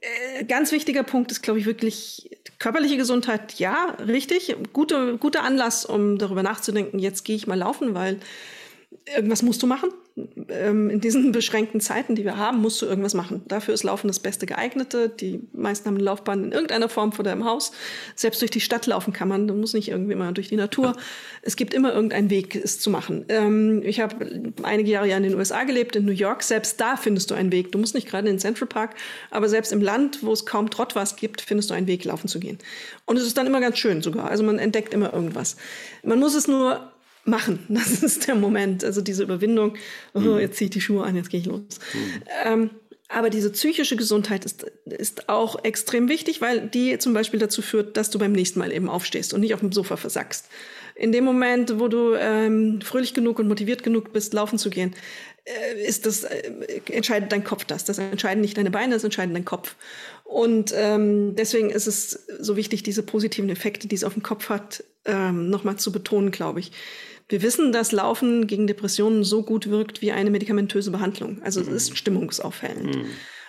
Äh, 0.00 0.44
ganz 0.44 0.70
wichtiger 0.70 1.02
Punkt 1.02 1.32
ist, 1.32 1.42
glaube 1.42 1.58
ich, 1.58 1.66
wirklich 1.66 2.30
körperliche 2.58 2.98
Gesundheit. 2.98 3.54
Ja, 3.54 3.96
richtig. 4.06 4.54
Gute, 4.74 5.16
guter 5.16 5.44
Anlass, 5.44 5.86
um 5.86 6.18
darüber 6.18 6.42
nachzudenken, 6.42 6.98
jetzt 6.98 7.24
gehe 7.24 7.36
ich 7.36 7.46
mal 7.46 7.58
laufen, 7.58 7.94
weil 7.94 8.20
irgendwas 9.06 9.42
musst 9.42 9.62
du 9.62 9.66
machen. 9.66 9.90
Ähm, 10.48 10.90
in 10.90 11.00
diesen 11.00 11.32
beschränkten 11.32 11.80
Zeiten, 11.80 12.14
die 12.14 12.24
wir 12.24 12.36
haben, 12.36 12.60
musst 12.60 12.80
du 12.82 12.86
irgendwas 12.86 13.14
machen. 13.14 13.42
Dafür 13.48 13.74
ist 13.74 13.82
Laufen 13.82 14.08
das 14.08 14.20
beste 14.20 14.46
geeignete. 14.46 15.08
Die 15.08 15.40
meisten 15.52 15.86
haben 15.86 15.96
eine 15.96 16.04
Laufbahn 16.04 16.44
in 16.44 16.52
irgendeiner 16.52 16.88
Form 16.88 17.12
vor 17.12 17.24
deinem 17.24 17.44
Haus. 17.44 17.72
Selbst 18.14 18.40
durch 18.40 18.50
die 18.50 18.60
Stadt 18.60 18.86
laufen 18.86 19.12
kann 19.12 19.28
man. 19.28 19.48
Du 19.48 19.54
musst 19.54 19.74
nicht 19.74 19.88
irgendwie 19.88 20.14
mal 20.14 20.32
durch 20.32 20.48
die 20.48 20.56
Natur. 20.56 20.94
Es 21.40 21.56
gibt 21.56 21.74
immer 21.74 21.92
irgendeinen 21.92 22.30
Weg, 22.30 22.54
es 22.54 22.78
zu 22.78 22.90
machen. 22.90 23.24
Ähm, 23.28 23.82
ich 23.82 24.00
habe 24.00 24.52
einige 24.62 24.90
Jahre 24.90 25.08
ja 25.08 25.16
in 25.16 25.22
den 25.22 25.34
USA 25.34 25.64
gelebt, 25.64 25.96
in 25.96 26.04
New 26.04 26.12
York. 26.12 26.42
Selbst 26.42 26.80
da 26.80 26.96
findest 26.96 27.30
du 27.30 27.34
einen 27.34 27.52
Weg. 27.52 27.72
Du 27.72 27.78
musst 27.78 27.94
nicht 27.94 28.08
gerade 28.08 28.28
in 28.28 28.34
den 28.34 28.40
Central 28.40 28.68
Park, 28.68 28.94
aber 29.30 29.48
selbst 29.48 29.72
im 29.72 29.80
Land, 29.80 30.22
wo 30.22 30.32
es 30.32 30.46
kaum 30.46 30.70
Trottwas 30.70 31.16
gibt, 31.16 31.40
findest 31.40 31.70
du 31.70 31.74
einen 31.74 31.86
Weg, 31.86 32.04
laufen 32.04 32.28
zu 32.28 32.38
gehen. 32.38 32.58
Und 33.06 33.16
es 33.16 33.24
ist 33.24 33.36
dann 33.36 33.46
immer 33.46 33.60
ganz 33.60 33.78
schön 33.78 34.02
sogar. 34.02 34.30
Also 34.30 34.44
man 34.44 34.58
entdeckt 34.58 34.94
immer 34.94 35.12
irgendwas. 35.12 35.56
Man 36.02 36.18
muss 36.20 36.34
es 36.34 36.46
nur 36.46 36.91
machen. 37.24 37.60
Das 37.68 38.02
ist 38.02 38.26
der 38.26 38.34
Moment. 38.34 38.84
Also 38.84 39.00
diese 39.00 39.22
Überwindung, 39.22 39.76
oh, 40.14 40.20
mhm. 40.20 40.38
jetzt 40.38 40.56
ziehe 40.56 40.66
ich 40.66 40.72
die 40.72 40.80
Schuhe 40.80 41.04
an, 41.04 41.16
jetzt 41.16 41.30
gehe 41.30 41.40
ich 41.40 41.46
los. 41.46 41.62
Mhm. 41.94 42.22
Ähm, 42.44 42.70
aber 43.08 43.28
diese 43.28 43.50
psychische 43.50 43.96
Gesundheit 43.96 44.44
ist, 44.46 44.64
ist 44.86 45.28
auch 45.28 45.64
extrem 45.64 46.08
wichtig, 46.08 46.40
weil 46.40 46.68
die 46.68 46.96
zum 46.98 47.12
Beispiel 47.12 47.38
dazu 47.38 47.60
führt, 47.60 47.96
dass 47.96 48.08
du 48.08 48.18
beim 48.18 48.32
nächsten 48.32 48.58
Mal 48.58 48.72
eben 48.72 48.88
aufstehst 48.88 49.34
und 49.34 49.42
nicht 49.42 49.52
auf 49.52 49.60
dem 49.60 49.70
Sofa 49.70 49.96
versackst. 49.96 50.48
In 50.94 51.12
dem 51.12 51.24
Moment, 51.24 51.78
wo 51.78 51.88
du 51.88 52.14
ähm, 52.14 52.80
fröhlich 52.80 53.12
genug 53.12 53.38
und 53.38 53.48
motiviert 53.48 53.82
genug 53.82 54.12
bist, 54.12 54.32
laufen 54.32 54.58
zu 54.58 54.70
gehen, 54.70 54.94
äh, 55.44 55.82
ist 55.86 56.06
das, 56.06 56.24
äh, 56.24 56.52
entscheidet 56.90 57.32
dein 57.32 57.44
Kopf 57.44 57.64
das. 57.64 57.84
Das 57.84 57.98
entscheiden 57.98 58.40
nicht 58.40 58.56
deine 58.56 58.70
Beine, 58.70 58.94
das 58.94 59.04
entscheidet 59.04 59.34
dein 59.34 59.44
Kopf. 59.44 59.74
Und 60.24 60.72
ähm, 60.74 61.34
deswegen 61.36 61.70
ist 61.70 61.86
es 61.86 62.26
so 62.38 62.56
wichtig, 62.56 62.82
diese 62.82 63.02
positiven 63.02 63.50
Effekte, 63.50 63.88
die 63.88 63.94
es 63.94 64.04
auf 64.04 64.14
den 64.14 64.22
Kopf 64.22 64.48
hat, 64.48 64.84
ähm, 65.04 65.50
nochmal 65.50 65.76
zu 65.76 65.92
betonen, 65.92 66.30
glaube 66.30 66.60
ich. 66.60 66.72
Wir 67.32 67.42
wissen, 67.42 67.72
dass 67.72 67.92
Laufen 67.92 68.46
gegen 68.46 68.66
Depressionen 68.66 69.24
so 69.24 69.42
gut 69.42 69.70
wirkt 69.70 70.02
wie 70.02 70.12
eine 70.12 70.30
medikamentöse 70.30 70.90
Behandlung. 70.90 71.40
Also 71.42 71.60
es 71.60 71.68
ist 71.68 71.90
mhm. 71.90 71.96
stimmungsaufhellend. 71.96 72.96
Mhm. 72.96 73.06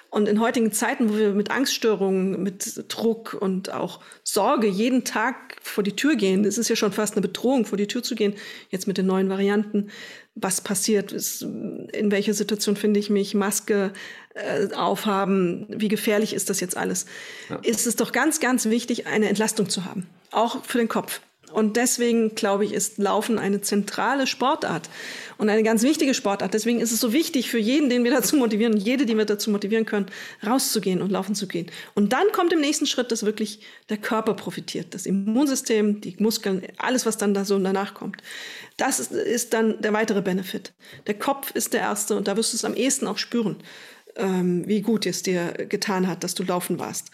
Und 0.10 0.30
in 0.30 0.40
heutigen 0.40 0.72
Zeiten, 0.72 1.10
wo 1.10 1.18
wir 1.18 1.32
mit 1.32 1.50
Angststörungen, 1.50 2.44
mit 2.44 2.86
Druck 2.88 3.34
und 3.34 3.74
auch 3.74 4.00
Sorge 4.24 4.68
jeden 4.68 5.06
Tag 5.06 5.58
vor 5.64 5.84
die 5.84 5.96
Tür 5.96 6.16
gehen, 6.16 6.46
es 6.46 6.60
ist 6.60 6.70
ja 6.70 6.76
schon 6.76 6.92
fast 6.92 7.16
eine 7.16 7.22
Bedrohung, 7.24 7.66
vor 7.66 7.80
die 7.80 7.88
Tür 7.88 8.04
zu 8.04 8.14
gehen, 8.14 8.36
jetzt 8.70 8.88
mit 8.88 9.00
den 9.00 9.08
neuen 9.08 9.28
Varianten, 9.28 9.90
was 10.36 10.62
passiert, 10.62 11.12
ist, 11.12 11.42
in 11.42 12.12
welcher 12.12 12.36
Situation 12.36 12.76
finde 12.76 13.00
ich 13.00 13.10
mich, 13.10 13.34
Maske 13.34 13.92
äh, 14.36 14.72
aufhaben, 14.76 15.66
wie 15.70 15.88
gefährlich 15.88 16.36
ist 16.36 16.52
das 16.52 16.60
jetzt 16.60 16.78
alles, 16.78 17.08
ja. 17.50 17.56
ist 17.64 17.88
es 17.88 17.96
doch 17.96 18.12
ganz, 18.12 18.40
ganz 18.40 18.66
wichtig, 18.66 19.08
eine 19.08 19.30
Entlastung 19.30 19.68
zu 19.68 19.84
haben, 19.84 20.06
auch 20.30 20.64
für 20.64 20.78
den 20.78 20.90
Kopf. 20.90 21.22
Und 21.54 21.78
deswegen, 21.78 22.36
glaube 22.36 22.66
ich, 22.66 22.74
ist 22.74 22.98
Laufen 22.98 23.38
eine 23.38 23.62
zentrale 23.62 24.26
Sportart 24.28 24.90
und 25.38 25.50
eine 25.50 25.64
ganz 25.64 25.84
wichtige 25.84 26.14
Sportart. 26.14 26.54
Deswegen 26.54 26.80
ist 26.80 26.92
es 26.92 27.00
so 27.00 27.14
wichtig 27.14 27.50
für 27.50 27.60
jeden, 27.60 27.90
den 27.90 28.04
wir 28.04 28.12
dazu 28.16 28.36
motivieren, 28.36 28.76
jede, 28.76 29.06
die 29.06 29.18
wir 29.18 29.26
dazu 29.26 29.52
motivieren 29.52 29.86
können, 29.86 30.08
rauszugehen 30.46 31.02
und 31.02 31.12
laufen 31.12 31.36
zu 31.36 31.48
gehen. 31.48 31.68
Und 31.94 32.12
dann 32.14 32.32
kommt 32.32 32.52
im 32.54 32.60
nächsten 32.60 32.86
Schritt, 32.86 33.12
dass 33.12 33.24
wirklich 33.24 33.60
der 33.90 33.98
Körper 33.98 34.34
profitiert, 34.34 34.94
das 34.94 35.06
Immunsystem, 35.06 36.02
die 36.02 36.16
Muskeln, 36.20 36.64
alles, 36.78 37.06
was 37.06 37.18
dann 37.18 37.34
da 37.34 37.46
so 37.46 37.58
danach 37.60 37.94
kommt. 37.94 38.24
Das 38.78 39.00
ist, 39.00 39.12
ist 39.12 39.54
dann 39.54 39.82
der 39.82 39.94
weitere 39.94 40.22
Benefit. 40.22 40.74
Der 41.08 41.14
Kopf 41.14 41.52
ist 41.52 41.74
der 41.74 41.82
erste 41.82 42.16
und 42.16 42.28
da 42.28 42.36
wirst 42.36 42.54
du 42.54 42.58
es 42.58 42.66
am 42.66 42.74
ehesten 42.74 43.08
auch 43.08 43.18
spüren, 43.18 43.58
ähm, 44.16 44.68
wie 44.68 44.82
gut 44.82 45.06
es 45.06 45.22
dir 45.22 45.54
getan 45.70 46.08
hat, 46.08 46.24
dass 46.24 46.34
du 46.34 46.44
laufen 46.44 46.80
warst. 46.80 47.12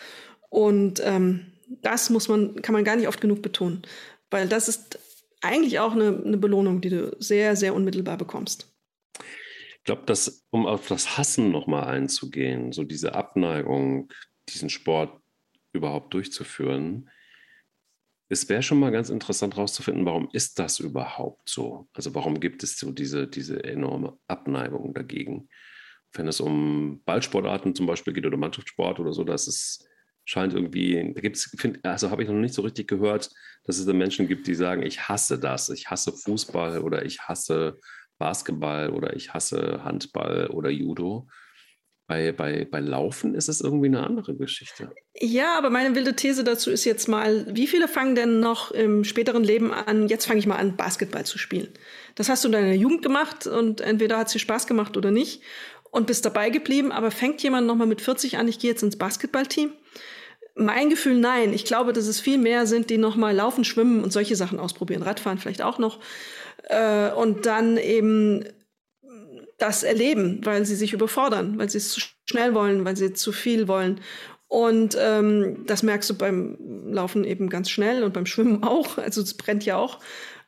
Und 0.50 1.02
ähm, 1.04 1.46
das 1.82 2.10
muss 2.10 2.28
man, 2.28 2.62
kann 2.62 2.74
man 2.74 2.84
gar 2.84 2.96
nicht 2.96 3.08
oft 3.08 3.22
genug 3.22 3.42
betonen, 3.42 3.84
weil 4.32 4.48
das 4.48 4.68
ist 4.68 5.00
eigentlich 5.42 5.80
auch 5.80 5.94
eine, 5.94 6.22
eine 6.26 6.38
Belohnung, 6.38 6.82
die 6.82 6.90
du 6.90 7.16
sehr, 7.20 7.56
sehr 7.56 7.74
unmittelbar 7.74 8.18
bekommst. 8.18 8.72
Ich 9.78 9.84
glaube, 9.86 10.04
dass, 10.06 10.46
um 10.50 10.66
auf 10.66 10.88
das 10.88 11.18
Hassen 11.18 11.52
nochmal 11.52 11.86
einzugehen, 11.86 12.72
so 12.74 12.84
diese 12.84 13.16
Abneigung, 13.16 14.12
diesen 14.50 14.70
Sport 14.70 15.22
überhaupt 15.72 16.14
durchzuführen, 16.14 17.10
es 18.32 18.48
wäre 18.48 18.62
schon 18.62 18.80
mal 18.80 18.92
ganz 18.92 19.10
interessant 19.10 19.56
herauszufinden, 19.56 20.06
warum 20.06 20.30
ist 20.32 20.60
das 20.60 20.80
überhaupt 20.80 21.50
so? 21.50 21.90
Also 21.94 22.14
warum 22.14 22.40
gibt 22.40 22.62
es 22.62 22.78
so 22.78 22.92
diese, 22.92 23.28
diese 23.28 23.64
enorme 23.64 24.20
Abneigung 24.28 24.94
dagegen? 24.94 25.50
Wenn 26.14 26.28
es 26.28 26.40
um 26.40 27.02
Ballsportarten 27.06 27.74
zum 27.74 27.88
Beispiel 27.88 28.14
geht 28.14 28.28
oder 28.28 28.38
Mannschaftssport 28.38 29.00
oder 29.00 29.14
so, 29.14 29.24
das 29.24 29.48
ist, 29.48 29.88
scheint 30.26 30.54
irgendwie, 30.54 31.12
da 31.16 31.22
gibt 31.22 31.38
es, 31.38 31.56
also 31.82 32.12
habe 32.12 32.22
ich 32.22 32.30
noch 32.30 32.36
nicht 32.36 32.54
so 32.54 32.62
richtig 32.62 32.88
gehört, 32.88 33.32
dass 33.70 33.78
es 33.78 33.86
da 33.86 33.94
Menschen 33.94 34.28
gibt, 34.28 34.48
die 34.48 34.56
sagen, 34.56 34.82
ich 34.82 35.08
hasse 35.08 35.38
das, 35.38 35.70
ich 35.70 35.92
hasse 35.92 36.12
Fußball 36.12 36.80
oder 36.80 37.06
ich 37.06 37.22
hasse 37.22 37.78
Basketball 38.18 38.90
oder 38.90 39.16
ich 39.16 39.32
hasse 39.36 39.84
Handball 39.84 40.48
oder 40.48 40.72
Judo. 40.72 41.28
Bei, 42.08 42.32
bei, 42.32 42.66
bei 42.66 42.80
Laufen 42.80 43.36
ist 43.36 43.48
es 43.48 43.62
irgendwie 43.62 43.86
eine 43.86 44.02
andere 44.04 44.36
Geschichte. 44.36 44.90
Ja, 45.14 45.56
aber 45.56 45.70
meine 45.70 45.94
wilde 45.94 46.16
These 46.16 46.44
dazu 46.44 46.72
ist 46.72 46.84
jetzt 46.84 47.08
mal, 47.08 47.46
wie 47.56 47.68
viele 47.68 47.88
fangen 47.88 48.16
denn 48.16 48.40
noch 48.40 48.72
im 48.72 49.04
späteren 49.04 49.44
Leben 49.44 49.72
an, 49.72 50.08
jetzt 50.08 50.26
fange 50.26 50.40
ich 50.40 50.48
mal 50.48 50.56
an, 50.56 50.76
Basketball 50.76 51.28
zu 51.28 51.38
spielen? 51.38 51.70
Das 52.16 52.28
hast 52.28 52.44
du 52.44 52.48
in 52.48 52.54
deiner 52.54 52.74
Jugend 52.74 53.04
gemacht 53.04 53.46
und 53.46 53.82
entweder 53.82 54.18
hat 54.18 54.28
es 54.28 54.34
dir 54.34 54.40
Spaß 54.40 54.66
gemacht 54.66 54.98
oder 54.98 55.12
nicht 55.12 55.44
und 55.92 56.08
bist 56.08 56.26
dabei 56.26 56.50
geblieben, 56.50 56.92
aber 56.92 57.12
fängt 57.12 57.44
jemand 57.44 57.68
nochmal 57.68 57.86
mit 57.86 58.02
40 58.02 58.40
an, 58.40 58.48
ich 58.48 58.58
gehe 58.58 58.72
jetzt 58.72 58.82
ins 58.82 58.98
Basketballteam? 58.98 59.74
Mein 60.56 60.90
Gefühl, 60.90 61.20
nein. 61.20 61.54
Ich 61.54 61.66
glaube, 61.66 61.94
dass 61.94 62.08
es 62.08 62.20
viel 62.20 62.38
mehr 62.38 62.68
sind, 62.68 62.90
die 62.90 62.98
nochmal 62.98 63.36
laufen, 63.36 63.64
schwimmen 63.64 64.04
und 64.04 64.12
solche 64.12 64.36
Sachen 64.36 64.60
ausprobieren. 64.60 65.04
Radfahren 65.04 65.38
vielleicht 65.38 65.62
auch 65.62 65.80
noch. 65.80 66.00
Äh, 66.64 67.12
und 67.12 67.46
dann 67.46 67.78
eben 67.78 68.46
das 69.58 69.84
erleben, 69.84 70.42
weil 70.44 70.66
sie 70.66 70.76
sich 70.76 70.94
überfordern, 70.94 71.58
weil 71.58 71.70
sie 71.70 71.78
es 71.78 71.90
zu 71.90 72.02
schnell 72.30 72.54
wollen, 72.54 72.86
weil 72.86 72.96
sie 72.96 73.14
zu 73.14 73.32
viel 73.32 73.68
wollen. 73.68 74.02
Und 74.48 74.98
ähm, 75.00 75.66
das 75.68 75.84
merkst 75.84 76.10
du 76.10 76.16
beim 76.16 76.58
Laufen 76.92 77.24
eben 77.24 77.50
ganz 77.50 77.70
schnell 77.70 78.04
und 78.04 78.14
beim 78.14 78.26
Schwimmen 78.26 78.64
auch. 78.64 78.98
Also 78.98 79.22
es 79.22 79.36
brennt 79.36 79.66
ja 79.66 79.78
auch 79.78 80.00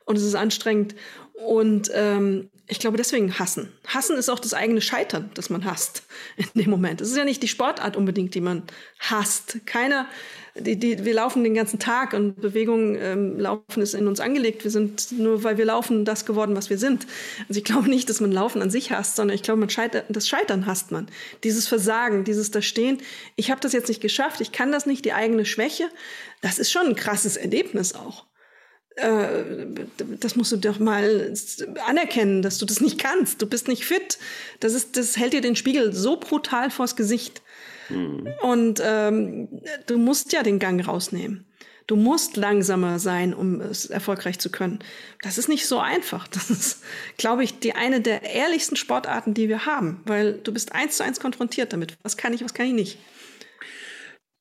und 0.06 0.18
es 0.18 0.24
ist 0.24 0.36
anstrengend. 0.36 0.96
Und 1.34 1.92
ähm, 1.94 2.50
ich 2.72 2.80
glaube, 2.80 2.96
deswegen 2.96 3.38
hassen. 3.38 3.70
Hassen 3.86 4.16
ist 4.16 4.30
auch 4.30 4.40
das 4.40 4.54
eigene 4.54 4.80
Scheitern, 4.80 5.30
das 5.34 5.50
man 5.50 5.66
hasst 5.66 6.04
in 6.38 6.48
dem 6.56 6.70
Moment. 6.70 7.02
Es 7.02 7.10
ist 7.10 7.18
ja 7.18 7.26
nicht 7.26 7.44
die 7.44 7.50
Sportart 7.50 7.98
unbedingt, 7.98 8.34
die 8.34 8.40
man 8.40 8.64
hasst. 8.98 9.60
Keiner 9.66 10.08
die, 10.56 10.78
die, 10.78 11.04
wir 11.04 11.14
laufen 11.14 11.44
den 11.44 11.54
ganzen 11.54 11.80
Tag 11.80 12.14
und 12.14 12.40
Bewegung 12.40 12.96
ähm, 12.96 13.38
laufen 13.40 13.82
ist 13.82 13.94
in 13.94 14.08
uns 14.08 14.22
angelegt. 14.22 14.64
Wir 14.64 14.72
sind 14.72 15.12
nur, 15.12 15.44
weil 15.44 15.58
wir 15.58 15.66
laufen, 15.66 16.06
das 16.06 16.26
geworden, 16.26 16.56
was 16.56 16.70
wir 16.70 16.78
sind. 16.78 17.08
Also 17.50 17.60
ich 17.60 17.66
glaube 17.66 17.90
nicht, 17.90 18.10
dass 18.10 18.22
man 18.22 18.32
Laufen 18.32 18.62
an 18.62 18.70
sich 18.70 18.92
hasst, 18.92 19.18
sondern 19.18 19.36
ich 19.36 19.44
glaube, 19.44 19.60
man 19.60 19.70
scheitert, 19.70 20.06
das 20.10 20.30
Scheitern 20.30 20.66
hasst 20.66 20.92
man. 20.92 21.08
Dieses 21.44 21.68
Versagen, 21.68 22.24
dieses 22.24 22.52
da 22.52 22.62
stehen. 22.62 23.00
Ich 23.36 23.52
habe 23.52 23.62
das 23.62 23.74
jetzt 23.74 23.90
nicht 23.90 24.02
geschafft, 24.02 24.40
ich 24.40 24.52
kann 24.52 24.72
das 24.72 24.86
nicht, 24.86 25.04
die 25.04 25.14
eigene 25.14 25.46
Schwäche. 25.46 25.90
Das 26.42 26.58
ist 26.58 26.72
schon 26.72 26.88
ein 26.88 26.96
krasses 26.96 27.36
Erlebnis 27.36 27.96
auch 27.96 28.26
das 28.96 30.36
musst 30.36 30.52
du 30.52 30.58
doch 30.58 30.80
mal 30.80 31.34
anerkennen, 31.88 32.42
dass 32.42 32.58
du 32.58 32.66
das 32.66 32.82
nicht 32.82 33.00
kannst. 33.00 33.42
Du 33.42 33.48
bist 33.48 33.68
nicht 33.68 33.86
fit. 33.86 34.18
Das, 34.60 34.74
ist, 34.74 34.98
das 34.98 35.18
hält 35.18 35.34
dir 35.34 35.42
den 35.42 35.56
Spiegel 35.56 35.94
so 35.94 36.18
brutal 36.18 36.70
vors 36.70 36.96
Gesicht. 36.96 37.42
Mhm. 37.90 38.28
Und 38.42 38.82
ähm, 38.84 39.48
du 39.88 39.98
musst 39.98 40.34
ja 40.34 40.44
den 40.44 40.60
Gang 40.60 40.86
rausnehmen. 40.86 41.46
Du 41.88 41.96
musst 41.96 42.38
langsamer 42.38 43.00
sein, 43.00 43.34
um 43.34 43.60
es 43.60 43.86
erfolgreich 43.86 44.40
zu 44.40 44.50
können. 44.50 44.80
Das 45.24 45.38
ist 45.38 45.50
nicht 45.50 45.68
so 45.68 45.80
einfach. 45.80 46.28
Das 46.28 46.50
ist, 46.50 46.84
glaube 47.18 47.44
ich, 47.44 47.60
die 47.60 47.74
eine 47.74 48.02
der 48.02 48.24
ehrlichsten 48.24 48.76
Sportarten, 48.76 49.34
die 49.34 49.50
wir 49.50 49.66
haben, 49.66 50.02
weil 50.06 50.34
du 50.34 50.54
bist 50.54 50.74
eins 50.74 50.98
zu 50.98 51.04
eins 51.04 51.20
konfrontiert 51.20 51.74
damit. 51.74 51.98
Was 52.04 52.18
kann 52.18 52.34
ich, 52.34 52.44
was 52.44 52.54
kann 52.54 52.68
ich 52.68 52.74
nicht? 52.74 52.98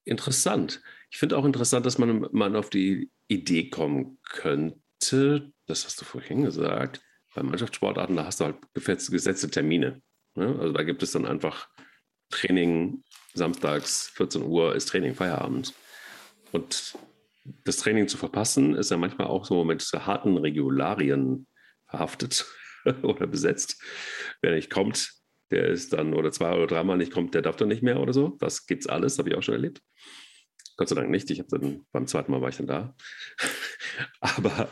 Interessant. 0.05 0.82
Ich 1.11 1.18
finde 1.18 1.36
auch 1.36 1.44
interessant, 1.44 1.86
dass 1.86 1.98
man, 1.98 2.26
man 2.30 2.57
auf 2.57 2.70
die 2.70 3.11
Idee 3.31 3.70
kommen 3.70 4.18
könnte, 4.24 5.53
das 5.66 5.85
hast 5.85 6.01
du 6.01 6.05
vorhin 6.05 6.43
gesagt, 6.43 7.01
bei 7.35 7.43
Mannschaftssportarten, 7.43 8.16
da 8.16 8.26
hast 8.26 8.41
du 8.41 8.47
halt 8.47 8.57
gesetzte 8.74 9.51
Termine. 9.51 10.03
Ne? 10.35 10.57
Also 10.59 10.72
da 10.72 10.83
gibt 10.83 11.03
es 11.03 11.12
dann 11.12 11.26
einfach 11.26 11.68
Training 12.31 13.05
samstags 13.35 14.09
14 14.14 14.43
Uhr 14.43 14.74
ist 14.74 14.89
Training, 14.89 15.14
Feierabend. 15.14 15.74
Und 16.53 16.99
das 17.64 17.78
Training 17.78 18.09
zu 18.09 18.16
verpassen, 18.16 18.74
ist 18.74 18.91
ja 18.91 18.97
manchmal 18.97 19.28
auch 19.28 19.45
so 19.45 19.64
mit 19.64 19.83
harten 19.93 20.37
Regularien 20.37 21.47
verhaftet 21.89 22.47
oder 23.03 23.26
besetzt. 23.26 23.83
Wer 24.43 24.55
nicht 24.55 24.70
kommt, 24.70 25.12
der 25.51 25.68
ist 25.68 25.93
dann, 25.93 26.14
oder 26.14 26.33
zwei 26.33 26.53
oder 26.53 26.66
dreimal 26.66 26.97
nicht 26.97 27.12
kommt, 27.12 27.35
der 27.35 27.43
darf 27.43 27.57
dann 27.57 27.68
nicht 27.68 27.83
mehr 27.83 28.01
oder 28.01 28.12
so. 28.12 28.37
Das 28.41 28.66
gibt's 28.66 28.87
alles, 28.87 29.18
habe 29.18 29.31
ich 29.31 29.37
auch 29.37 29.43
schon 29.43 29.55
erlebt. 29.55 29.83
Gott 30.81 30.89
sei 30.89 30.95
Dank 30.95 31.11
nicht. 31.11 31.31
Ich 31.31 31.41
habe 31.41 31.51
dann 31.51 31.85
beim 31.93 32.07
zweiten 32.07 32.33
Mal 32.33 32.41
war 32.41 32.49
ich 32.49 32.57
dann 32.57 32.66
da. 32.66 32.95
aber, 34.20 34.70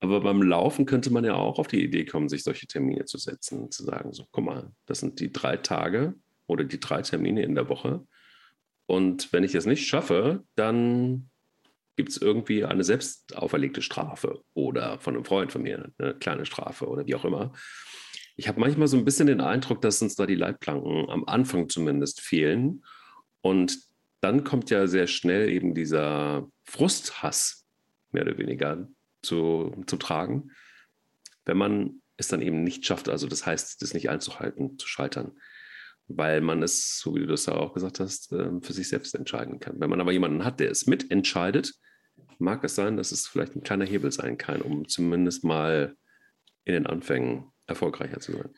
aber 0.00 0.22
beim 0.22 0.40
Laufen 0.40 0.86
könnte 0.86 1.12
man 1.12 1.22
ja 1.22 1.34
auch 1.34 1.58
auf 1.58 1.68
die 1.68 1.84
Idee 1.84 2.06
kommen, 2.06 2.30
sich 2.30 2.44
solche 2.44 2.66
Termine 2.66 3.04
zu 3.04 3.18
setzen, 3.18 3.70
zu 3.70 3.84
sagen: 3.84 4.14
so, 4.14 4.24
guck 4.30 4.42
mal, 4.42 4.72
das 4.86 5.00
sind 5.00 5.20
die 5.20 5.30
drei 5.30 5.58
Tage, 5.58 6.14
oder 6.46 6.64
die 6.64 6.80
drei 6.80 7.02
Termine 7.02 7.42
in 7.42 7.54
der 7.54 7.68
Woche. 7.68 8.06
Und 8.86 9.34
wenn 9.34 9.44
ich 9.44 9.54
es 9.54 9.66
nicht 9.66 9.86
schaffe, 9.86 10.44
dann 10.54 11.28
gibt 11.94 12.08
es 12.08 12.16
irgendwie 12.16 12.64
eine 12.64 12.82
selbst 12.82 13.36
auferlegte 13.36 13.82
Strafe 13.82 14.42
oder 14.54 14.98
von 14.98 15.14
einem 15.14 15.26
Freund 15.26 15.52
von 15.52 15.60
mir 15.60 15.92
eine 15.98 16.14
kleine 16.14 16.46
Strafe 16.46 16.88
oder 16.88 17.06
wie 17.06 17.16
auch 17.16 17.26
immer. 17.26 17.52
Ich 18.36 18.48
habe 18.48 18.60
manchmal 18.60 18.88
so 18.88 18.96
ein 18.96 19.04
bisschen 19.04 19.26
den 19.26 19.42
Eindruck, 19.42 19.82
dass 19.82 20.00
uns 20.00 20.16
da 20.16 20.24
die 20.24 20.36
Leitplanken 20.36 21.10
am 21.10 21.24
Anfang 21.26 21.68
zumindest 21.68 22.22
fehlen. 22.22 22.82
Und 23.42 23.89
dann 24.20 24.44
kommt 24.44 24.70
ja 24.70 24.86
sehr 24.86 25.06
schnell 25.06 25.48
eben 25.48 25.74
dieser 25.74 26.48
Frusthass 26.64 27.66
mehr 28.10 28.24
oder 28.24 28.38
weniger 28.38 28.88
zu, 29.22 29.82
zu 29.86 29.96
tragen, 29.96 30.50
wenn 31.44 31.56
man 31.56 32.02
es 32.16 32.28
dann 32.28 32.42
eben 32.42 32.62
nicht 32.62 32.84
schafft, 32.84 33.08
also 33.08 33.26
das 33.26 33.46
heißt, 33.46 33.80
das 33.80 33.94
nicht 33.94 34.10
einzuhalten, 34.10 34.78
zu 34.78 34.86
scheitern 34.86 35.32
weil 36.16 36.40
man 36.40 36.62
es, 36.62 36.98
so 36.98 37.14
wie 37.14 37.20
du 37.20 37.26
das 37.26 37.46
ja 37.46 37.54
auch 37.54 37.72
gesagt 37.72 38.00
hast, 38.00 38.32
ähm, 38.32 38.62
für 38.62 38.72
sich 38.72 38.88
selbst 38.88 39.14
entscheiden 39.14 39.60
kann. 39.60 39.80
Wenn 39.80 39.90
man 39.90 40.00
aber 40.00 40.12
jemanden 40.12 40.44
hat, 40.44 40.60
der 40.60 40.70
es 40.70 40.86
mitentscheidet, 40.86 41.74
mag 42.38 42.64
es 42.64 42.74
sein, 42.74 42.96
dass 42.96 43.12
es 43.12 43.26
vielleicht 43.26 43.54
ein 43.54 43.62
kleiner 43.62 43.84
Hebel 43.84 44.10
sein 44.10 44.36
kann, 44.36 44.60
um 44.62 44.88
zumindest 44.88 45.44
mal 45.44 45.94
in 46.64 46.74
den 46.74 46.86
Anfängen 46.86 47.52
erfolgreicher 47.66 48.20
zu 48.20 48.32
sein. 48.32 48.50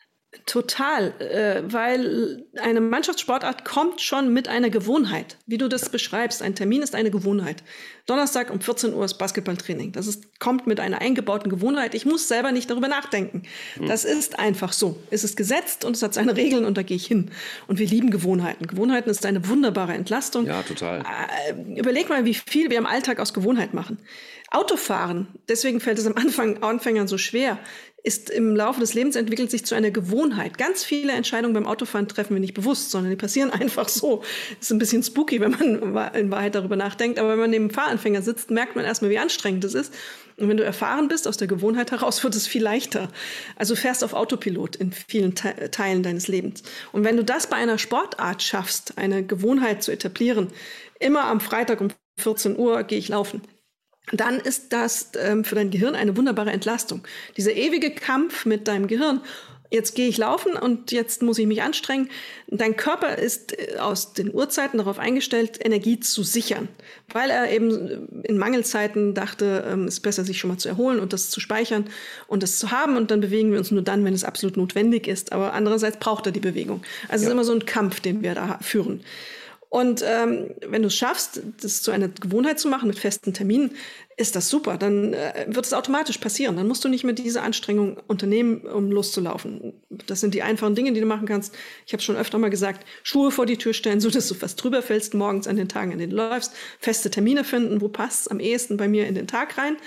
Total, 0.45 1.13
äh, 1.21 1.63
weil 1.71 2.45
eine 2.59 2.81
Mannschaftssportart 2.81 3.63
kommt 3.65 4.01
schon 4.01 4.33
mit 4.33 4.47
einer 4.47 4.69
Gewohnheit, 4.69 5.37
wie 5.45 5.57
du 5.57 5.69
das 5.69 5.89
beschreibst. 5.89 6.41
Ein 6.41 6.55
Termin 6.55 6.81
ist 6.81 6.95
eine 6.95 7.11
Gewohnheit. 7.11 7.63
Donnerstag 8.07 8.51
um 8.51 8.59
14 8.59 8.93
Uhr 8.93 9.05
ist 9.05 9.13
Basketballtraining. 9.15 9.91
Das 9.91 10.07
ist, 10.07 10.39
kommt 10.39 10.67
mit 10.67 10.79
einer 10.79 11.01
eingebauten 11.01 11.49
Gewohnheit. 11.49 11.93
Ich 11.93 12.05
muss 12.05 12.27
selber 12.27 12.51
nicht 12.51 12.69
darüber 12.69 12.87
nachdenken. 12.87 13.43
Mhm. 13.79 13.87
Das 13.87 14.05
ist 14.05 14.39
einfach 14.39 14.73
so. 14.73 14.97
Es 15.11 15.23
ist 15.23 15.37
gesetzt 15.37 15.85
und 15.85 15.95
es 15.95 16.01
hat 16.01 16.13
seine 16.13 16.35
Regeln 16.35 16.65
und 16.65 16.77
da 16.77 16.83
gehe 16.83 16.97
ich 16.97 17.05
hin. 17.05 17.31
Und 17.67 17.79
wir 17.79 17.87
lieben 17.87 18.09
Gewohnheiten. 18.09 18.67
Gewohnheiten 18.67 19.09
ist 19.09 19.25
eine 19.25 19.47
wunderbare 19.47 19.93
Entlastung. 19.93 20.47
Ja, 20.47 20.63
total. 20.63 21.03
Äh, 21.47 21.79
überleg 21.79 22.09
mal, 22.09 22.25
wie 22.25 22.33
viel 22.33 22.69
wir 22.69 22.79
im 22.79 22.85
Alltag 22.87 23.19
aus 23.19 23.33
Gewohnheit 23.33 23.73
machen. 23.73 23.99
Autofahren, 24.53 25.27
deswegen 25.49 25.79
fällt 25.79 25.97
es 25.97 26.05
am 26.05 26.15
Anfang 26.15 26.61
Anfängern 26.61 27.07
so 27.07 27.17
schwer, 27.17 27.57
ist 28.03 28.29
im 28.29 28.53
Laufe 28.53 28.81
des 28.81 28.93
Lebens 28.93 29.15
entwickelt 29.15 29.49
sich 29.49 29.65
zu 29.65 29.75
einer 29.75 29.89
Gewohnheit. 29.89 30.57
Ganz 30.57 30.83
viele 30.83 31.13
Entscheidungen 31.13 31.53
beim 31.53 31.65
Autofahren 31.65 32.09
treffen 32.09 32.33
wir 32.33 32.41
nicht 32.41 32.53
bewusst, 32.53 32.91
sondern 32.91 33.11
die 33.11 33.15
passieren 33.15 33.49
einfach 33.51 33.87
so. 33.87 34.23
Ist 34.59 34.71
ein 34.71 34.77
bisschen 34.77 35.03
spooky, 35.03 35.39
wenn 35.39 35.51
man 35.51 36.13
in 36.13 36.29
Wahrheit 36.29 36.55
darüber 36.55 36.75
nachdenkt. 36.75 37.17
Aber 37.17 37.29
wenn 37.29 37.39
man 37.39 37.49
neben 37.49 37.69
dem 37.69 37.73
Fahranfänger 37.73 38.21
sitzt, 38.21 38.51
merkt 38.51 38.75
man 38.75 38.83
erstmal, 38.83 39.09
wie 39.09 39.17
anstrengend 39.17 39.63
es 39.63 39.73
ist. 39.73 39.93
Und 40.35 40.49
wenn 40.49 40.57
du 40.57 40.65
erfahren 40.65 41.07
bist, 41.07 41.27
aus 41.29 41.37
der 41.37 41.47
Gewohnheit 41.47 41.91
heraus, 41.91 42.21
wird 42.23 42.35
es 42.35 42.45
viel 42.45 42.61
leichter. 42.61 43.09
Also 43.55 43.75
fährst 43.75 44.03
auf 44.03 44.13
Autopilot 44.13 44.75
in 44.75 44.91
vielen 44.91 45.33
Te 45.33 45.71
Teilen 45.71 46.03
deines 46.03 46.27
Lebens. 46.27 46.61
Und 46.91 47.05
wenn 47.05 47.15
du 47.15 47.23
das 47.23 47.47
bei 47.47 47.55
einer 47.55 47.77
Sportart 47.77 48.43
schaffst, 48.43 48.97
eine 48.97 49.25
Gewohnheit 49.25 49.81
zu 49.81 49.91
etablieren, 49.91 50.47
immer 50.99 51.23
am 51.25 51.39
Freitag 51.39 51.79
um 51.79 51.87
14 52.19 52.57
Uhr 52.57 52.83
gehe 52.83 52.99
ich 52.99 53.07
laufen 53.07 53.41
dann 54.11 54.39
ist 54.39 54.73
das 54.73 55.11
ähm, 55.17 55.43
für 55.43 55.55
dein 55.55 55.71
Gehirn 55.71 55.95
eine 55.95 56.17
wunderbare 56.17 56.51
Entlastung. 56.51 57.03
Dieser 57.37 57.53
ewige 57.53 57.91
Kampf 57.91 58.45
mit 58.45 58.67
deinem 58.67 58.87
Gehirn 58.87 59.21
jetzt 59.73 59.95
gehe 59.95 60.07
ich 60.07 60.17
laufen 60.17 60.53
und 60.53 60.91
jetzt 60.91 61.23
muss 61.23 61.39
ich 61.39 61.47
mich 61.47 61.63
anstrengen. 61.63 62.09
Dein 62.47 62.77
Körper 62.77 63.17
ist 63.17 63.57
äh, 63.57 63.77
aus 63.79 64.13
den 64.13 64.33
Urzeiten 64.33 64.77
darauf 64.77 64.99
eingestellt, 64.99 65.59
Energie 65.65 65.99
zu 65.99 66.21
sichern, 66.21 66.69
weil 67.11 67.31
er 67.31 67.51
eben 67.51 68.23
in 68.23 68.37
Mangelzeiten 68.37 69.15
dachte, 69.15 69.65
ähm, 69.67 69.85
es 69.85 69.95
ist 69.95 70.01
besser, 70.01 70.23
sich 70.23 70.37
schon 70.37 70.51
mal 70.51 70.57
zu 70.57 70.69
erholen 70.69 70.99
und 70.99 71.11
das 71.11 71.31
zu 71.31 71.39
speichern 71.39 71.85
und 72.27 72.43
das 72.43 72.59
zu 72.59 72.71
haben. 72.71 72.95
Und 72.95 73.09
dann 73.09 73.19
bewegen 73.19 73.51
wir 73.51 73.57
uns 73.57 73.71
nur 73.71 73.81
dann, 73.81 74.05
wenn 74.05 74.13
es 74.13 74.23
absolut 74.23 74.57
notwendig 74.57 75.07
ist. 75.07 75.33
Aber 75.33 75.53
andererseits 75.53 75.97
braucht 75.97 76.27
er 76.27 76.31
die 76.31 76.39
Bewegung. 76.39 76.83
Also 77.07 77.11
ja. 77.11 77.15
es 77.15 77.21
ist 77.23 77.31
immer 77.31 77.43
so 77.43 77.53
ein 77.53 77.65
Kampf, 77.65 77.99
den 77.99 78.21
wir 78.21 78.35
da 78.35 78.59
führen. 78.61 79.01
Und 79.73 80.03
ähm, 80.05 80.51
wenn 80.67 80.83
du 80.83 80.89
es 80.89 80.95
schaffst, 80.95 81.41
das 81.59 81.81
zu 81.81 81.89
einer 81.89 82.07
Gewohnheit 82.07 82.59
zu 82.59 82.67
machen 82.67 82.87
mit 82.87 82.99
festen 82.99 83.33
Terminen, 83.33 83.71
ist 84.17 84.35
das 84.35 84.47
super. 84.47 84.77
Dann 84.77 85.15
äh, 85.15 85.47
wird 85.47 85.65
es 85.65 85.73
automatisch 85.73 86.19
passieren. 86.19 86.55
Dann 86.57 86.67
musst 86.67 86.85
du 86.85 86.89
nicht 86.89 87.03
mehr 87.03 87.15
diese 87.15 87.41
Anstrengung 87.41 87.97
unternehmen, 88.05 88.61
um 88.61 88.91
loszulaufen. 88.91 89.73
Das 90.05 90.19
sind 90.19 90.35
die 90.35 90.43
einfachen 90.43 90.75
Dinge, 90.75 90.93
die 90.93 90.99
du 90.99 91.07
machen 91.07 91.27
kannst. 91.27 91.55
Ich 91.87 91.93
habe 91.93 92.03
schon 92.03 92.15
öfter 92.17 92.37
mal 92.37 92.51
gesagt, 92.51 92.85
Schuhe 93.01 93.31
vor 93.31 93.47
die 93.47 93.57
Tür 93.57 93.73
stellen, 93.73 93.99
so 93.99 94.11
dass 94.11 94.27
du 94.27 94.35
fast 94.35 94.63
drüber 94.63 94.83
fällst 94.83 95.15
morgens 95.15 95.47
an 95.47 95.55
den 95.55 95.69
Tagen, 95.69 95.91
an 95.91 95.97
denen 95.97 96.11
du 96.11 96.17
läufst. 96.17 96.53
Feste 96.77 97.09
Termine 97.09 97.43
finden, 97.43 97.81
wo 97.81 97.87
passt 97.87 98.29
am 98.29 98.39
ehesten 98.39 98.77
bei 98.77 98.87
mir 98.87 99.07
in 99.07 99.15
den 99.15 99.25
Tag 99.25 99.57
rein. 99.57 99.77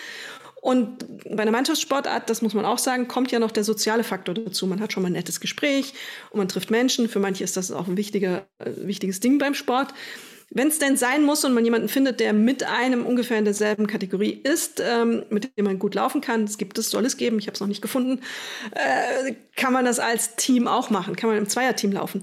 Und 0.66 1.06
bei 1.30 1.42
einer 1.42 1.52
Mannschaftssportart, 1.52 2.28
das 2.28 2.42
muss 2.42 2.52
man 2.52 2.64
auch 2.64 2.78
sagen, 2.78 3.06
kommt 3.06 3.30
ja 3.30 3.38
noch 3.38 3.52
der 3.52 3.62
soziale 3.62 4.02
Faktor 4.02 4.34
dazu. 4.34 4.66
Man 4.66 4.80
hat 4.80 4.92
schon 4.92 5.04
mal 5.04 5.10
ein 5.10 5.12
nettes 5.12 5.38
Gespräch 5.38 5.94
und 6.30 6.38
man 6.38 6.48
trifft 6.48 6.72
Menschen. 6.72 7.08
Für 7.08 7.20
manche 7.20 7.44
ist 7.44 7.56
das 7.56 7.70
auch 7.70 7.86
ein 7.86 7.96
wichtiger, 7.96 8.48
äh, 8.58 8.72
wichtiges 8.78 9.20
Ding 9.20 9.38
beim 9.38 9.54
Sport. 9.54 9.94
Wenn 10.50 10.66
es 10.66 10.80
denn 10.80 10.96
sein 10.96 11.22
muss 11.22 11.44
und 11.44 11.54
man 11.54 11.64
jemanden 11.64 11.88
findet, 11.88 12.18
der 12.18 12.32
mit 12.32 12.64
einem 12.64 13.06
ungefähr 13.06 13.38
in 13.38 13.44
derselben 13.44 13.86
Kategorie 13.86 14.40
ist, 14.42 14.82
ähm, 14.84 15.22
mit 15.30 15.56
dem 15.56 15.66
man 15.66 15.78
gut 15.78 15.94
laufen 15.94 16.20
kann, 16.20 16.42
es 16.42 16.58
gibt 16.58 16.78
es, 16.78 16.90
soll 16.90 17.06
es 17.06 17.16
geben, 17.16 17.38
ich 17.38 17.46
habe 17.46 17.54
es 17.54 17.60
noch 17.60 17.68
nicht 17.68 17.82
gefunden, 17.82 18.22
äh, 18.72 19.34
kann 19.54 19.72
man 19.72 19.84
das 19.84 20.00
als 20.00 20.34
Team 20.34 20.66
auch 20.66 20.90
machen, 20.90 21.14
kann 21.14 21.30
man 21.30 21.38
im 21.38 21.48
Zweierteam 21.48 21.92
laufen. 21.92 22.22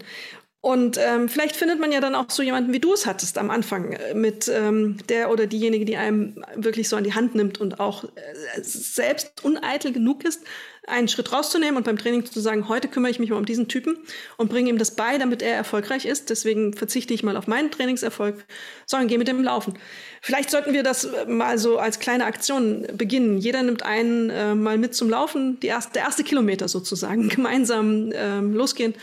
Und 0.64 0.98
ähm, 0.98 1.28
vielleicht 1.28 1.58
findet 1.58 1.82
man 1.82 1.92
ja 1.92 2.00
dann 2.00 2.16
auch 2.16 2.30
so 2.30 2.42
jemanden, 2.42 2.72
wie 2.72 2.80
du 2.80 2.94
es 2.94 3.06
hattest 3.06 3.38
am 3.38 3.50
Anfang, 3.50 3.92
äh, 3.92 4.14
mit 4.14 4.48
ähm, 4.48 4.96
der 5.10 5.30
oder 5.30 5.46
diejenige, 5.46 5.84
die 5.84 5.98
einem 5.98 6.42
wirklich 6.56 6.88
so 6.88 6.96
an 6.96 7.04
die 7.04 7.14
Hand 7.14 7.36
nimmt 7.36 7.60
und 7.60 7.82
auch 7.82 8.06
äh, 8.06 8.10
selbst 8.62 9.44
uneitel 9.44 9.92
genug 9.92 10.24
ist, 10.24 10.42
einen 10.88 11.10
Schritt 11.10 11.34
rauszunehmen 11.34 11.76
und 11.76 11.84
beim 11.84 11.98
Training 11.98 12.26
zu 12.26 12.40
sagen, 12.40 12.70
heute 12.70 12.88
kümmere 12.88 13.12
ich 13.12 13.20
mich 13.20 13.30
mal 13.30 13.38
um 13.38 13.46
diesen 13.46 13.68
Typen 13.68 13.98
und 14.38 14.50
bringe 14.50 14.70
ihm 14.70 14.78
das 14.78 14.96
bei, 14.96 15.18
damit 15.18 15.42
er 15.42 15.54
erfolgreich 15.54 16.06
ist. 16.06 16.30
Deswegen 16.30 16.74
verzichte 16.74 17.14
ich 17.14 17.24
mal 17.24 17.36
auf 17.36 17.48
meinen 17.48 17.70
Trainingserfolg, 17.70 18.46
sondern 18.86 19.10
gehe 19.10 19.18
mit 19.18 19.28
dem 19.28 19.44
Laufen. 19.44 19.78
Vielleicht 20.22 20.50
sollten 20.50 20.72
wir 20.72 20.84
das 20.84 21.04
äh, 21.04 21.26
mal 21.26 21.58
so 21.58 21.78
als 21.78 22.00
kleine 22.00 22.24
Aktion 22.24 22.88
beginnen. 22.94 23.38
Jeder 23.38 23.64
nimmt 23.64 23.84
einen 23.84 24.30
äh, 24.30 24.56
mal 24.56 24.78
mit 24.78 24.96
zum 24.96 25.10
Laufen, 25.10 25.60
die 25.60 25.68
erste, 25.68 25.92
der 25.92 26.04
erste 26.04 26.24
Kilometer 26.24 26.70
sozusagen, 26.70 27.28
gemeinsam 27.36 28.12
ähm, 28.14 28.54
losgehen 28.54 28.94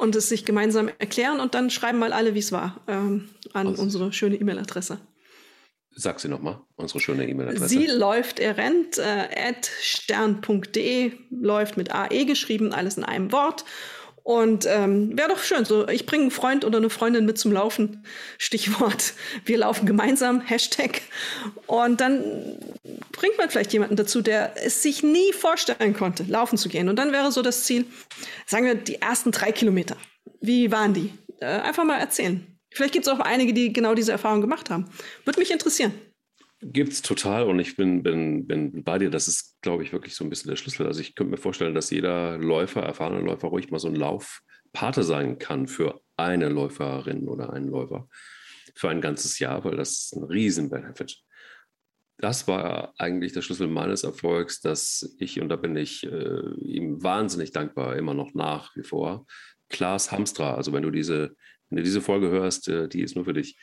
und 0.00 0.16
es 0.16 0.28
sich 0.28 0.44
gemeinsam 0.44 0.88
erklären 0.98 1.40
und 1.40 1.54
dann 1.54 1.70
schreiben 1.70 1.98
mal 1.98 2.12
alle, 2.12 2.34
wie 2.34 2.38
es 2.38 2.52
war, 2.52 2.80
ähm, 2.88 3.28
an 3.52 3.68
also. 3.68 3.82
unsere 3.82 4.12
schöne 4.12 4.36
E-Mail-Adresse. 4.36 4.98
Sag 5.92 6.20
sie 6.20 6.28
nochmal, 6.28 6.60
unsere 6.76 7.00
schöne 7.00 7.28
E-Mail-Adresse. 7.28 7.68
Sie 7.68 7.86
läuft, 7.86 8.38
er 8.38 8.56
rennt, 8.56 8.96
äh, 8.98 9.28
at 9.48 9.70
stern.de, 9.82 11.12
läuft 11.30 11.76
mit 11.76 11.92
AE 11.94 12.24
geschrieben, 12.24 12.72
alles 12.72 12.96
in 12.96 13.04
einem 13.04 13.32
Wort. 13.32 13.64
Und 14.30 14.64
ähm, 14.64 15.18
wäre 15.18 15.28
doch 15.28 15.42
schön, 15.42 15.64
so 15.64 15.88
ich 15.88 16.06
bringe 16.06 16.22
einen 16.22 16.30
Freund 16.30 16.64
oder 16.64 16.78
eine 16.78 16.88
Freundin 16.88 17.26
mit 17.26 17.36
zum 17.36 17.50
Laufen. 17.50 18.04
Stichwort, 18.38 19.14
wir 19.44 19.58
laufen 19.58 19.86
gemeinsam, 19.86 20.40
Hashtag. 20.40 21.02
Und 21.66 22.00
dann 22.00 22.22
bringt 23.10 23.38
man 23.38 23.50
vielleicht 23.50 23.72
jemanden 23.72 23.96
dazu, 23.96 24.22
der 24.22 24.52
es 24.54 24.84
sich 24.84 25.02
nie 25.02 25.32
vorstellen 25.32 25.94
konnte, 25.94 26.22
laufen 26.28 26.58
zu 26.58 26.68
gehen. 26.68 26.88
Und 26.88 26.94
dann 26.94 27.10
wäre 27.10 27.32
so 27.32 27.42
das 27.42 27.64
Ziel, 27.64 27.86
sagen 28.46 28.66
wir, 28.66 28.76
die 28.76 29.02
ersten 29.02 29.32
drei 29.32 29.50
Kilometer. 29.50 29.96
Wie 30.40 30.70
waren 30.70 30.94
die? 30.94 31.12
Äh, 31.40 31.46
einfach 31.46 31.82
mal 31.82 31.98
erzählen. 31.98 32.46
Vielleicht 32.72 32.92
gibt 32.92 33.08
es 33.08 33.12
auch 33.12 33.18
einige, 33.18 33.52
die 33.52 33.72
genau 33.72 33.96
diese 33.96 34.12
Erfahrung 34.12 34.40
gemacht 34.40 34.70
haben. 34.70 34.88
Würde 35.24 35.40
mich 35.40 35.50
interessieren. 35.50 35.92
Gibt 36.62 36.92
es 36.92 37.00
total 37.00 37.44
und 37.44 37.58
ich 37.58 37.76
bin, 37.76 38.02
bin, 38.02 38.46
bin 38.46 38.84
bei 38.84 38.98
dir. 38.98 39.08
Das 39.08 39.28
ist, 39.28 39.56
glaube 39.62 39.82
ich, 39.82 39.92
wirklich 39.92 40.14
so 40.14 40.24
ein 40.24 40.30
bisschen 40.30 40.50
der 40.50 40.56
Schlüssel. 40.56 40.86
Also 40.86 41.00
ich 41.00 41.14
könnte 41.14 41.30
mir 41.30 41.38
vorstellen, 41.38 41.74
dass 41.74 41.90
jeder 41.90 42.36
Läufer, 42.36 42.82
erfahrener 42.82 43.22
Läufer, 43.22 43.48
ruhig 43.48 43.70
mal 43.70 43.78
so 43.78 43.88
ein 43.88 43.94
Laufpate 43.94 45.02
sein 45.02 45.38
kann 45.38 45.66
für 45.66 46.02
eine 46.16 46.50
Läuferin 46.50 47.28
oder 47.28 47.52
einen 47.54 47.68
Läufer 47.68 48.08
für 48.74 48.90
ein 48.90 49.00
ganzes 49.00 49.38
Jahr, 49.38 49.64
weil 49.64 49.76
das 49.76 49.90
ist 49.90 50.16
ein 50.16 50.24
Riesen-Benefit. 50.24 51.22
Das 52.18 52.46
war 52.46 52.92
eigentlich 52.98 53.32
der 53.32 53.40
Schlüssel 53.40 53.66
meines 53.66 54.04
Erfolgs, 54.04 54.60
dass 54.60 55.16
ich, 55.18 55.40
und 55.40 55.48
da 55.48 55.56
bin 55.56 55.74
ich 55.76 56.04
äh, 56.04 56.54
ihm 56.60 57.02
wahnsinnig 57.02 57.52
dankbar, 57.52 57.96
immer 57.96 58.12
noch 58.12 58.34
nach 58.34 58.76
wie 58.76 58.82
vor, 58.82 59.26
Klaas 59.70 60.12
Hamstra, 60.12 60.54
also 60.54 60.72
wenn 60.74 60.82
du 60.82 60.90
diese 60.90 61.34
wenn 61.70 61.76
du 61.76 61.82
diese 61.84 62.00
Folge 62.00 62.28
hörst, 62.28 62.68
äh, 62.68 62.88
die 62.88 63.02
ist 63.02 63.14
nur 63.14 63.24
für 63.24 63.32
dich. 63.32 63.56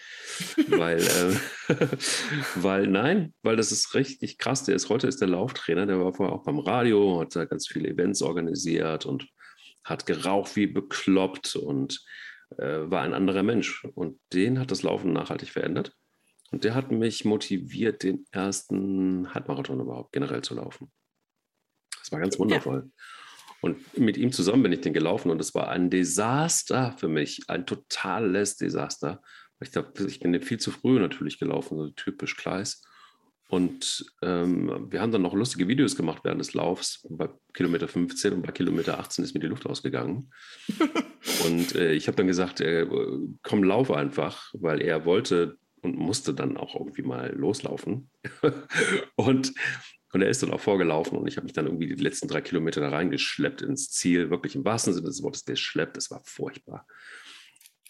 weil, 0.67 0.99
äh, 0.99 1.75
weil, 2.55 2.87
nein, 2.87 3.33
weil 3.43 3.57
das 3.57 3.71
ist 3.71 3.93
richtig 3.93 4.37
krass. 4.37 4.63
Der 4.63 4.75
ist 4.75 4.89
heute 4.89 5.07
ist 5.07 5.19
der 5.19 5.27
Lauftrainer, 5.27 5.85
der 5.85 5.99
war 5.99 6.13
vorher 6.13 6.35
auch 6.35 6.43
beim 6.43 6.59
Radio, 6.59 7.19
hat 7.19 7.35
da 7.35 7.45
ganz 7.45 7.67
viele 7.67 7.89
Events 7.89 8.21
organisiert 8.21 9.05
und 9.05 9.27
hat 9.83 10.05
geraucht 10.05 10.55
wie 10.55 10.67
bekloppt 10.67 11.55
und 11.57 12.03
äh, 12.57 12.89
war 12.89 13.01
ein 13.01 13.13
anderer 13.13 13.43
Mensch. 13.43 13.83
Und 13.95 14.19
den 14.33 14.59
hat 14.59 14.71
das 14.71 14.83
Laufen 14.83 15.11
nachhaltig 15.11 15.49
verändert. 15.49 15.93
Und 16.51 16.63
der 16.63 16.75
hat 16.75 16.91
mich 16.91 17.25
motiviert, 17.25 18.03
den 18.03 18.25
ersten 18.31 19.33
Halbmarathon 19.33 19.81
überhaupt 19.81 20.13
generell 20.13 20.43
zu 20.43 20.55
laufen. 20.55 20.91
Das 21.99 22.11
war 22.13 22.21
ganz 22.21 22.39
wundervoll. 22.39 22.83
Ja. 22.85 23.03
Und 23.61 23.97
mit 23.97 24.17
ihm 24.17 24.31
zusammen 24.31 24.63
bin 24.63 24.71
ich 24.71 24.81
den 24.81 24.93
gelaufen 24.93 25.31
und 25.31 25.41
es 25.41 25.55
war 25.55 25.69
ein 25.69 25.89
Desaster 25.89 26.95
für 26.97 27.07
mich, 27.07 27.41
ein 27.47 27.65
totales 27.65 28.55
Desaster. 28.55 29.21
Ich 29.59 29.71
glaube, 29.71 29.91
ich 30.07 30.19
bin 30.19 30.39
viel 30.41 30.59
zu 30.59 30.71
früh 30.71 30.99
natürlich 30.99 31.39
gelaufen, 31.39 31.77
so 31.77 31.89
typisch 31.89 32.37
Kleis. 32.37 32.83
Und 33.49 34.05
ähm, 34.21 34.87
wir 34.91 35.01
haben 35.01 35.11
dann 35.11 35.21
noch 35.21 35.33
lustige 35.33 35.67
Videos 35.67 35.95
gemacht 35.95 36.23
während 36.23 36.41
des 36.41 36.53
Laufs. 36.53 37.07
Bei 37.09 37.29
Kilometer 37.53 37.87
15 37.87 38.33
und 38.33 38.41
bei 38.41 38.51
Kilometer 38.51 38.99
18 38.99 39.23
ist 39.23 39.33
mir 39.33 39.39
die 39.39 39.47
Luft 39.47 39.65
ausgegangen. 39.65 40.31
und 41.45 41.73
äh, 41.75 41.93
ich 41.93 42.07
habe 42.07 42.17
dann 42.17 42.27
gesagt, 42.27 42.59
äh, 42.59 42.85
komm, 43.43 43.63
lauf 43.63 43.89
einfach, 43.89 44.51
weil 44.53 44.81
er 44.81 45.05
wollte 45.05 45.57
und 45.81 45.97
musste 45.97 46.33
dann 46.33 46.57
auch 46.57 46.75
irgendwie 46.75 47.03
mal 47.03 47.33
loslaufen. 47.35 48.09
und 49.15 49.53
und 50.13 50.21
er 50.21 50.29
ist 50.29 50.41
dann 50.41 50.51
auch 50.51 50.61
vorgelaufen 50.61 51.17
und 51.17 51.27
ich 51.27 51.37
habe 51.37 51.45
mich 51.45 51.53
dann 51.53 51.65
irgendwie 51.65 51.87
die 51.87 52.01
letzten 52.01 52.27
drei 52.27 52.41
Kilometer 52.41 52.81
da 52.81 52.89
reingeschleppt 52.89 53.61
ins 53.61 53.91
Ziel, 53.91 54.29
wirklich 54.29 54.55
im 54.55 54.63
wahrsten 54.63 54.93
Sinne 54.93 55.07
des 55.07 55.21
Wortes 55.21 55.45
geschleppt. 55.45 55.97
Es 55.97 56.11
war 56.11 56.21
furchtbar. 56.23 56.87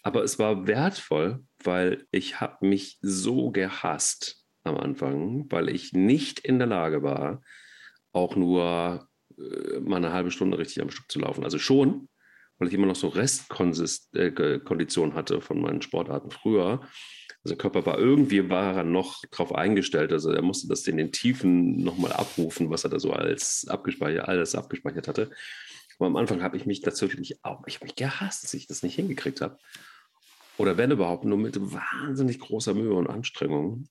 Aber 0.02 0.24
es 0.24 0.38
war 0.38 0.66
wertvoll, 0.66 1.44
weil 1.62 2.06
ich 2.10 2.40
habe 2.40 2.66
mich 2.66 2.98
so 3.02 3.50
gehasst 3.50 4.44
am 4.64 4.76
Anfang, 4.76 5.46
weil 5.50 5.68
ich 5.68 5.92
nicht 5.92 6.40
in 6.40 6.58
der 6.58 6.68
Lage 6.68 7.02
war, 7.02 7.42
auch 8.12 8.36
nur 8.36 9.08
äh, 9.38 9.80
mal 9.80 9.96
eine 9.96 10.12
halbe 10.12 10.30
Stunde 10.30 10.58
richtig 10.58 10.82
am 10.82 10.90
Stück 10.90 11.10
zu 11.10 11.20
laufen. 11.20 11.44
Also 11.44 11.58
schon, 11.58 12.08
weil 12.58 12.68
ich 12.68 12.74
immer 12.74 12.86
noch 12.86 12.96
so 12.96 13.08
Restkondition 13.08 15.10
äh, 15.10 15.14
hatte 15.14 15.40
von 15.40 15.60
meinen 15.60 15.82
Sportarten 15.82 16.30
früher. 16.30 16.80
Also 17.48 17.56
der 17.56 17.62
Körper 17.62 17.86
war 17.86 17.98
irgendwie 17.98 18.50
war 18.50 18.76
er 18.76 18.84
noch 18.84 19.24
darauf 19.30 19.54
eingestellt. 19.54 20.12
Also 20.12 20.30
er 20.30 20.42
musste 20.42 20.68
das 20.68 20.86
in 20.86 20.98
den 20.98 21.12
Tiefen 21.12 21.82
nochmal 21.82 22.12
abrufen, 22.12 22.68
was 22.68 22.84
er 22.84 22.90
da 22.90 22.98
so 22.98 23.14
als 23.14 23.66
abgespeichert, 23.66 24.28
alles 24.28 24.54
abgespeichert 24.54 25.08
hatte. 25.08 25.30
Aber 25.98 26.08
am 26.08 26.16
Anfang 26.16 26.42
habe 26.42 26.58
ich 26.58 26.66
mich 26.66 26.82
tatsächlich 26.82 27.42
auch, 27.42 27.66
ich 27.66 27.76
habe 27.76 27.86
mich 27.86 27.94
gehasst, 27.94 28.44
dass 28.44 28.52
ich 28.52 28.66
das 28.66 28.82
nicht 28.82 28.96
hingekriegt 28.96 29.40
habe. 29.40 29.56
Oder 30.58 30.76
wenn 30.76 30.90
überhaupt, 30.90 31.24
nur 31.24 31.38
mit 31.38 31.58
wahnsinnig 31.58 32.38
großer 32.38 32.74
Mühe 32.74 32.92
und 32.92 33.08
Anstrengung. 33.08 33.88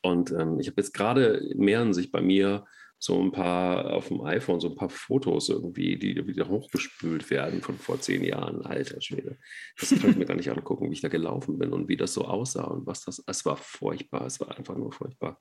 Und 0.00 0.30
ähm, 0.30 0.58
ich 0.58 0.68
habe 0.68 0.80
jetzt 0.80 0.94
gerade 0.94 1.46
mehren 1.54 1.92
sich 1.92 2.10
bei 2.10 2.22
mir 2.22 2.64
so 2.98 3.20
ein 3.22 3.30
paar 3.30 3.92
auf 3.92 4.08
dem 4.08 4.22
iPhone, 4.22 4.60
so 4.60 4.68
ein 4.68 4.74
paar 4.74 4.90
Fotos 4.90 5.48
irgendwie, 5.48 5.96
die 5.96 6.26
wieder 6.26 6.48
hochgespült 6.48 7.30
werden 7.30 7.62
von 7.62 7.78
vor 7.78 8.00
zehn 8.00 8.24
Jahren. 8.24 8.66
Alter 8.66 9.00
Schwede. 9.00 9.38
Das 9.78 9.90
kann 9.90 10.10
ich 10.10 10.16
mir 10.16 10.26
gar 10.26 10.34
nicht 10.34 10.50
angucken, 10.50 10.88
wie 10.90 10.94
ich 10.94 11.00
da 11.00 11.08
gelaufen 11.08 11.58
bin 11.58 11.72
und 11.72 11.88
wie 11.88 11.96
das 11.96 12.14
so 12.14 12.24
aussah 12.24 12.64
und 12.64 12.86
was 12.86 13.04
das, 13.04 13.22
es 13.24 13.44
war 13.44 13.56
furchtbar, 13.56 14.26
es 14.26 14.40
war 14.40 14.56
einfach 14.56 14.76
nur 14.76 14.92
furchtbar. 14.92 15.40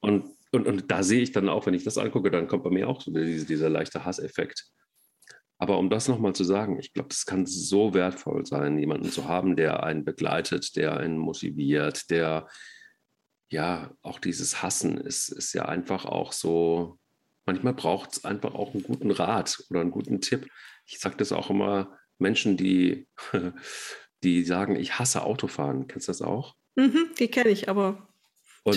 Und, 0.00 0.26
und, 0.52 0.66
und 0.66 0.90
da 0.90 1.02
sehe 1.02 1.22
ich 1.22 1.32
dann 1.32 1.48
auch, 1.48 1.64
wenn 1.64 1.72
ich 1.72 1.84
das 1.84 1.96
angucke, 1.96 2.30
dann 2.30 2.46
kommt 2.46 2.64
bei 2.64 2.70
mir 2.70 2.88
auch 2.88 3.02
dieser, 3.02 3.24
dieser 3.24 3.70
leichte 3.70 4.04
Hasseffekt. 4.04 4.66
Aber 5.56 5.78
um 5.78 5.88
das 5.88 6.08
nochmal 6.08 6.34
zu 6.34 6.44
sagen, 6.44 6.78
ich 6.78 6.92
glaube, 6.92 7.08
das 7.08 7.24
kann 7.24 7.46
so 7.46 7.94
wertvoll 7.94 8.44
sein, 8.44 8.78
jemanden 8.78 9.10
zu 9.10 9.28
haben, 9.28 9.56
der 9.56 9.82
einen 9.82 10.04
begleitet, 10.04 10.76
der 10.76 10.98
einen 10.98 11.16
motiviert, 11.16 12.10
der 12.10 12.48
ja, 13.48 13.92
auch 14.02 14.18
dieses 14.18 14.62
Hassen 14.62 14.98
ist, 14.98 15.28
ist 15.28 15.52
ja 15.52 15.66
einfach 15.66 16.04
auch 16.04 16.32
so, 16.32 16.98
manchmal 17.46 17.74
braucht 17.74 18.12
es 18.12 18.24
einfach 18.24 18.54
auch 18.54 18.74
einen 18.74 18.82
guten 18.82 19.10
Rat 19.10 19.62
oder 19.70 19.80
einen 19.80 19.90
guten 19.90 20.20
Tipp. 20.20 20.48
Ich 20.86 20.98
sage 20.98 21.16
das 21.16 21.32
auch 21.32 21.50
immer 21.50 21.96
Menschen, 22.18 22.56
die, 22.56 23.06
die 24.22 24.44
sagen, 24.44 24.76
ich 24.76 24.98
hasse 24.98 25.22
Autofahren. 25.22 25.86
Kennst 25.86 26.08
du 26.08 26.10
das 26.10 26.22
auch? 26.22 26.54
Mhm, 26.76 27.10
die 27.18 27.28
kenne 27.28 27.50
ich, 27.50 27.68
aber 27.68 28.08
und, 28.64 28.76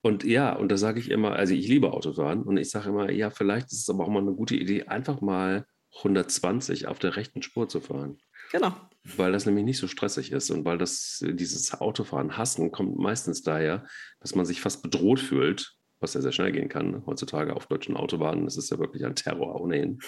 Und 0.00 0.24
ja, 0.24 0.52
und 0.54 0.70
da 0.70 0.76
sage 0.76 1.00
ich 1.00 1.10
immer, 1.10 1.32
also 1.32 1.54
ich 1.54 1.68
liebe 1.68 1.92
Autofahren 1.92 2.42
und 2.42 2.56
ich 2.56 2.70
sage 2.70 2.88
immer, 2.88 3.10
ja, 3.10 3.30
vielleicht 3.30 3.72
ist 3.72 3.82
es 3.82 3.90
aber 3.90 4.04
auch 4.04 4.08
mal 4.08 4.22
eine 4.22 4.32
gute 4.32 4.56
Idee, 4.56 4.84
einfach 4.84 5.20
mal 5.20 5.66
120 5.98 6.86
auf 6.86 6.98
der 6.98 7.16
rechten 7.16 7.42
Spur 7.42 7.68
zu 7.68 7.80
fahren. 7.80 8.18
Genau. 8.50 8.74
Weil 9.16 9.32
das 9.32 9.46
nämlich 9.46 9.64
nicht 9.64 9.78
so 9.78 9.88
stressig 9.88 10.32
ist 10.32 10.50
und 10.50 10.64
weil 10.64 10.78
das, 10.78 11.22
dieses 11.22 11.72
Autofahren 11.72 12.36
hassen 12.36 12.72
kommt 12.72 12.98
meistens 12.98 13.42
daher, 13.42 13.86
dass 14.20 14.34
man 14.34 14.44
sich 14.44 14.60
fast 14.60 14.82
bedroht 14.82 15.20
fühlt, 15.20 15.74
was 16.00 16.14
ja 16.14 16.20
sehr 16.20 16.32
schnell 16.32 16.52
gehen 16.52 16.68
kann 16.68 17.04
heutzutage 17.06 17.54
auf 17.54 17.66
deutschen 17.66 17.96
Autobahnen. 17.96 18.44
Das 18.44 18.56
ist 18.56 18.70
ja 18.70 18.78
wirklich 18.78 19.04
ein 19.04 19.14
Terror 19.14 19.60
ohnehin. 19.60 20.00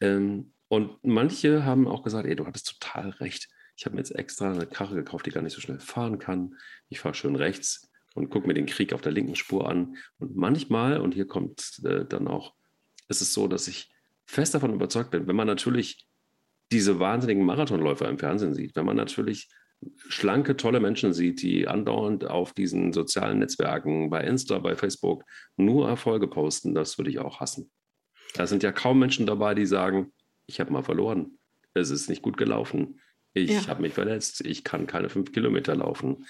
Ähm, 0.00 0.52
und 0.68 1.04
manche 1.04 1.64
haben 1.64 1.86
auch 1.86 2.02
gesagt, 2.02 2.26
ey, 2.26 2.34
du 2.34 2.46
hattest 2.46 2.68
total 2.80 3.10
recht. 3.10 3.48
Ich 3.76 3.84
habe 3.84 3.94
mir 3.94 4.00
jetzt 4.00 4.14
extra 4.14 4.52
eine 4.52 4.66
Karre 4.66 4.94
gekauft, 4.94 5.26
die 5.26 5.30
gar 5.30 5.42
nicht 5.42 5.54
so 5.54 5.60
schnell 5.60 5.80
fahren 5.80 6.18
kann. 6.18 6.56
Ich 6.88 7.00
fahre 7.00 7.14
schön 7.14 7.36
rechts 7.36 7.90
und 8.14 8.30
gucke 8.30 8.46
mir 8.46 8.54
den 8.54 8.66
Krieg 8.66 8.92
auf 8.92 9.00
der 9.00 9.12
linken 9.12 9.34
Spur 9.34 9.68
an. 9.68 9.96
Und 10.18 10.36
manchmal, 10.36 11.00
und 11.00 11.14
hier 11.14 11.26
kommt 11.26 11.80
äh, 11.84 12.04
dann 12.04 12.28
auch, 12.28 12.54
ist 13.08 13.22
es 13.22 13.32
so, 13.32 13.48
dass 13.48 13.68
ich 13.68 13.90
fest 14.24 14.54
davon 14.54 14.72
überzeugt 14.72 15.10
bin, 15.10 15.26
wenn 15.26 15.36
man 15.36 15.46
natürlich 15.46 16.06
diese 16.72 16.98
wahnsinnigen 16.98 17.44
Marathonläufer 17.44 18.08
im 18.08 18.18
Fernsehen 18.18 18.54
sieht, 18.54 18.74
wenn 18.74 18.86
man 18.86 18.96
natürlich 18.96 19.48
schlanke, 20.08 20.56
tolle 20.56 20.80
Menschen 20.80 21.12
sieht, 21.12 21.42
die 21.42 21.66
andauernd 21.68 22.24
auf 22.24 22.52
diesen 22.52 22.92
sozialen 22.92 23.40
Netzwerken, 23.40 24.10
bei 24.10 24.22
Insta, 24.24 24.58
bei 24.58 24.76
Facebook 24.76 25.24
nur 25.56 25.88
Erfolge 25.88 26.28
posten, 26.28 26.74
das 26.74 26.98
würde 26.98 27.10
ich 27.10 27.18
auch 27.18 27.40
hassen. 27.40 27.70
Da 28.34 28.46
sind 28.46 28.62
ja 28.62 28.72
kaum 28.72 28.98
Menschen 28.98 29.26
dabei, 29.26 29.54
die 29.54 29.66
sagen, 29.66 30.12
ich 30.46 30.60
habe 30.60 30.72
mal 30.72 30.82
verloren, 30.82 31.38
es 31.74 31.90
ist 31.90 32.08
nicht 32.08 32.22
gut 32.22 32.36
gelaufen, 32.36 33.00
ich 33.34 33.50
ja. 33.50 33.66
habe 33.66 33.82
mich 33.82 33.94
verletzt, 33.94 34.44
ich 34.44 34.62
kann 34.62 34.86
keine 34.86 35.08
fünf 35.08 35.32
Kilometer 35.32 35.74
laufen. 35.74 36.26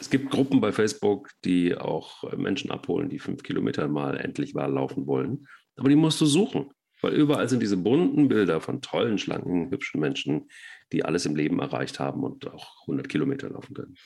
Es 0.00 0.08
gibt 0.08 0.30
Gruppen 0.30 0.60
bei 0.60 0.70
Facebook, 0.70 1.30
die 1.44 1.76
auch 1.76 2.32
Menschen 2.36 2.70
abholen, 2.70 3.08
die 3.08 3.18
fünf 3.18 3.42
Kilometer 3.42 3.88
mal 3.88 4.16
endlich 4.16 4.54
mal 4.54 4.72
laufen 4.72 5.06
wollen. 5.06 5.48
Aber 5.76 5.88
die 5.88 5.96
musst 5.96 6.20
du 6.20 6.26
suchen, 6.26 6.70
weil 7.00 7.12
überall 7.12 7.48
sind 7.48 7.60
diese 7.60 7.76
bunten 7.76 8.28
Bilder 8.28 8.60
von 8.60 8.80
tollen, 8.80 9.18
schlanken, 9.18 9.70
hübschen 9.70 10.00
Menschen, 10.00 10.48
die 10.92 11.04
alles 11.04 11.26
im 11.26 11.36
Leben 11.36 11.58
erreicht 11.60 12.00
haben 12.00 12.24
und 12.24 12.46
auch 12.46 12.82
100 12.82 13.08
Kilometer 13.08 13.50
laufen 13.50 13.74
können. 13.74 13.96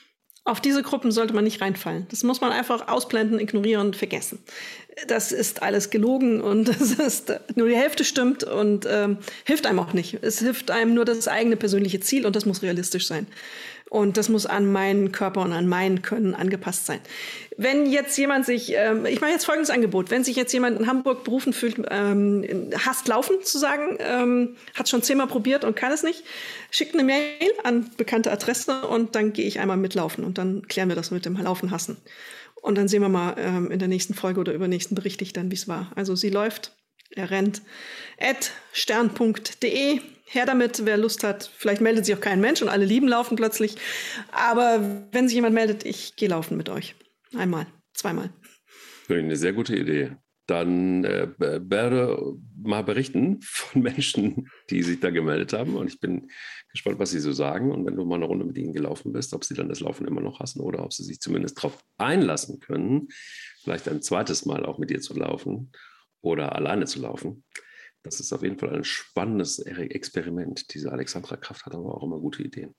Auf 0.45 0.61
diese 0.61 0.81
Gruppen 0.81 1.11
sollte 1.11 1.33
man 1.33 1.43
nicht 1.43 1.61
reinfallen. 1.61 2.07
Das 2.09 2.23
muss 2.23 2.41
man 2.41 2.51
einfach 2.51 2.87
ausblenden, 2.87 3.39
ignorieren, 3.39 3.93
vergessen. 3.93 4.39
Das 5.07 5.31
ist 5.31 5.61
alles 5.61 5.91
gelogen 5.91 6.41
und 6.41 6.67
das 6.79 6.93
ist 6.93 7.31
nur 7.55 7.67
die 7.67 7.75
Hälfte 7.75 8.03
stimmt 8.03 8.43
und 8.43 8.87
ähm, 8.89 9.17
hilft 9.45 9.67
einem 9.67 9.79
auch 9.79 9.93
nicht. 9.93 10.17
Es 10.23 10.39
hilft 10.39 10.71
einem 10.71 10.93
nur 10.93 11.05
das 11.05 11.27
eigene 11.27 11.55
persönliche 11.55 11.99
Ziel 11.99 12.25
und 12.25 12.35
das 12.35 12.45
muss 12.45 12.63
realistisch 12.63 13.05
sein. 13.05 13.27
Und 13.89 14.17
das 14.17 14.29
muss 14.29 14.45
an 14.45 14.71
meinen 14.71 15.11
Körper 15.11 15.41
und 15.41 15.51
an 15.51 15.67
mein 15.67 16.01
Können 16.01 16.35
angepasst 16.35 16.85
sein. 16.85 16.99
Wenn 17.57 17.91
jetzt 17.91 18.17
jemand 18.17 18.45
sich, 18.45 18.73
ähm, 18.75 19.05
ich 19.05 19.19
mache 19.19 19.31
jetzt 19.31 19.45
folgendes 19.45 19.71
Angebot, 19.71 20.11
wenn 20.11 20.23
sich 20.23 20.35
jetzt 20.35 20.53
jemand 20.53 20.79
in 20.79 20.87
Hamburg 20.87 21.23
berufen 21.23 21.53
fühlt, 21.53 21.77
ähm, 21.89 22.71
hasst 22.85 23.07
laufen 23.07 23.41
zu 23.43 23.57
sagen, 23.57 23.97
ähm, 23.99 24.55
hat 24.75 24.89
schon 24.89 25.01
zehnmal 25.01 25.27
probiert 25.27 25.63
und 25.63 25.75
kann 25.75 25.91
es 25.91 26.03
nicht, 26.03 26.23
schickt 26.71 26.93
eine 26.93 27.03
Mail 27.03 27.51
an 27.63 27.89
bekannte 27.97 28.31
Adresse 28.31 28.87
und 28.87 29.15
dann 29.15 29.33
gehe 29.33 29.45
ich 29.45 29.59
einmal 29.59 29.77
mitlaufen 29.77 30.23
und 30.23 30.37
dann 30.37 30.67
klären 30.67 30.89
wir 30.89 30.95
das 30.95 31.09
mit 31.11 31.25
dem 31.25 31.35
Laufen 31.35 31.71
hassen. 31.71 31.97
Und 32.61 32.77
dann 32.77 32.87
sehen 32.87 33.01
wir 33.01 33.09
mal 33.09 33.35
ähm, 33.37 33.71
in 33.71 33.79
der 33.79 33.87
nächsten 33.87 34.13
Folge 34.13 34.39
oder 34.39 34.53
übernächsten 34.53 34.95
berichte 34.95 35.23
ich 35.23 35.33
dann, 35.33 35.49
wie 35.49 35.55
es 35.55 35.67
war. 35.67 35.91
Also 35.95 36.15
sie 36.15 36.29
läuft, 36.29 36.73
er 37.11 37.31
rennt. 37.31 37.61
At 38.19 38.51
stern.de 38.73 40.01
her 40.29 40.45
damit, 40.45 40.85
wer 40.85 40.97
Lust 40.97 41.23
hat. 41.23 41.49
Vielleicht 41.57 41.81
meldet 41.81 42.05
sich 42.05 42.15
auch 42.15 42.21
kein 42.21 42.39
Mensch 42.39 42.61
und 42.61 42.69
alle 42.69 42.85
lieben 42.85 43.07
laufen 43.07 43.35
plötzlich. 43.35 43.75
Aber 44.31 45.07
wenn 45.11 45.27
sich 45.27 45.35
jemand 45.35 45.55
meldet, 45.55 45.85
ich 45.85 46.15
gehe 46.15 46.29
laufen 46.29 46.55
mit 46.55 46.69
euch. 46.69 46.95
Einmal, 47.35 47.67
zweimal. 47.93 48.29
Eine 49.09 49.35
sehr 49.35 49.53
gute 49.53 49.75
Idee. 49.75 50.11
Dann 50.45 51.03
äh, 51.03 51.27
werde 51.37 52.35
mal 52.61 52.83
berichten 52.83 53.39
von 53.41 53.81
Menschen, 53.83 54.49
die 54.69 54.83
sich 54.83 54.99
da 54.99 55.09
gemeldet 55.09 55.53
haben. 55.53 55.75
Und 55.75 55.87
ich 55.87 55.99
bin 55.99 56.29
gespannt, 56.71 56.99
was 56.99 57.11
sie 57.11 57.19
so 57.19 57.31
sagen. 57.31 57.71
Und 57.71 57.85
wenn 57.85 57.95
du 57.95 58.05
mal 58.05 58.15
eine 58.15 58.25
Runde 58.25 58.45
mit 58.45 58.57
ihnen 58.57 58.73
gelaufen 58.73 59.11
bist, 59.11 59.33
ob 59.33 59.43
sie 59.43 59.55
dann 59.55 59.69
das 59.69 59.79
Laufen 59.79 60.07
immer 60.07 60.21
noch 60.21 60.39
hassen 60.39 60.61
oder 60.61 60.83
ob 60.83 60.93
sie 60.93 61.03
sich 61.03 61.19
zumindest 61.19 61.57
darauf 61.57 61.83
einlassen 61.97 62.59
können, 62.59 63.07
vielleicht 63.63 63.87
ein 63.87 64.01
zweites 64.01 64.45
Mal 64.45 64.65
auch 64.65 64.77
mit 64.77 64.91
dir 64.91 65.01
zu 65.01 65.15
laufen 65.17 65.71
oder 66.21 66.55
alleine 66.55 66.85
zu 66.85 66.99
laufen. 66.99 67.43
Das 68.03 68.19
ist 68.19 68.31
auf 68.31 68.43
jeden 68.43 68.57
Fall 68.57 68.73
ein 68.75 68.83
spannendes 68.83 69.59
Experiment. 69.59 70.73
Diese 70.73 70.91
Alexandra 70.91 71.35
Kraft 71.35 71.65
hat 71.65 71.75
aber 71.75 71.95
auch 71.95 72.03
immer 72.03 72.19
gute 72.19 72.43
Ideen. 72.43 72.73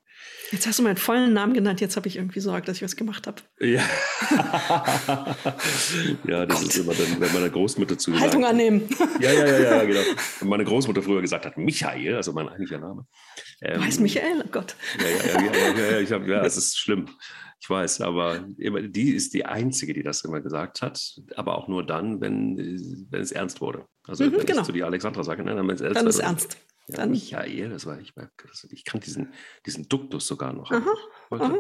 Jetzt 0.53 0.67
hast 0.67 0.81
du 0.81 0.83
meinen 0.83 0.97
vollen 0.97 1.33
Namen 1.33 1.55
genannt. 1.55 1.81
Jetzt 1.81 1.97
habe 1.97 2.09
ich 2.09 2.17
irgendwie 2.17 2.41
Sorge, 2.41 2.67
dass 2.67 2.79
ich 2.79 2.83
was 2.83 2.97
gemacht 2.97 3.29
habe. 3.29 3.41
Ja, 3.61 3.85
ja 6.27 6.45
das 6.45 6.61
Gott. 6.61 6.69
ist 6.69 6.79
immer 6.79 6.93
dann, 6.93 7.21
wenn 7.21 7.33
meine 7.33 7.51
Großmutter 7.51 7.97
zu 7.97 8.19
Haltung 8.19 8.43
sagt, 8.43 8.55
annehmen. 8.55 8.89
ja, 9.21 9.33
ja, 9.33 9.47
ja, 9.47 9.59
ja, 9.61 9.85
genau. 9.85 10.01
Wenn 10.41 10.49
meine 10.49 10.65
Großmutter 10.65 11.03
früher 11.03 11.21
gesagt 11.21 11.47
hat, 11.47 11.57
Michael, 11.57 12.17
also 12.17 12.33
mein 12.33 12.49
eigentlicher 12.49 12.81
Name. 12.81 13.07
Ähm, 13.63 13.75
du 13.75 13.85
heißt 13.85 14.01
Michael? 14.01 14.43
Oh 14.45 14.49
Gott. 14.51 14.75
Ja, 14.99 15.07
ja, 15.07 15.41
ja, 15.41 15.53
ja, 15.53 15.91
ja, 15.93 16.01
ich 16.01 16.11
hab, 16.11 16.27
ja, 16.27 16.45
es 16.45 16.57
ist 16.57 16.79
schlimm. 16.79 17.09
Ich 17.63 17.69
weiß, 17.69 18.01
aber 18.01 18.41
die 18.41 19.11
ist 19.11 19.35
die 19.35 19.45
Einzige, 19.45 19.93
die 19.93 20.03
das 20.03 20.25
immer 20.25 20.41
gesagt 20.41 20.81
hat, 20.83 21.01
aber 21.37 21.59
auch 21.59 21.69
nur 21.69 21.85
dann, 21.85 22.21
wenn, 22.21 22.57
wenn 23.11 23.21
es 23.21 23.33
ernst 23.33 23.61
wurde. 23.61 23.85
Also 24.09 24.25
mhm, 24.25 24.33
wenn 24.33 24.47
genau. 24.47 24.61
ich 24.61 24.67
zu 24.67 24.73
die 24.73 24.83
Alexandra 24.83 25.23
sage, 25.23 25.45
ne, 25.45 25.55
dann, 25.55 25.69
dann 25.69 26.07
ist 26.07 26.15
es 26.15 26.19
ernst. 26.19 26.57
Ja, 26.91 26.99
dann. 26.99 27.11
Michael, 27.11 27.71
das 27.71 27.87
war 27.87 28.01
ich, 28.01 28.13
ich 28.71 28.85
kann 28.85 29.01
diesen, 29.01 29.33
diesen 29.67 29.89
Duktus 29.89 30.27
sogar 30.27 30.53
noch. 30.53 30.71
Aha, 30.71 30.93
aha. 31.31 31.59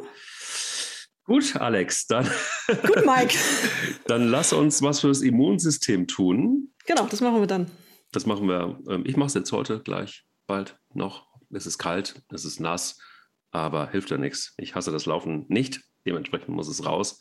Gut, 1.24 1.56
Alex, 1.56 2.06
dann. 2.06 2.28
Gut, 2.66 3.06
Mike. 3.06 3.38
dann 4.06 4.28
lass 4.28 4.52
uns 4.52 4.82
was 4.82 5.00
für 5.00 5.08
das 5.08 5.20
Immunsystem 5.20 6.06
tun. 6.06 6.72
Genau, 6.86 7.06
das 7.06 7.20
machen 7.20 7.40
wir 7.40 7.46
dann. 7.46 7.70
Das 8.10 8.26
machen 8.26 8.48
wir. 8.48 8.80
Ähm, 8.88 9.04
ich 9.06 9.16
mache 9.16 9.28
es 9.28 9.34
jetzt 9.34 9.52
heute 9.52 9.80
gleich, 9.80 10.24
bald 10.46 10.76
noch. 10.92 11.28
Es 11.52 11.66
ist 11.66 11.78
kalt, 11.78 12.22
es 12.30 12.44
ist 12.44 12.60
nass, 12.60 12.98
aber 13.50 13.90
hilft 13.90 14.10
ja 14.10 14.18
nichts. 14.18 14.54
Ich 14.56 14.74
hasse 14.74 14.92
das 14.92 15.06
Laufen 15.06 15.46
nicht. 15.48 15.80
Dementsprechend 16.06 16.48
muss 16.48 16.68
es 16.68 16.84
raus. 16.84 17.20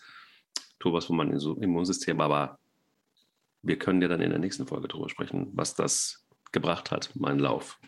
Tu 0.80 0.94
was 0.94 1.06
für 1.06 1.14
mein 1.14 1.32
Immunsystem, 1.32 2.22
aber 2.22 2.58
wir 3.62 3.78
können 3.78 4.02
ja 4.02 4.08
dann 4.08 4.22
in 4.22 4.30
der 4.30 4.40
nächsten 4.40 4.66
Folge 4.66 4.88
darüber 4.88 5.10
sprechen, 5.10 5.50
was 5.54 5.76
das 5.76 6.26
gebracht 6.52 6.92
hat, 6.92 7.12
mein 7.16 7.40
Lauf. 7.40 7.80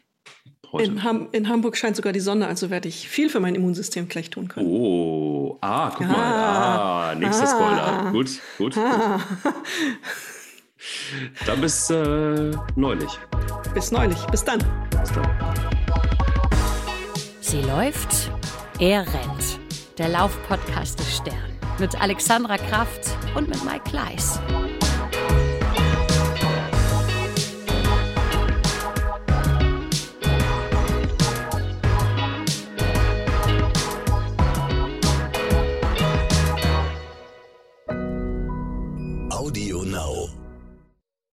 In, 0.80 1.04
Ham 1.04 1.28
in, 1.34 1.50
Hamburg 1.50 1.76
scheint 1.76 1.98
sogar 1.98 2.14
die 2.14 2.22
Sonne, 2.22 2.48
also 2.48 2.70
werde 2.70 2.88
ich 2.88 3.10
viel 3.10 3.30
für 3.30 3.42
mein 3.42 3.56
Immunsystem 3.56 4.08
gleich 4.08 4.30
tun 4.30 4.48
können. 4.48 4.68
Oh, 4.70 5.58
ah, 5.60 5.90
guck 5.90 6.08
ah, 6.08 6.12
mal. 6.12 6.18
Ah, 6.18 7.16
nächster 7.16 7.44
ah, 7.44 7.48
Spoiler. 7.48 8.12
Gut, 8.14 8.30
gut. 8.58 8.78
Ah. 8.78 9.20
gut. 9.44 9.54
Dann 11.46 11.62
bis 11.62 11.90
äh, 11.90 12.52
neulich. 12.76 13.12
Bis 13.74 13.92
neulich. 13.92 14.18
Bis 14.28 14.44
dann. 14.46 14.60
Bis 14.92 15.12
dann. 15.12 15.30
Sie 17.42 17.62
läuft, 17.62 18.32
er 18.80 19.02
rennt 19.02 19.60
der 19.98 20.08
Laufpodcast 20.10 21.00
des 21.00 21.18
Stern 21.18 21.36
mit 21.80 22.00
Alexandra 22.00 22.58
Kraft 22.58 23.10
und 23.36 23.50
mit 23.50 23.64
Mike 23.66 23.90
Kleiss. 23.90 24.40